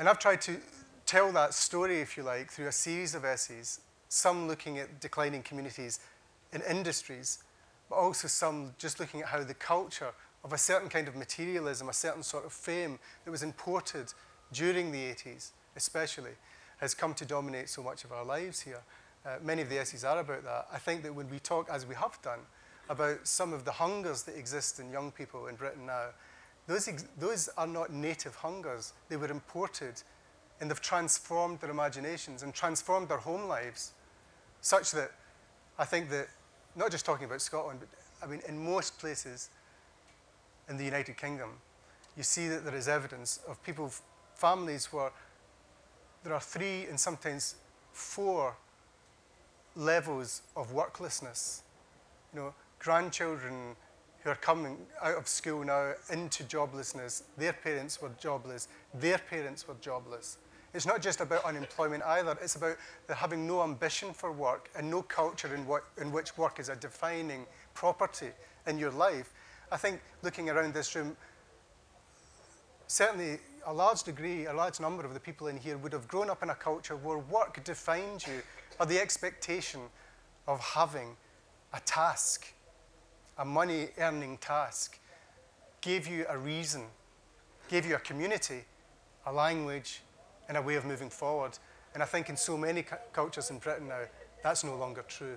And 0.00 0.08
I've 0.08 0.18
tried 0.18 0.40
to 0.42 0.56
tell 1.06 1.30
that 1.30 1.54
story, 1.54 2.00
if 2.00 2.16
you 2.16 2.24
like, 2.24 2.50
through 2.50 2.66
a 2.66 2.72
series 2.72 3.14
of 3.14 3.24
essays, 3.24 3.78
some 4.08 4.48
looking 4.48 4.80
at 4.80 5.00
declining 5.00 5.44
communities 5.44 6.00
in 6.52 6.60
industries, 6.62 7.38
but 7.88 7.96
also 7.96 8.28
some 8.28 8.74
just 8.78 9.00
looking 9.00 9.22
at 9.22 9.28
how 9.28 9.42
the 9.42 9.54
culture 9.54 10.12
of 10.44 10.52
a 10.52 10.58
certain 10.58 10.88
kind 10.88 11.08
of 11.08 11.16
materialism, 11.16 11.88
a 11.88 11.92
certain 11.92 12.22
sort 12.22 12.44
of 12.44 12.52
fame 12.52 12.98
that 13.24 13.30
was 13.30 13.42
imported 13.42 14.12
during 14.52 14.92
the 14.92 14.98
80s, 14.98 15.50
especially, 15.74 16.32
has 16.78 16.94
come 16.94 17.14
to 17.14 17.24
dominate 17.24 17.68
so 17.68 17.82
much 17.82 18.04
of 18.04 18.12
our 18.12 18.24
lives 18.24 18.60
here. 18.60 18.82
Uh, 19.24 19.36
many 19.42 19.62
of 19.62 19.68
the 19.68 19.78
essays 19.78 20.04
are 20.04 20.20
about 20.20 20.44
that. 20.44 20.68
I 20.72 20.78
think 20.78 21.02
that 21.02 21.14
when 21.14 21.28
we 21.30 21.38
talk, 21.38 21.68
as 21.70 21.84
we 21.84 21.94
have 21.96 22.20
done, 22.22 22.40
about 22.88 23.26
some 23.26 23.52
of 23.52 23.64
the 23.64 23.72
hungers 23.72 24.22
that 24.22 24.36
exist 24.36 24.78
in 24.78 24.90
young 24.90 25.10
people 25.10 25.48
in 25.48 25.56
Britain 25.56 25.86
now, 25.86 26.10
those, 26.66 26.88
those 27.18 27.48
are 27.56 27.66
not 27.66 27.92
native 27.92 28.34
hungers. 28.36 28.92
They 29.08 29.16
were 29.16 29.30
imported 29.30 30.02
and 30.60 30.70
they've 30.70 30.80
transformed 30.80 31.60
their 31.60 31.70
imaginations 31.70 32.42
and 32.42 32.54
transformed 32.54 33.08
their 33.08 33.18
home 33.18 33.46
lives 33.48 33.92
such 34.60 34.92
that 34.92 35.12
I 35.78 35.84
think 35.84 36.10
that, 36.10 36.28
not 36.76 36.90
just 36.90 37.06
talking 37.06 37.24
about 37.24 37.40
Scotland, 37.40 37.80
but 37.80 37.88
I 38.22 38.30
mean, 38.30 38.40
in 38.48 38.62
most 38.62 38.98
places 38.98 39.50
in 40.68 40.76
the 40.76 40.84
United 40.84 41.16
Kingdom, 41.16 41.50
you 42.16 42.22
see 42.22 42.48
that 42.48 42.64
there 42.64 42.74
is 42.74 42.88
evidence 42.88 43.40
of 43.48 43.62
people, 43.62 43.90
families 44.34 44.92
where 44.92 45.10
there 46.24 46.34
are 46.34 46.40
three 46.40 46.86
and 46.86 46.98
sometimes 46.98 47.56
four 47.92 48.56
levels 49.74 50.42
of 50.56 50.72
worklessness. 50.72 51.62
You 52.34 52.40
know, 52.40 52.54
grandchildren 52.78 53.76
who 54.22 54.30
are 54.30 54.36
coming 54.36 54.78
out 55.02 55.16
of 55.16 55.28
school 55.28 55.64
now 55.64 55.92
into 56.10 56.42
joblessness, 56.44 57.22
their 57.36 57.52
parents 57.52 58.02
were 58.02 58.10
jobless, 58.20 58.68
their 58.92 59.18
parents 59.18 59.68
were 59.68 59.76
jobless. 59.80 60.38
It's 60.76 60.84
not 60.84 61.00
just 61.00 61.22
about 61.22 61.42
unemployment 61.46 62.02
either, 62.02 62.36
it's 62.42 62.56
about 62.56 62.76
having 63.08 63.46
no 63.46 63.62
ambition 63.62 64.12
for 64.12 64.30
work 64.30 64.68
and 64.76 64.90
no 64.90 65.00
culture 65.00 65.54
in, 65.54 65.66
what, 65.66 65.84
in 65.98 66.12
which 66.12 66.36
work 66.36 66.60
is 66.60 66.68
a 66.68 66.76
defining 66.76 67.46
property 67.72 68.28
in 68.66 68.76
your 68.76 68.90
life. 68.90 69.32
I 69.72 69.78
think 69.78 70.02
looking 70.22 70.50
around 70.50 70.74
this 70.74 70.94
room, 70.94 71.16
certainly 72.88 73.38
a 73.64 73.72
large 73.72 74.02
degree, 74.02 74.44
a 74.44 74.52
large 74.52 74.78
number 74.78 75.02
of 75.02 75.14
the 75.14 75.20
people 75.20 75.46
in 75.46 75.56
here 75.56 75.78
would 75.78 75.94
have 75.94 76.06
grown 76.08 76.28
up 76.28 76.42
in 76.42 76.50
a 76.50 76.54
culture 76.54 76.94
where 76.94 77.18
work 77.18 77.64
defined 77.64 78.26
you, 78.26 78.42
or 78.78 78.84
the 78.84 79.00
expectation 79.00 79.80
of 80.46 80.60
having 80.60 81.16
a 81.72 81.80
task, 81.80 82.52
a 83.38 83.46
money 83.46 83.88
earning 83.98 84.36
task, 84.36 84.98
gave 85.80 86.06
you 86.06 86.26
a 86.28 86.36
reason, 86.36 86.82
gave 87.70 87.86
you 87.86 87.94
a 87.94 88.00
community, 88.00 88.66
a 89.24 89.32
language, 89.32 90.02
and 90.48 90.56
a 90.56 90.62
way 90.62 90.74
of 90.74 90.84
moving 90.84 91.10
forward. 91.10 91.58
And 91.94 92.02
I 92.02 92.06
think 92.06 92.28
in 92.28 92.36
so 92.36 92.56
many 92.56 92.82
cu- 92.82 92.96
cultures 93.12 93.50
in 93.50 93.58
Britain 93.58 93.88
now, 93.88 94.02
that's 94.42 94.64
no 94.64 94.76
longer 94.76 95.04
true. 95.08 95.36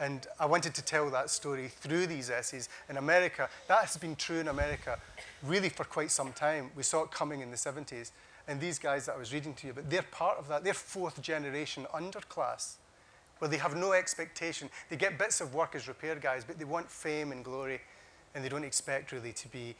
And 0.00 0.26
I 0.40 0.46
wanted 0.46 0.74
to 0.74 0.82
tell 0.82 1.10
that 1.10 1.30
story 1.30 1.68
through 1.68 2.06
these 2.06 2.30
essays. 2.30 2.68
In 2.88 2.96
America, 2.96 3.48
that 3.68 3.80
has 3.80 3.96
been 3.96 4.16
true 4.16 4.40
in 4.40 4.48
America 4.48 4.98
really 5.42 5.68
for 5.68 5.84
quite 5.84 6.10
some 6.10 6.32
time. 6.32 6.70
We 6.74 6.82
saw 6.82 7.04
it 7.04 7.10
coming 7.10 7.40
in 7.40 7.50
the 7.50 7.56
70s. 7.56 8.10
And 8.48 8.60
these 8.60 8.78
guys 8.78 9.06
that 9.06 9.14
I 9.14 9.18
was 9.18 9.32
reading 9.32 9.54
to 9.54 9.66
you, 9.68 9.72
but 9.72 9.88
they're 9.88 10.02
part 10.02 10.38
of 10.38 10.48
that. 10.48 10.64
They're 10.64 10.74
fourth 10.74 11.22
generation 11.22 11.86
underclass, 11.94 12.74
where 13.38 13.48
they 13.48 13.56
have 13.56 13.76
no 13.76 13.92
expectation. 13.92 14.68
They 14.88 14.96
get 14.96 15.18
bits 15.18 15.40
of 15.40 15.54
work 15.54 15.74
as 15.74 15.86
repair 15.86 16.16
guys, 16.16 16.44
but 16.44 16.58
they 16.58 16.64
want 16.64 16.90
fame 16.90 17.30
and 17.30 17.44
glory, 17.44 17.80
and 18.34 18.44
they 18.44 18.48
don't 18.48 18.64
expect 18.64 19.12
really 19.12 19.32
to 19.32 19.48
be, 19.48 19.76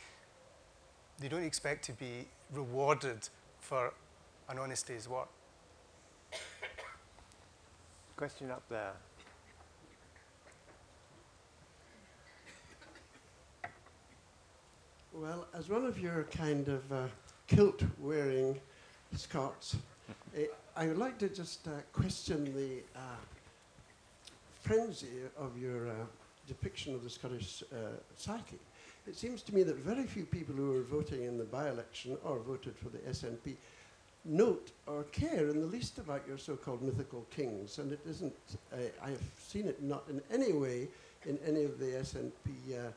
they 1.18 1.28
don't 1.28 1.42
expect 1.42 1.84
to 1.86 1.92
be 1.92 2.28
rewarded 2.52 3.28
for 3.60 3.92
an 4.48 4.58
honesty 4.58 4.94
is 4.94 5.08
what? 5.08 5.28
Question 8.16 8.50
up 8.50 8.62
there. 8.68 8.92
Well, 15.12 15.46
as 15.54 15.68
one 15.68 15.84
of 15.84 15.98
your 15.98 16.24
kind 16.24 16.68
of 16.68 16.92
uh, 16.92 17.06
kilt 17.46 17.82
wearing 17.98 18.58
Scots, 19.14 19.76
eh, 20.36 20.46
I 20.74 20.86
would 20.86 20.98
like 20.98 21.18
to 21.18 21.28
just 21.28 21.68
uh, 21.68 21.72
question 21.92 22.44
the 22.56 22.82
uh, 22.98 23.16
frenzy 24.62 25.08
of 25.36 25.58
your 25.58 25.88
uh, 25.88 25.92
depiction 26.48 26.94
of 26.94 27.04
the 27.04 27.10
Scottish 27.10 27.62
uh, 27.72 27.76
psyche. 28.16 28.58
It 29.06 29.16
seems 29.16 29.42
to 29.42 29.54
me 29.54 29.64
that 29.64 29.76
very 29.76 30.04
few 30.04 30.24
people 30.24 30.54
who 30.54 30.76
are 30.76 30.82
voting 30.82 31.24
in 31.24 31.36
the 31.36 31.44
by 31.44 31.68
election 31.68 32.16
or 32.24 32.38
voted 32.38 32.76
for 32.78 32.88
the 32.88 32.98
SNP 32.98 33.56
note 34.24 34.70
or 34.86 35.04
care 35.04 35.48
in 35.48 35.60
the 35.60 35.66
least 35.66 35.98
about 35.98 36.22
your 36.26 36.38
so 36.38 36.56
called 36.56 36.82
mythical 36.82 37.26
kings, 37.30 37.78
and 37.78 37.92
it 37.92 38.00
isn't, 38.08 38.34
uh, 38.72 38.76
I 39.02 39.10
have 39.10 39.22
seen 39.38 39.66
it 39.66 39.82
not 39.82 40.04
in 40.08 40.20
any 40.32 40.52
way 40.52 40.88
in 41.26 41.38
any 41.46 41.64
of 41.64 41.78
the 41.78 41.86
SNP. 41.86 42.30
Uh, 42.72 42.90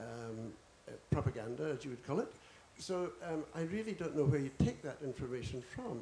um, 0.00 0.52
uh, 0.88 0.92
propaganda, 1.10 1.76
as 1.76 1.84
you 1.84 1.90
would 1.90 2.06
call 2.06 2.20
it. 2.20 2.32
So 2.78 3.10
um, 3.28 3.44
I 3.54 3.62
really 3.62 3.92
don't 3.92 4.16
know 4.16 4.24
where 4.24 4.40
you 4.40 4.50
take 4.58 4.82
that 4.82 4.96
information 5.04 5.62
from. 5.74 6.00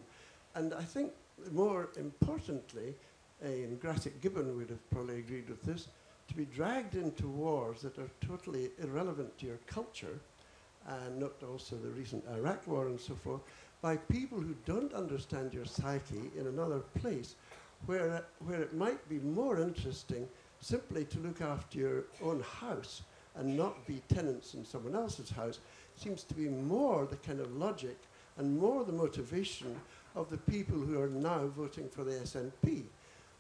And 0.55 0.73
I 0.73 0.83
think 0.83 1.13
more 1.53 1.89
importantly, 1.97 2.95
and 3.43 3.81
Grassic 3.81 4.21
Gibbon 4.21 4.57
would 4.57 4.71
have 4.71 4.91
probably 4.91 5.19
agreed 5.19 5.49
with 5.49 5.63
this, 5.63 5.89
to 6.29 6.35
be 6.35 6.45
dragged 6.45 6.95
into 6.95 7.27
wars 7.27 7.83
that 7.83 7.99
are 7.99 8.11
totally 8.21 8.71
irrelevant 8.83 9.37
to 9.39 9.47
your 9.47 9.59
culture, 9.67 10.19
and 10.87 11.19
not 11.19 11.33
also 11.43 11.77
the 11.77 11.91
recent 11.91 12.25
Iraq 12.35 12.67
war 12.67 12.87
and 12.87 13.01
so 13.01 13.15
forth, 13.15 13.41
by 13.81 13.97
people 13.97 14.41
who 14.41 14.55
don't 14.67 14.93
understand 14.93 15.55
your 15.55 15.65
psyche 15.65 16.31
in 16.37 16.47
another 16.47 16.81
place, 17.01 17.37
where, 17.87 18.25
where 18.45 18.61
it 18.61 18.75
might 18.75 19.09
be 19.09 19.19
more 19.21 19.61
interesting 19.61 20.29
simply 20.61 21.05
to 21.05 21.19
look 21.21 21.41
after 21.41 21.79
your 21.79 22.05
own 22.23 22.41
house 22.41 23.03
and 23.37 23.57
not 23.57 23.87
be 23.87 24.03
tenants 24.13 24.55
in 24.55 24.65
someone 24.65 24.97
else's 24.97 25.31
house 25.31 25.61
seems 25.95 26.25
to 26.25 26.35
be 26.35 26.49
more 26.49 27.07
the 27.07 27.17
kind 27.17 27.41
of 27.41 27.55
logic 27.57 27.97
and 28.37 28.59
more 28.59 28.85
the 28.85 28.93
motivation 28.93 29.77
of 30.17 30.29
the 30.31 30.37
people 30.37 30.79
who 30.79 31.01
are 31.01 31.09
now 31.09 31.47
voting 31.47 31.89
for 31.89 32.05
the 32.05 32.13
SNP. 32.13 32.85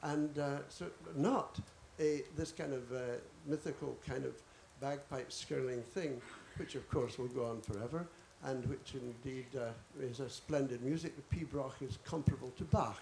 And 0.03 0.39
uh, 0.39 0.59
so 0.69 0.87
not 1.17 1.59
a, 1.99 2.23
this 2.37 2.53
kind 2.53 2.73
of 2.73 2.93
uh, 2.93 2.99
mythical 3.47 3.97
kind 4.07 4.25
of 4.25 4.35
bagpipe 4.81 5.33
skirling 5.33 5.83
thing, 5.83 6.21
which 6.57 6.77
of 6.77 6.89
course 6.89 7.19
will 7.19 7.29
go 7.29 7.45
on 7.45 7.61
forever, 7.61 8.07
and 8.45 8.65
which 8.67 8.95
indeed 8.95 9.47
uh, 9.57 9.71
is 10.01 10.21
a 10.21 10.29
splendid 10.29 10.83
music. 10.83 11.13
Pibroch 11.31 11.73
is 11.81 11.99
comparable 12.05 12.53
to 12.57 12.65
Bach. 12.65 13.01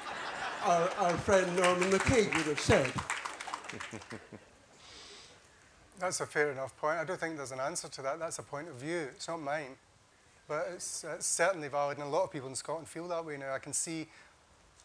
our, 0.64 0.90
our 0.98 1.16
friend 1.18 1.54
Norman 1.56 1.90
MacCaig 1.90 2.34
would 2.36 2.46
have 2.46 2.60
said. 2.60 2.90
That's 5.98 6.20
a 6.20 6.26
fair 6.26 6.50
enough 6.50 6.76
point. 6.78 6.98
I 6.98 7.04
don't 7.04 7.20
think 7.20 7.36
there's 7.36 7.52
an 7.52 7.60
answer 7.60 7.88
to 7.88 8.02
that. 8.02 8.18
That's 8.18 8.38
a 8.38 8.42
point 8.42 8.68
of 8.68 8.74
view. 8.74 9.08
It's 9.14 9.28
not 9.28 9.40
mine. 9.40 9.76
But 10.48 10.68
it's, 10.74 11.04
it's 11.04 11.26
certainly 11.26 11.68
valid, 11.68 11.98
and 11.98 12.06
a 12.06 12.10
lot 12.10 12.24
of 12.24 12.32
people 12.32 12.48
in 12.48 12.54
Scotland 12.54 12.88
feel 12.88 13.06
that 13.08 13.24
way 13.24 13.36
now. 13.36 13.54
I 13.54 13.58
can 13.58 13.72
see 13.72 14.08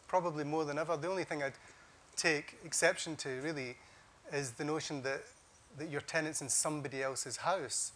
probably 0.06 0.44
more 0.44 0.64
than 0.64 0.78
ever. 0.78 0.96
The 0.96 1.08
only 1.08 1.24
thing 1.24 1.42
I'd 1.42 1.54
take 2.16 2.56
exception 2.64 3.16
to, 3.16 3.40
really, 3.42 3.76
is 4.32 4.52
the 4.52 4.64
notion 4.64 5.02
that 5.02 5.22
that 5.76 5.90
you're 5.90 6.00
tenants 6.00 6.40
in 6.40 6.48
somebody 6.48 7.02
else's 7.02 7.38
house. 7.38 7.92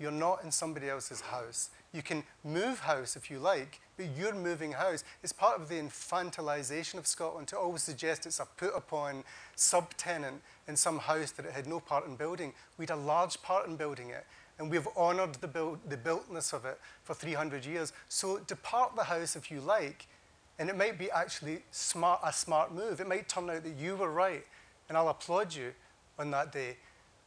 You're 0.00 0.10
not 0.10 0.42
in 0.42 0.50
somebody 0.50 0.88
else's 0.88 1.20
house. 1.20 1.68
You 1.92 2.02
can 2.02 2.24
move 2.42 2.80
house 2.80 3.16
if 3.16 3.30
you 3.30 3.38
like, 3.38 3.80
but 3.98 4.06
you're 4.16 4.34
moving 4.34 4.72
house. 4.72 5.04
It's 5.22 5.32
part 5.32 5.60
of 5.60 5.68
the 5.68 5.74
infantilization 5.74 6.94
of 6.94 7.06
Scotland 7.06 7.48
to 7.48 7.58
always 7.58 7.82
suggest 7.82 8.24
it's 8.24 8.40
a 8.40 8.46
put 8.56 8.74
upon 8.74 9.24
subtenant 9.56 10.38
in 10.66 10.76
some 10.76 10.98
house 11.00 11.32
that 11.32 11.44
it 11.44 11.52
had 11.52 11.66
no 11.66 11.80
part 11.80 12.06
in 12.06 12.16
building. 12.16 12.54
We 12.78 12.84
had 12.84 12.96
a 12.96 12.96
large 12.96 13.42
part 13.42 13.68
in 13.68 13.76
building 13.76 14.08
it, 14.08 14.24
and 14.58 14.70
we've 14.70 14.88
honoured 14.96 15.34
the, 15.34 15.48
build, 15.48 15.78
the 15.86 15.98
builtness 15.98 16.54
of 16.54 16.64
it 16.64 16.78
for 17.04 17.12
300 17.12 17.66
years. 17.66 17.92
So 18.08 18.38
depart 18.38 18.96
the 18.96 19.04
house 19.04 19.36
if 19.36 19.50
you 19.50 19.60
like, 19.60 20.06
and 20.58 20.70
it 20.70 20.78
might 20.78 20.98
be 20.98 21.10
actually 21.10 21.60
smart, 21.72 22.20
a 22.24 22.32
smart 22.32 22.72
move. 22.72 23.00
It 23.00 23.08
might 23.08 23.28
turn 23.28 23.50
out 23.50 23.64
that 23.64 23.76
you 23.76 23.96
were 23.96 24.10
right, 24.10 24.46
and 24.88 24.96
I'll 24.96 25.10
applaud 25.10 25.54
you 25.54 25.74
on 26.18 26.30
that 26.30 26.52
day. 26.52 26.76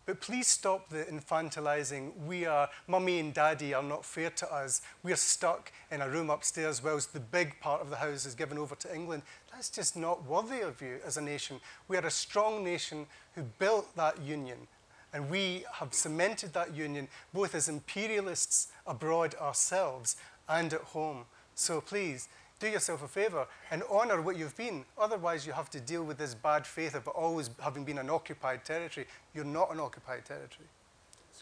But 0.05 0.19
please 0.19 0.47
stop 0.47 0.89
the 0.89 1.05
infantilizing. 1.05 2.11
We 2.25 2.45
are, 2.45 2.69
mummy 2.87 3.19
and 3.19 3.33
daddy 3.33 3.73
are 3.73 3.81
not 3.81 4.03
fair 4.03 4.29
to 4.31 4.53
us. 4.53 4.81
We're 5.01 5.15
stuck 5.15 5.71
in 5.91 6.01
a 6.01 6.09
room 6.09 6.29
upstairs 6.29 6.83
whilst 6.83 7.13
the 7.13 7.21
big 7.21 7.57
part 7.61 7.81
of 7.81 7.89
the 7.89 7.95
house 7.95 8.25
is 8.25 8.35
given 8.35 8.57
over 8.57 8.75
to 8.75 8.93
England. 8.93 9.23
That's 9.51 9.69
just 9.69 9.95
not 9.95 10.27
worthy 10.27 10.61
of 10.61 10.81
you 10.81 10.99
as 11.05 11.15
a 11.15 11.21
nation. 11.21 11.61
We 11.87 11.95
are 11.95 12.05
a 12.05 12.11
strong 12.11 12.65
nation 12.65 13.05
who 13.35 13.43
built 13.59 13.95
that 13.95 14.21
union. 14.21 14.67
And 15.13 15.29
we 15.29 15.63
have 15.73 15.93
cemented 15.93 16.53
that 16.53 16.75
union 16.75 17.07
both 17.33 17.55
as 17.55 17.69
imperialists 17.69 18.69
abroad 18.85 19.35
ourselves 19.39 20.17
and 20.49 20.73
at 20.73 20.81
home. 20.81 21.25
So 21.55 21.79
please, 21.79 22.27
do 22.59 22.67
yourself 22.67 23.03
a 23.03 23.07
favour 23.07 23.47
and 23.71 23.83
honour 23.83 24.21
what 24.21 24.37
you've 24.37 24.55
been. 24.55 24.85
Otherwise, 24.97 25.45
you 25.45 25.53
have 25.53 25.69
to 25.71 25.79
deal 25.79 26.03
with 26.03 26.17
this 26.17 26.33
bad 26.33 26.65
faith 26.65 26.95
of 26.95 27.07
always 27.09 27.49
having 27.61 27.83
been 27.83 27.97
an 27.97 28.09
occupied 28.09 28.63
territory. 28.63 29.07
You're 29.33 29.45
not 29.45 29.71
an 29.73 29.79
occupied 29.79 30.25
territory. 30.25 30.67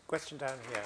Question 0.07 0.37
down 0.37 0.57
here. 0.71 0.83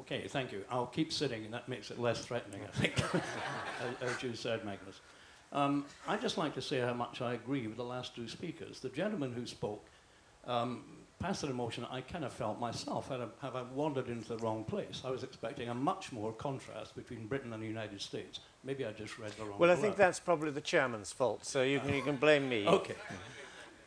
Okay, 0.00 0.28
thank 0.28 0.52
you. 0.52 0.64
I'll 0.70 0.86
keep 0.86 1.12
sitting, 1.12 1.44
and 1.44 1.54
that 1.54 1.68
makes 1.68 1.90
it 1.90 1.98
less 1.98 2.20
threatening, 2.20 2.60
I 2.62 2.78
think, 2.78 3.02
as, 4.02 4.12
as 4.12 4.22
you 4.22 4.34
said, 4.34 4.64
Magnus. 4.64 5.00
Um, 5.54 5.84
I'd 6.08 6.20
just 6.20 6.36
like 6.36 6.54
to 6.54 6.62
say 6.62 6.80
how 6.80 6.94
much 6.94 7.22
I 7.22 7.34
agree 7.34 7.66
with 7.68 7.76
the 7.76 7.84
last 7.84 8.14
two 8.16 8.28
speakers. 8.28 8.80
The 8.80 8.88
gentleman 8.88 9.32
who 9.32 9.46
spoke 9.46 9.86
um, 10.46 10.82
passed 11.20 11.44
an 11.44 11.50
emotion 11.50 11.86
I 11.90 12.00
kind 12.00 12.24
of 12.24 12.32
felt 12.32 12.58
myself. 12.58 13.08
Had 13.08 13.20
I, 13.20 13.26
have 13.40 13.54
I 13.54 13.62
wandered 13.62 14.08
into 14.08 14.28
the 14.28 14.38
wrong 14.38 14.64
place? 14.64 15.02
I 15.04 15.10
was 15.10 15.22
expecting 15.22 15.68
a 15.68 15.74
much 15.74 16.10
more 16.10 16.32
contrast 16.32 16.96
between 16.96 17.26
Britain 17.28 17.52
and 17.52 17.62
the 17.62 17.66
United 17.68 18.00
States. 18.00 18.40
Maybe 18.64 18.84
I 18.84 18.92
just 18.92 19.16
read 19.18 19.30
the 19.32 19.44
wrong. 19.44 19.58
Well, 19.58 19.70
I 19.70 19.76
think 19.76 19.96
that's 19.96 20.18
probably 20.18 20.50
the 20.50 20.60
chairman's 20.60 21.12
fault, 21.12 21.44
so 21.44 21.62
you 21.62 21.78
can, 21.78 21.94
you 21.94 22.02
can 22.02 22.16
blame 22.16 22.48
me. 22.48 22.66
Okay. 22.74 22.94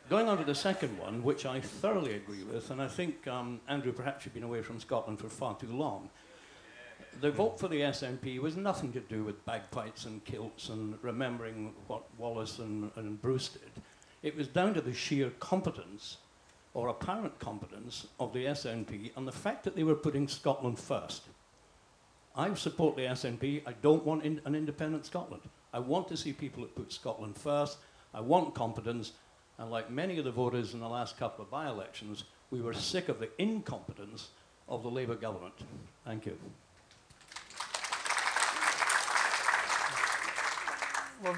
Going 0.08 0.26
on 0.26 0.38
to 0.38 0.44
the 0.44 0.54
second 0.54 0.98
one, 0.98 1.22
which 1.22 1.44
I 1.44 1.60
thoroughly 1.60 2.14
agree 2.14 2.42
with, 2.42 2.70
and 2.70 2.80
I 2.80 2.88
think, 2.88 3.28
um, 3.28 3.60
Andrew, 3.68 3.92
perhaps 3.92 4.24
you've 4.24 4.32
been 4.32 4.42
away 4.42 4.62
from 4.62 4.80
Scotland 4.80 5.20
for 5.20 5.28
far 5.28 5.54
too 5.54 5.70
long. 5.70 6.08
The 7.20 7.30
vote 7.32 7.58
for 7.58 7.66
the 7.66 7.80
SNP 7.80 8.38
was 8.38 8.56
nothing 8.56 8.92
to 8.92 9.00
do 9.00 9.24
with 9.24 9.44
bagpipes 9.44 10.04
and 10.04 10.24
kilts 10.24 10.68
and 10.68 10.96
remembering 11.02 11.74
what 11.88 12.02
Wallace 12.16 12.60
and, 12.60 12.92
and 12.94 13.20
Bruce 13.20 13.48
did. 13.48 13.82
It 14.22 14.36
was 14.36 14.46
down 14.46 14.74
to 14.74 14.80
the 14.80 14.92
sheer 14.92 15.30
competence 15.40 16.18
or 16.74 16.88
apparent 16.88 17.38
competence 17.40 18.06
of 18.20 18.32
the 18.32 18.44
SNP 18.44 19.10
and 19.16 19.26
the 19.26 19.32
fact 19.32 19.64
that 19.64 19.74
they 19.74 19.82
were 19.82 19.96
putting 19.96 20.28
Scotland 20.28 20.78
first. 20.78 21.22
I 22.36 22.54
support 22.54 22.94
the 22.94 23.02
SNP. 23.02 23.62
I 23.66 23.72
don't 23.82 24.04
want 24.04 24.24
in, 24.24 24.40
an 24.44 24.54
independent 24.54 25.04
Scotland. 25.04 25.42
I 25.72 25.80
want 25.80 26.06
to 26.08 26.16
see 26.16 26.32
people 26.32 26.62
that 26.62 26.76
put 26.76 26.92
Scotland 26.92 27.36
first. 27.36 27.78
I 28.14 28.20
want 28.20 28.54
competence. 28.54 29.12
And 29.58 29.72
like 29.72 29.90
many 29.90 30.18
of 30.18 30.24
the 30.24 30.30
voters 30.30 30.72
in 30.72 30.78
the 30.78 30.88
last 30.88 31.18
couple 31.18 31.44
of 31.44 31.50
by 31.50 31.68
elections, 31.68 32.24
we 32.52 32.60
were 32.60 32.74
sick 32.74 33.08
of 33.08 33.18
the 33.18 33.30
incompetence 33.38 34.28
of 34.68 34.84
the 34.84 34.90
Labour 34.90 35.16
government. 35.16 35.54
Thank 36.04 36.26
you. 36.26 36.38
Well, 41.20 41.36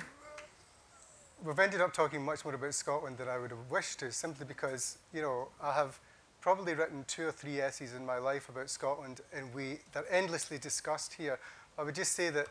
we've 1.42 1.58
ended 1.58 1.80
up 1.80 1.94
talking 1.94 2.22
much 2.22 2.44
more 2.44 2.54
about 2.54 2.74
Scotland 2.74 3.16
than 3.16 3.28
I 3.28 3.38
would 3.38 3.50
have 3.50 3.70
wished 3.70 4.00
to, 4.00 4.12
simply 4.12 4.44
because, 4.44 4.98
you 5.14 5.22
know, 5.22 5.48
I 5.62 5.72
have 5.72 5.98
probably 6.42 6.74
written 6.74 7.02
two 7.06 7.28
or 7.28 7.32
three 7.32 7.62
essays 7.62 7.94
in 7.94 8.04
my 8.04 8.18
life 8.18 8.50
about 8.50 8.68
Scotland, 8.68 9.22
and 9.32 9.54
we, 9.54 9.78
they're 9.94 10.04
endlessly 10.12 10.58
discussed 10.58 11.14
here. 11.14 11.38
I 11.78 11.82
would 11.82 11.94
just 11.94 12.12
say 12.12 12.28
that 12.28 12.48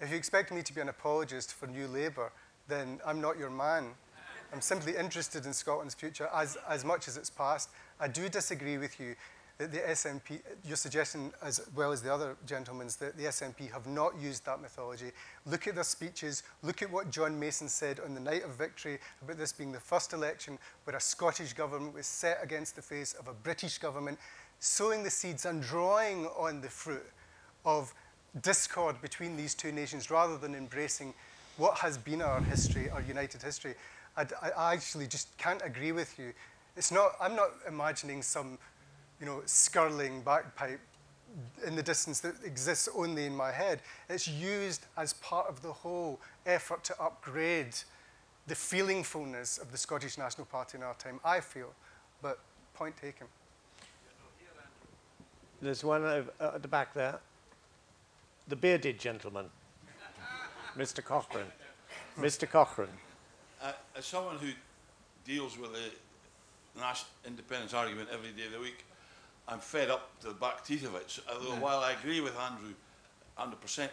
if 0.00 0.10
you 0.10 0.16
expect 0.16 0.50
me 0.50 0.62
to 0.62 0.74
be 0.74 0.80
an 0.80 0.88
apologist 0.88 1.54
for 1.54 1.68
New 1.68 1.86
Labour, 1.86 2.32
then 2.66 2.98
I'm 3.06 3.20
not 3.20 3.38
your 3.38 3.50
man. 3.50 3.90
I'm 4.52 4.60
simply 4.60 4.96
interested 4.96 5.46
in 5.46 5.52
Scotland's 5.52 5.94
future 5.94 6.28
as, 6.34 6.56
as 6.68 6.84
much 6.84 7.06
as 7.06 7.16
its 7.16 7.30
past. 7.30 7.68
I 8.00 8.08
do 8.08 8.28
disagree 8.28 8.78
with 8.78 8.98
you 8.98 9.14
that 9.58 9.70
the 9.70 9.78
SNP, 9.78 10.40
your 10.64 10.76
suggestion 10.76 11.32
as 11.40 11.60
well 11.76 11.92
as 11.92 12.02
the 12.02 12.12
other 12.12 12.36
gentlemen's, 12.46 12.96
that 12.96 13.16
the 13.16 13.24
SNP 13.24 13.70
have 13.72 13.86
not 13.86 14.18
used 14.20 14.44
that 14.46 14.60
mythology. 14.60 15.12
Look 15.46 15.68
at 15.68 15.76
their 15.76 15.84
speeches, 15.84 16.42
look 16.62 16.82
at 16.82 16.90
what 16.90 17.10
John 17.10 17.38
Mason 17.38 17.68
said 17.68 18.00
on 18.00 18.14
the 18.14 18.20
night 18.20 18.44
of 18.44 18.50
victory 18.50 18.98
about 19.22 19.38
this 19.38 19.52
being 19.52 19.70
the 19.70 19.78
first 19.78 20.12
election 20.12 20.58
where 20.84 20.96
a 20.96 21.00
Scottish 21.00 21.52
government 21.52 21.94
was 21.94 22.06
set 22.06 22.40
against 22.42 22.74
the 22.74 22.82
face 22.82 23.14
of 23.14 23.28
a 23.28 23.32
British 23.32 23.78
government, 23.78 24.18
sowing 24.58 25.04
the 25.04 25.10
seeds 25.10 25.44
and 25.46 25.62
drawing 25.62 26.26
on 26.26 26.60
the 26.60 26.68
fruit 26.68 27.06
of 27.64 27.94
discord 28.42 29.00
between 29.00 29.36
these 29.36 29.54
two 29.54 29.70
nations 29.70 30.10
rather 30.10 30.36
than 30.36 30.54
embracing 30.54 31.14
what 31.56 31.78
has 31.78 31.96
been 31.96 32.20
our 32.20 32.40
history, 32.40 32.90
our 32.90 33.02
united 33.02 33.40
history. 33.40 33.74
I, 34.16 34.26
I 34.56 34.72
actually 34.74 35.06
just 35.06 35.36
can't 35.38 35.62
agree 35.64 35.92
with 35.92 36.18
you. 36.18 36.32
It's 36.76 36.90
not, 36.90 37.12
I'm 37.20 37.36
not 37.36 37.50
imagining 37.68 38.22
some 38.22 38.58
you 39.20 39.26
know, 39.26 39.42
skirling 39.46 40.22
bagpipe 40.22 40.80
in 41.66 41.74
the 41.76 41.82
distance 41.82 42.20
that 42.20 42.34
exists 42.44 42.88
only 42.96 43.26
in 43.26 43.34
my 43.34 43.50
head. 43.50 43.80
It's 44.08 44.28
used 44.28 44.86
as 44.96 45.14
part 45.14 45.48
of 45.48 45.62
the 45.62 45.72
whole 45.72 46.20
effort 46.46 46.84
to 46.84 47.02
upgrade 47.02 47.74
the 48.46 48.54
feelingfulness 48.54 49.60
of 49.60 49.72
the 49.72 49.78
Scottish 49.78 50.18
National 50.18 50.44
Party 50.44 50.78
in 50.78 50.84
our 50.84 50.94
time, 50.94 51.18
I 51.24 51.40
feel. 51.40 51.72
But 52.22 52.38
point 52.74 52.96
taken. 52.96 53.26
There's 55.62 55.82
one 55.82 56.04
over, 56.04 56.30
uh, 56.40 56.52
at 56.54 56.62
the 56.62 56.68
back 56.68 56.92
there. 56.92 57.18
The 58.48 58.56
bearded 58.56 58.98
gentleman, 59.00 59.46
Mr. 60.76 61.02
Cochrane. 61.02 61.46
Mr. 62.18 62.48
Cochrane. 62.48 62.88
Uh, 63.62 63.72
as 63.96 64.04
someone 64.04 64.36
who 64.36 64.50
deals 65.24 65.58
with 65.58 65.72
the 65.72 66.78
national 66.78 67.08
independence 67.26 67.72
argument 67.72 68.10
every 68.12 68.30
day 68.32 68.44
of 68.44 68.52
the 68.52 68.60
week, 68.60 68.84
I'm 69.48 69.58
fed 69.58 69.90
up 69.90 70.18
to 70.20 70.28
the 70.28 70.34
back 70.34 70.64
teeth 70.64 70.86
of 70.86 70.94
it. 70.94 71.10
So, 71.10 71.22
although 71.30 71.60
while 71.62 71.80
I 71.80 71.92
agree 71.92 72.20
with 72.20 72.36
Andrew 72.38 72.72
100%, 73.38 73.66
c- 73.66 73.88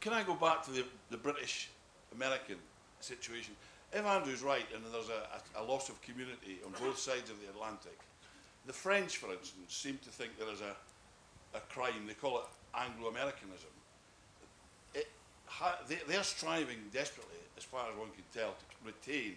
can 0.00 0.12
I 0.12 0.22
go 0.22 0.34
back 0.34 0.64
to 0.66 0.70
the, 0.70 0.84
the 1.10 1.16
British 1.16 1.70
American 2.14 2.56
situation? 3.00 3.54
If 3.92 4.04
Andrew's 4.04 4.42
right 4.42 4.66
and 4.74 4.82
there's 4.92 5.08
a, 5.08 5.58
a, 5.58 5.62
a 5.62 5.64
loss 5.64 5.88
of 5.88 6.00
community 6.02 6.58
on 6.66 6.72
both 6.72 6.98
sides 6.98 7.30
of 7.30 7.40
the 7.40 7.48
Atlantic, 7.48 7.98
the 8.66 8.72
French, 8.72 9.16
for 9.16 9.32
instance, 9.32 9.68
seem 9.68 9.98
to 10.02 10.10
think 10.10 10.38
there 10.38 10.52
is 10.52 10.60
a, 10.60 10.76
a 11.56 11.60
crime, 11.70 12.06
they 12.06 12.14
call 12.14 12.38
it 12.38 12.44
Anglo-Americanism. 12.74 13.70
Ha, 15.46 15.78
they, 15.88 15.98
they're 16.08 16.24
striving 16.24 16.78
desperately, 16.92 17.38
as 17.56 17.64
far 17.64 17.88
as 17.88 17.96
one 17.96 18.08
can 18.10 18.24
tell, 18.34 18.50
to 18.50 18.64
retain 18.84 19.36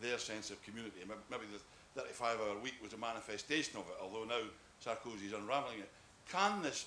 their 0.00 0.18
sense 0.18 0.50
of 0.50 0.60
community. 0.62 1.00
Maybe 1.30 1.44
the 1.54 2.02
35-hour 2.02 2.58
week 2.62 2.74
was 2.82 2.92
a 2.92 2.98
manifestation 2.98 3.78
of 3.78 3.84
it, 3.86 3.96
although 4.02 4.24
now 4.24 4.42
Sarkozy's 4.84 5.32
unravelling 5.32 5.78
it. 5.78 5.88
Can 6.30 6.62
this, 6.62 6.86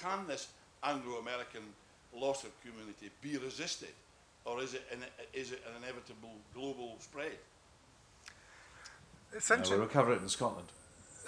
can 0.00 0.26
this 0.26 0.48
Anglo-American 0.82 1.62
loss 2.14 2.44
of 2.44 2.50
community 2.62 3.10
be 3.20 3.36
resisted, 3.36 3.90
or 4.44 4.60
is 4.62 4.74
it, 4.74 4.82
an, 4.92 5.04
is 5.32 5.52
it 5.52 5.62
an 5.68 5.82
inevitable 5.82 6.34
global 6.54 6.96
spread? 6.98 7.38
It's, 9.32 9.50
Uh, 9.50 9.62
we'll 9.68 9.80
recover 9.80 10.12
it 10.12 10.22
in 10.22 10.28
Scotland. 10.28 10.68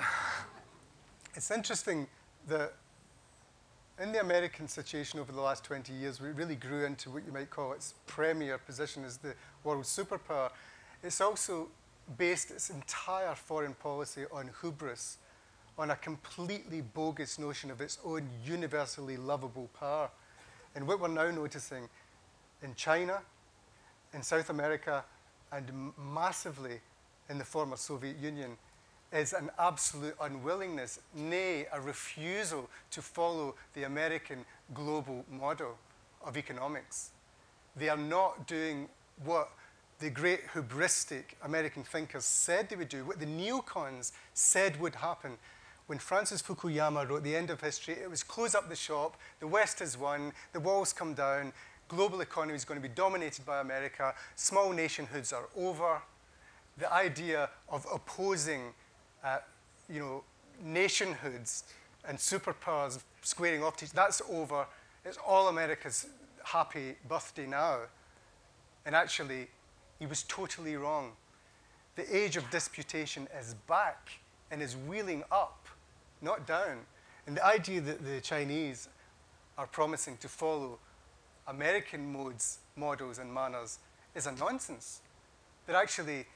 it's 1.34 1.50
interesting 1.50 2.08
that 2.48 2.72
in 4.00 4.10
the 4.10 4.20
American 4.20 4.66
situation 4.66 5.20
over 5.20 5.30
the 5.30 5.40
last 5.40 5.64
20 5.64 5.92
years, 5.92 6.20
we 6.20 6.30
really 6.30 6.56
grew 6.56 6.84
into 6.84 7.10
what 7.10 7.24
you 7.24 7.32
might 7.32 7.50
call 7.50 7.72
its 7.72 7.94
premier 8.06 8.58
position 8.58 9.04
as 9.04 9.18
the 9.18 9.34
world 9.62 9.84
superpower. 9.84 10.50
It's 11.02 11.20
also 11.20 11.68
based 12.18 12.50
its 12.50 12.70
entire 12.70 13.34
foreign 13.34 13.74
policy 13.74 14.24
on 14.32 14.50
hubris, 14.60 15.18
on 15.78 15.90
a 15.90 15.96
completely 15.96 16.80
bogus 16.80 17.38
notion 17.38 17.70
of 17.70 17.80
its 17.80 17.98
own 18.04 18.28
universally 18.44 19.16
lovable 19.16 19.68
power. 19.78 20.10
And 20.74 20.86
what 20.86 21.00
we're 21.00 21.08
now 21.08 21.30
noticing 21.30 21.88
in 22.62 22.74
China, 22.74 23.20
in 24.14 24.22
South 24.22 24.50
America, 24.50 25.04
and 25.50 25.92
massively 25.98 26.80
in 27.28 27.38
the 27.38 27.44
former 27.44 27.76
Soviet 27.76 28.18
Union 28.18 28.56
is 29.12 29.32
an 29.32 29.50
absolute 29.58 30.14
unwillingness, 30.20 30.98
nay, 31.14 31.66
a 31.72 31.80
refusal 31.80 32.70
to 32.90 33.02
follow 33.02 33.54
the 33.74 33.84
American 33.84 34.44
global 34.72 35.24
model 35.30 35.76
of 36.24 36.36
economics. 36.36 37.10
They 37.76 37.88
are 37.88 37.96
not 37.96 38.46
doing 38.46 38.88
what 39.24 39.50
the 39.98 40.10
great 40.10 40.48
hubristic 40.48 41.36
American 41.44 41.84
thinkers 41.84 42.24
said 42.24 42.68
they 42.68 42.76
would 42.76 42.88
do, 42.88 43.04
what 43.04 43.20
the 43.20 43.26
neocons 43.26 44.12
said 44.34 44.80
would 44.80 44.96
happen. 44.96 45.32
When 45.86 45.98
Francis 45.98 46.42
Fukuyama 46.42 47.08
wrote 47.08 47.22
The 47.22 47.36
End 47.36 47.50
of 47.50 47.60
History, 47.60 47.94
it 47.94 48.08
was 48.08 48.22
close 48.22 48.54
up 48.54 48.68
the 48.68 48.76
shop, 48.76 49.16
the 49.40 49.46
West 49.46 49.80
has 49.80 49.98
won, 49.98 50.32
the 50.52 50.60
walls 50.60 50.92
come 50.92 51.14
down, 51.14 51.52
global 51.88 52.20
economy 52.20 52.54
is 52.54 52.64
going 52.64 52.80
to 52.80 52.88
be 52.88 52.94
dominated 52.94 53.44
by 53.44 53.60
America, 53.60 54.14
small 54.36 54.72
nationhoods 54.72 55.32
are 55.32 55.48
over. 55.56 56.00
The 56.78 56.90
idea 56.92 57.50
of 57.68 57.86
opposing, 57.92 58.72
uh, 59.22 59.38
you 59.90 60.00
know, 60.00 60.24
nationhoods 60.64 61.64
and 62.08 62.16
superpowers 62.16 63.00
squaring 63.22 63.62
off 63.62 63.76
that's 63.92 64.22
over. 64.30 64.66
It's 65.04 65.18
all 65.26 65.48
America's 65.48 66.06
happy 66.44 66.94
birthday 67.08 67.46
now. 67.46 67.80
And 68.86 68.96
actually, 68.96 69.48
he 69.98 70.06
was 70.06 70.22
totally 70.24 70.76
wrong. 70.76 71.12
The 71.94 72.16
age 72.16 72.36
of 72.36 72.48
disputation 72.50 73.28
is 73.38 73.54
back 73.68 74.10
and 74.50 74.62
is 74.62 74.76
wheeling 74.76 75.22
up, 75.30 75.61
not 76.22 76.46
down. 76.46 76.78
And 77.26 77.36
the 77.36 77.44
idea 77.44 77.80
that 77.80 78.04
the 78.04 78.20
Chinese 78.20 78.88
are 79.58 79.66
promising 79.66 80.16
to 80.18 80.28
follow 80.28 80.78
American 81.46 82.12
modes, 82.12 82.58
models, 82.76 83.18
and 83.18 83.32
manners 83.32 83.78
is 84.14 84.26
a 84.26 84.32
nonsense. 84.32 85.00
They're 85.66 85.76
actually 85.76 86.26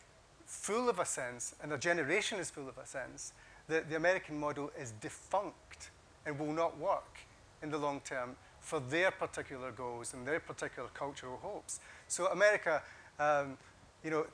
full 0.44 0.88
of 0.88 0.98
a 0.98 1.04
sense, 1.04 1.54
and 1.62 1.70
their 1.70 1.78
generation 1.78 2.38
is 2.38 2.50
full 2.50 2.68
of 2.68 2.78
a 2.78 2.86
sense, 2.86 3.32
that 3.68 3.88
the 3.88 3.96
American 3.96 4.38
model 4.38 4.70
is 4.78 4.92
defunct 5.00 5.90
and 6.24 6.38
will 6.38 6.52
not 6.52 6.78
work 6.78 7.18
in 7.62 7.70
the 7.70 7.78
long 7.78 8.00
term 8.00 8.36
for 8.60 8.80
their 8.80 9.10
particular 9.10 9.70
goals 9.70 10.12
and 10.14 10.26
their 10.26 10.40
particular 10.40 10.88
cultural 10.94 11.38
hopes. 11.42 11.80
So 12.08 12.26
America, 12.26 12.82
um, 13.18 13.56
you 14.04 14.10
know, 14.10 14.26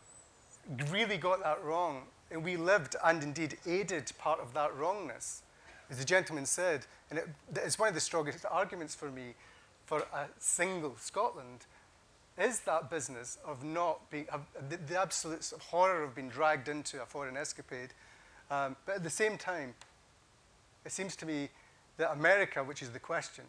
really 0.90 1.16
got 1.16 1.42
that 1.42 1.62
wrong, 1.62 2.02
and 2.32 2.42
we 2.42 2.56
lived 2.56 2.96
and 3.04 3.22
indeed 3.22 3.58
aided 3.66 4.10
part 4.18 4.40
of 4.40 4.54
that 4.54 4.74
wrongness. 4.76 5.42
As 5.90 5.98
the 5.98 6.04
gentleman 6.04 6.46
said, 6.46 6.86
and 7.10 7.18
it, 7.18 7.28
it's 7.56 7.78
one 7.78 7.88
of 7.88 7.94
the 7.94 8.00
strongest 8.00 8.46
arguments 8.50 8.94
for 8.94 9.10
me 9.10 9.34
for 9.84 10.00
a 10.14 10.26
single 10.38 10.96
Scotland 10.98 11.66
is 12.38 12.60
that 12.60 12.88
business 12.88 13.36
of 13.44 13.62
not 13.62 14.10
being, 14.10 14.26
of 14.30 14.40
the, 14.70 14.78
the, 14.78 14.98
absolute 14.98 15.52
horror 15.70 16.02
of 16.02 16.14
being 16.14 16.30
dragged 16.30 16.68
into 16.68 17.02
a 17.02 17.04
foreign 17.04 17.36
escapade. 17.36 17.90
Um, 18.50 18.74
but 18.86 18.96
at 18.96 19.04
the 19.04 19.10
same 19.10 19.36
time, 19.36 19.74
it 20.86 20.92
seems 20.92 21.14
to 21.16 21.26
me 21.26 21.50
that 21.98 22.12
America, 22.12 22.64
which 22.64 22.80
is 22.80 22.90
the 22.90 22.98
question, 22.98 23.44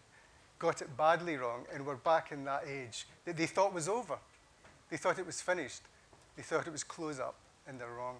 got 0.60 0.82
it 0.82 0.98
badly 0.98 1.38
wrong, 1.38 1.66
and 1.74 1.86
we're 1.86 1.96
back 1.96 2.32
in 2.32 2.44
that 2.44 2.64
age 2.68 3.08
that 3.26 3.38
they 3.38 3.46
thought 3.46 3.74
was 3.74 3.88
over. 3.88 4.18
They 4.90 4.98
thought 4.98 5.18
it 5.18 5.26
was 5.26 5.42
finished. 5.42 5.82
They 6.36 6.44
thought 6.44 6.68
it 6.68 6.72
was 6.72 6.84
close 6.84 7.20
up, 7.20 7.36
and 7.68 7.80
they're 7.80 7.88
wrong. 7.88 8.18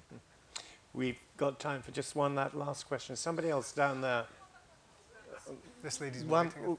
We've 0.94 1.18
got 1.36 1.58
time 1.58 1.80
for 1.82 1.90
just 1.90 2.14
one 2.14 2.34
that 2.34 2.56
last 2.56 2.86
question. 2.86 3.16
Somebody 3.16 3.48
else 3.48 3.72
down 3.72 4.00
there. 4.00 4.26
This 5.82 6.00
lady's 6.00 6.24
one. 6.24 6.52
We'll, 6.62 6.78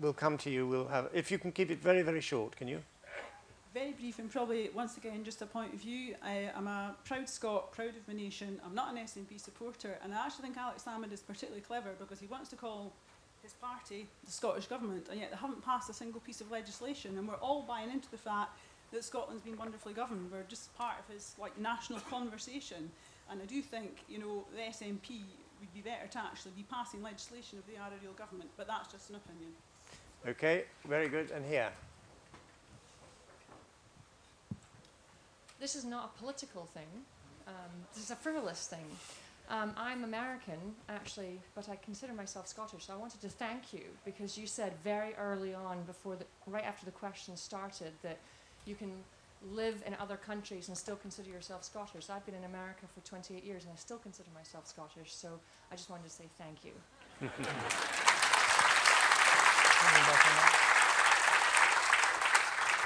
we'll 0.00 0.12
come 0.12 0.38
to 0.38 0.50
you. 0.50 0.66
We'll 0.66 0.88
have. 0.88 1.10
If 1.12 1.30
you 1.30 1.38
can 1.38 1.52
keep 1.52 1.70
it 1.70 1.82
very, 1.82 2.02
very 2.02 2.20
short, 2.20 2.56
can 2.56 2.66
you? 2.66 2.82
Very 3.74 3.92
brief 3.92 4.18
and 4.18 4.30
probably 4.30 4.68
once 4.74 4.96
again 4.98 5.24
just 5.24 5.40
a 5.40 5.46
point 5.46 5.72
of 5.72 5.80
view. 5.80 6.14
I, 6.22 6.50
am 6.54 6.66
a 6.66 6.94
proud 7.04 7.28
Scot, 7.28 7.72
proud 7.72 7.90
of 7.90 8.06
my 8.06 8.14
nation. 8.14 8.60
I'm 8.64 8.74
not 8.74 8.94
an 8.94 9.02
SNP 9.02 9.40
supporter, 9.40 9.98
and 10.02 10.14
I 10.14 10.26
actually 10.26 10.42
think 10.44 10.56
Alex 10.58 10.84
Salmond 10.86 11.12
is 11.12 11.20
particularly 11.20 11.62
clever 11.62 11.90
because 11.98 12.20
he 12.20 12.26
wants 12.26 12.50
to 12.50 12.56
call 12.56 12.92
his 13.42 13.52
party, 13.54 14.06
the 14.24 14.30
Scottish 14.30 14.66
Government, 14.66 15.08
and 15.10 15.18
yet 15.18 15.30
they 15.30 15.36
haven't 15.36 15.64
passed 15.64 15.90
a 15.90 15.94
single 15.94 16.20
piece 16.20 16.40
of 16.40 16.50
legislation. 16.50 17.16
And 17.16 17.26
we're 17.26 17.36
all 17.36 17.62
buying 17.62 17.90
into 17.90 18.10
the 18.10 18.18
fact 18.18 18.50
that 18.92 19.04
Scotland's 19.04 19.42
been 19.42 19.56
wonderfully 19.56 19.94
governed. 19.94 20.30
We're 20.30 20.44
just 20.48 20.74
part 20.76 20.96
of 21.00 21.12
his 21.12 21.34
like 21.38 21.58
national 21.58 22.00
conversation. 22.00 22.90
And 23.30 23.40
I 23.40 23.46
do 23.46 23.62
think, 23.62 24.04
you 24.08 24.18
know, 24.18 24.44
the 24.54 24.62
SNP 24.62 25.22
would 25.60 25.74
be 25.74 25.80
better 25.80 26.06
to 26.10 26.18
actually 26.18 26.52
be 26.56 26.64
passing 26.64 27.02
legislation 27.02 27.58
of 27.58 27.66
the 27.66 27.80
are 27.80 27.90
government, 28.16 28.50
but 28.56 28.66
that's 28.66 28.92
just 28.92 29.10
an 29.10 29.16
opinion. 29.16 29.52
Okay, 30.26 30.64
very 30.86 31.08
good. 31.08 31.30
And 31.30 31.44
here. 31.44 31.70
This 35.58 35.74
is 35.76 35.84
not 35.84 36.12
a 36.14 36.18
political 36.18 36.64
thing. 36.66 36.88
Um, 37.46 37.86
this 37.94 38.04
is 38.04 38.10
a 38.10 38.16
frivolous 38.16 38.66
thing. 38.66 38.84
Um, 39.48 39.72
I'm 39.76 40.04
American, 40.04 40.74
actually, 40.88 41.40
but 41.54 41.68
I 41.68 41.76
consider 41.76 42.12
myself 42.12 42.48
Scottish. 42.48 42.86
So 42.86 42.92
I 42.92 42.96
wanted 42.96 43.20
to 43.20 43.28
thank 43.28 43.72
you 43.72 43.82
because 44.04 44.38
you 44.38 44.46
said 44.46 44.72
very 44.82 45.14
early 45.14 45.54
on, 45.54 45.82
before 45.84 46.16
the, 46.16 46.24
right 46.46 46.64
after 46.64 46.84
the 46.84 46.92
question 46.92 47.36
started, 47.36 47.92
that 48.02 48.18
you 48.66 48.74
can 48.74 48.90
live 49.50 49.82
in 49.86 49.94
other 50.00 50.16
countries 50.16 50.68
and 50.68 50.76
still 50.76 50.96
consider 50.96 51.28
yourself 51.28 51.64
Scottish. 51.64 52.08
I've 52.10 52.24
been 52.24 52.34
in 52.34 52.44
America 52.44 52.86
for 52.94 53.00
28 53.00 53.44
years 53.44 53.64
and 53.64 53.72
I 53.72 53.76
still 53.76 53.98
consider 53.98 54.28
myself 54.34 54.66
Scottish. 54.66 55.14
So 55.14 55.40
I 55.70 55.76
just 55.76 55.90
wanted 55.90 56.04
to 56.04 56.10
say 56.10 56.24
thank 56.38 56.64
you. 56.64 56.72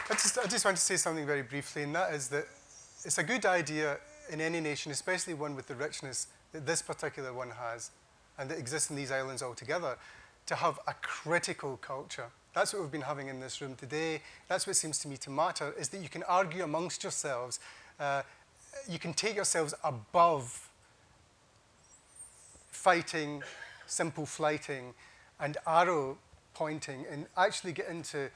I 0.08 0.14
just, 0.14 0.38
I 0.38 0.46
just 0.46 0.64
want 0.64 0.76
to 0.76 0.82
say 0.82 0.96
something 0.96 1.26
very 1.26 1.42
briefly, 1.42 1.82
and 1.82 1.94
that 1.96 2.14
is 2.14 2.28
that 2.28 2.46
it's 3.04 3.18
a 3.18 3.24
good 3.24 3.44
idea 3.44 3.98
in 4.30 4.40
any 4.40 4.60
nation, 4.60 4.92
especially 4.92 5.34
one 5.34 5.56
with 5.56 5.66
the 5.66 5.74
richness 5.74 6.28
that 6.52 6.64
this 6.64 6.80
particular 6.80 7.32
one 7.32 7.50
has 7.50 7.90
and 8.38 8.48
that 8.50 8.58
exists 8.58 8.88
in 8.90 8.96
these 8.96 9.10
islands 9.10 9.42
altogether, 9.42 9.96
to 10.46 10.54
have 10.54 10.78
a 10.86 10.94
critical 11.02 11.76
culture. 11.78 12.30
That's 12.56 12.72
what 12.72 12.80
we've 12.80 12.90
been 12.90 13.02
having 13.02 13.28
in 13.28 13.38
this 13.38 13.60
room 13.60 13.74
today. 13.74 14.22
That's 14.48 14.66
what 14.66 14.76
seems 14.76 14.98
to 15.00 15.08
me 15.08 15.18
to 15.18 15.28
matter, 15.28 15.74
is 15.78 15.90
that 15.90 16.00
you 16.00 16.08
can 16.08 16.22
argue 16.22 16.64
amongst 16.64 17.02
yourselves. 17.02 17.60
Uh, 18.00 18.22
you 18.88 18.98
can 18.98 19.12
take 19.12 19.36
yourselves 19.36 19.74
above 19.84 20.70
fighting, 22.70 23.42
simple 23.86 24.24
flyting, 24.24 24.94
and 25.38 25.58
arrow 25.66 26.16
pointing, 26.54 27.04
and 27.10 27.26
actually 27.36 27.72
get 27.72 27.88
into 27.88 28.30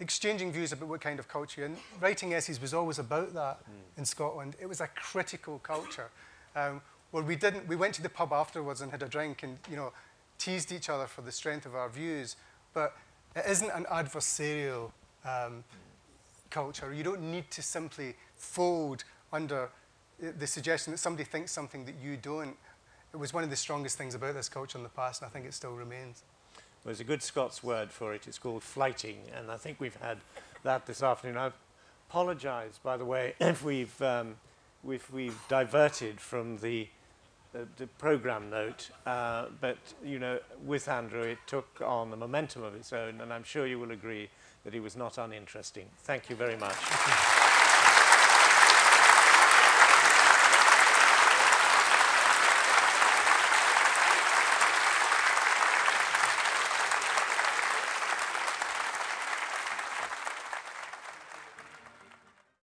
exchanging 0.00 0.50
views 0.50 0.72
about 0.72 0.88
what 0.88 1.00
kind 1.00 1.20
of 1.20 1.28
culture. 1.28 1.64
And 1.64 1.76
writing 2.00 2.34
essays 2.34 2.60
was 2.60 2.74
always 2.74 2.98
about 2.98 3.34
that 3.34 3.60
mm. 3.60 3.98
in 3.98 4.04
Scotland. 4.04 4.56
It 4.60 4.68
was 4.68 4.80
a 4.80 4.88
critical 4.88 5.60
culture. 5.60 6.10
Um, 6.56 6.80
where 7.12 7.22
we 7.22 7.36
didn't, 7.36 7.68
we 7.68 7.76
went 7.76 7.94
to 7.94 8.02
the 8.02 8.08
pub 8.08 8.32
afterwards 8.32 8.80
and 8.80 8.90
had 8.90 9.04
a 9.04 9.08
drink 9.08 9.44
and, 9.44 9.58
you 9.70 9.76
know, 9.76 9.92
teased 10.38 10.72
each 10.72 10.88
other 10.88 11.06
for 11.06 11.20
the 11.22 11.30
strength 11.30 11.66
of 11.66 11.76
our 11.76 11.88
views. 11.88 12.34
But 12.74 12.96
it 13.36 13.44
isn't 13.48 13.70
an 13.70 13.84
adversarial 13.90 14.90
um, 15.24 15.64
culture. 16.50 16.92
You 16.92 17.04
don't 17.04 17.22
need 17.22 17.50
to 17.52 17.62
simply 17.62 18.14
fold 18.36 19.04
under 19.32 19.68
the 20.20 20.46
suggestion 20.46 20.92
that 20.92 20.98
somebody 20.98 21.24
thinks 21.24 21.52
something 21.52 21.84
that 21.84 21.94
you 22.02 22.16
don't. 22.16 22.56
It 23.12 23.16
was 23.16 23.32
one 23.32 23.44
of 23.44 23.50
the 23.50 23.56
strongest 23.56 23.96
things 23.96 24.14
about 24.14 24.34
this 24.34 24.48
culture 24.48 24.76
in 24.78 24.84
the 24.84 24.90
past, 24.90 25.22
and 25.22 25.28
I 25.28 25.32
think 25.32 25.46
it 25.46 25.54
still 25.54 25.72
remains. 25.72 26.22
Well, 26.56 26.90
there's 26.90 27.00
a 27.00 27.04
good 27.04 27.22
Scots 27.22 27.62
word 27.62 27.90
for 27.90 28.14
it. 28.14 28.26
It's 28.26 28.38
called 28.38 28.62
flyting, 28.62 29.18
and 29.36 29.50
I 29.50 29.56
think 29.56 29.80
we've 29.80 29.96
had 29.96 30.18
that 30.62 30.86
this 30.86 31.02
afternoon. 31.02 31.36
I 31.36 31.50
apologise, 32.08 32.78
by 32.82 32.96
the 32.96 33.04
way, 33.04 33.34
if 33.40 33.62
we've, 33.62 34.00
um, 34.02 34.36
if 34.88 35.12
we've 35.12 35.38
diverted 35.48 36.20
from 36.20 36.58
the 36.58 36.88
the, 37.52 37.86
program 37.98 38.50
note, 38.50 38.90
uh, 39.06 39.46
but 39.60 39.78
you 40.04 40.18
know, 40.18 40.38
with 40.64 40.88
Andrew, 40.88 41.22
it 41.22 41.38
took 41.46 41.80
on 41.84 42.12
a 42.12 42.16
momentum 42.16 42.62
of 42.62 42.74
its 42.74 42.92
own, 42.92 43.20
and 43.20 43.32
I'm 43.32 43.44
sure 43.44 43.66
you 43.66 43.78
will 43.78 43.92
agree 43.92 44.28
that 44.64 44.74
he 44.74 44.80
was 44.80 44.96
not 44.96 45.18
uninteresting. 45.18 45.86
Thank 45.98 46.28
you 46.30 46.36
very 46.36 46.56
much. 46.56 47.47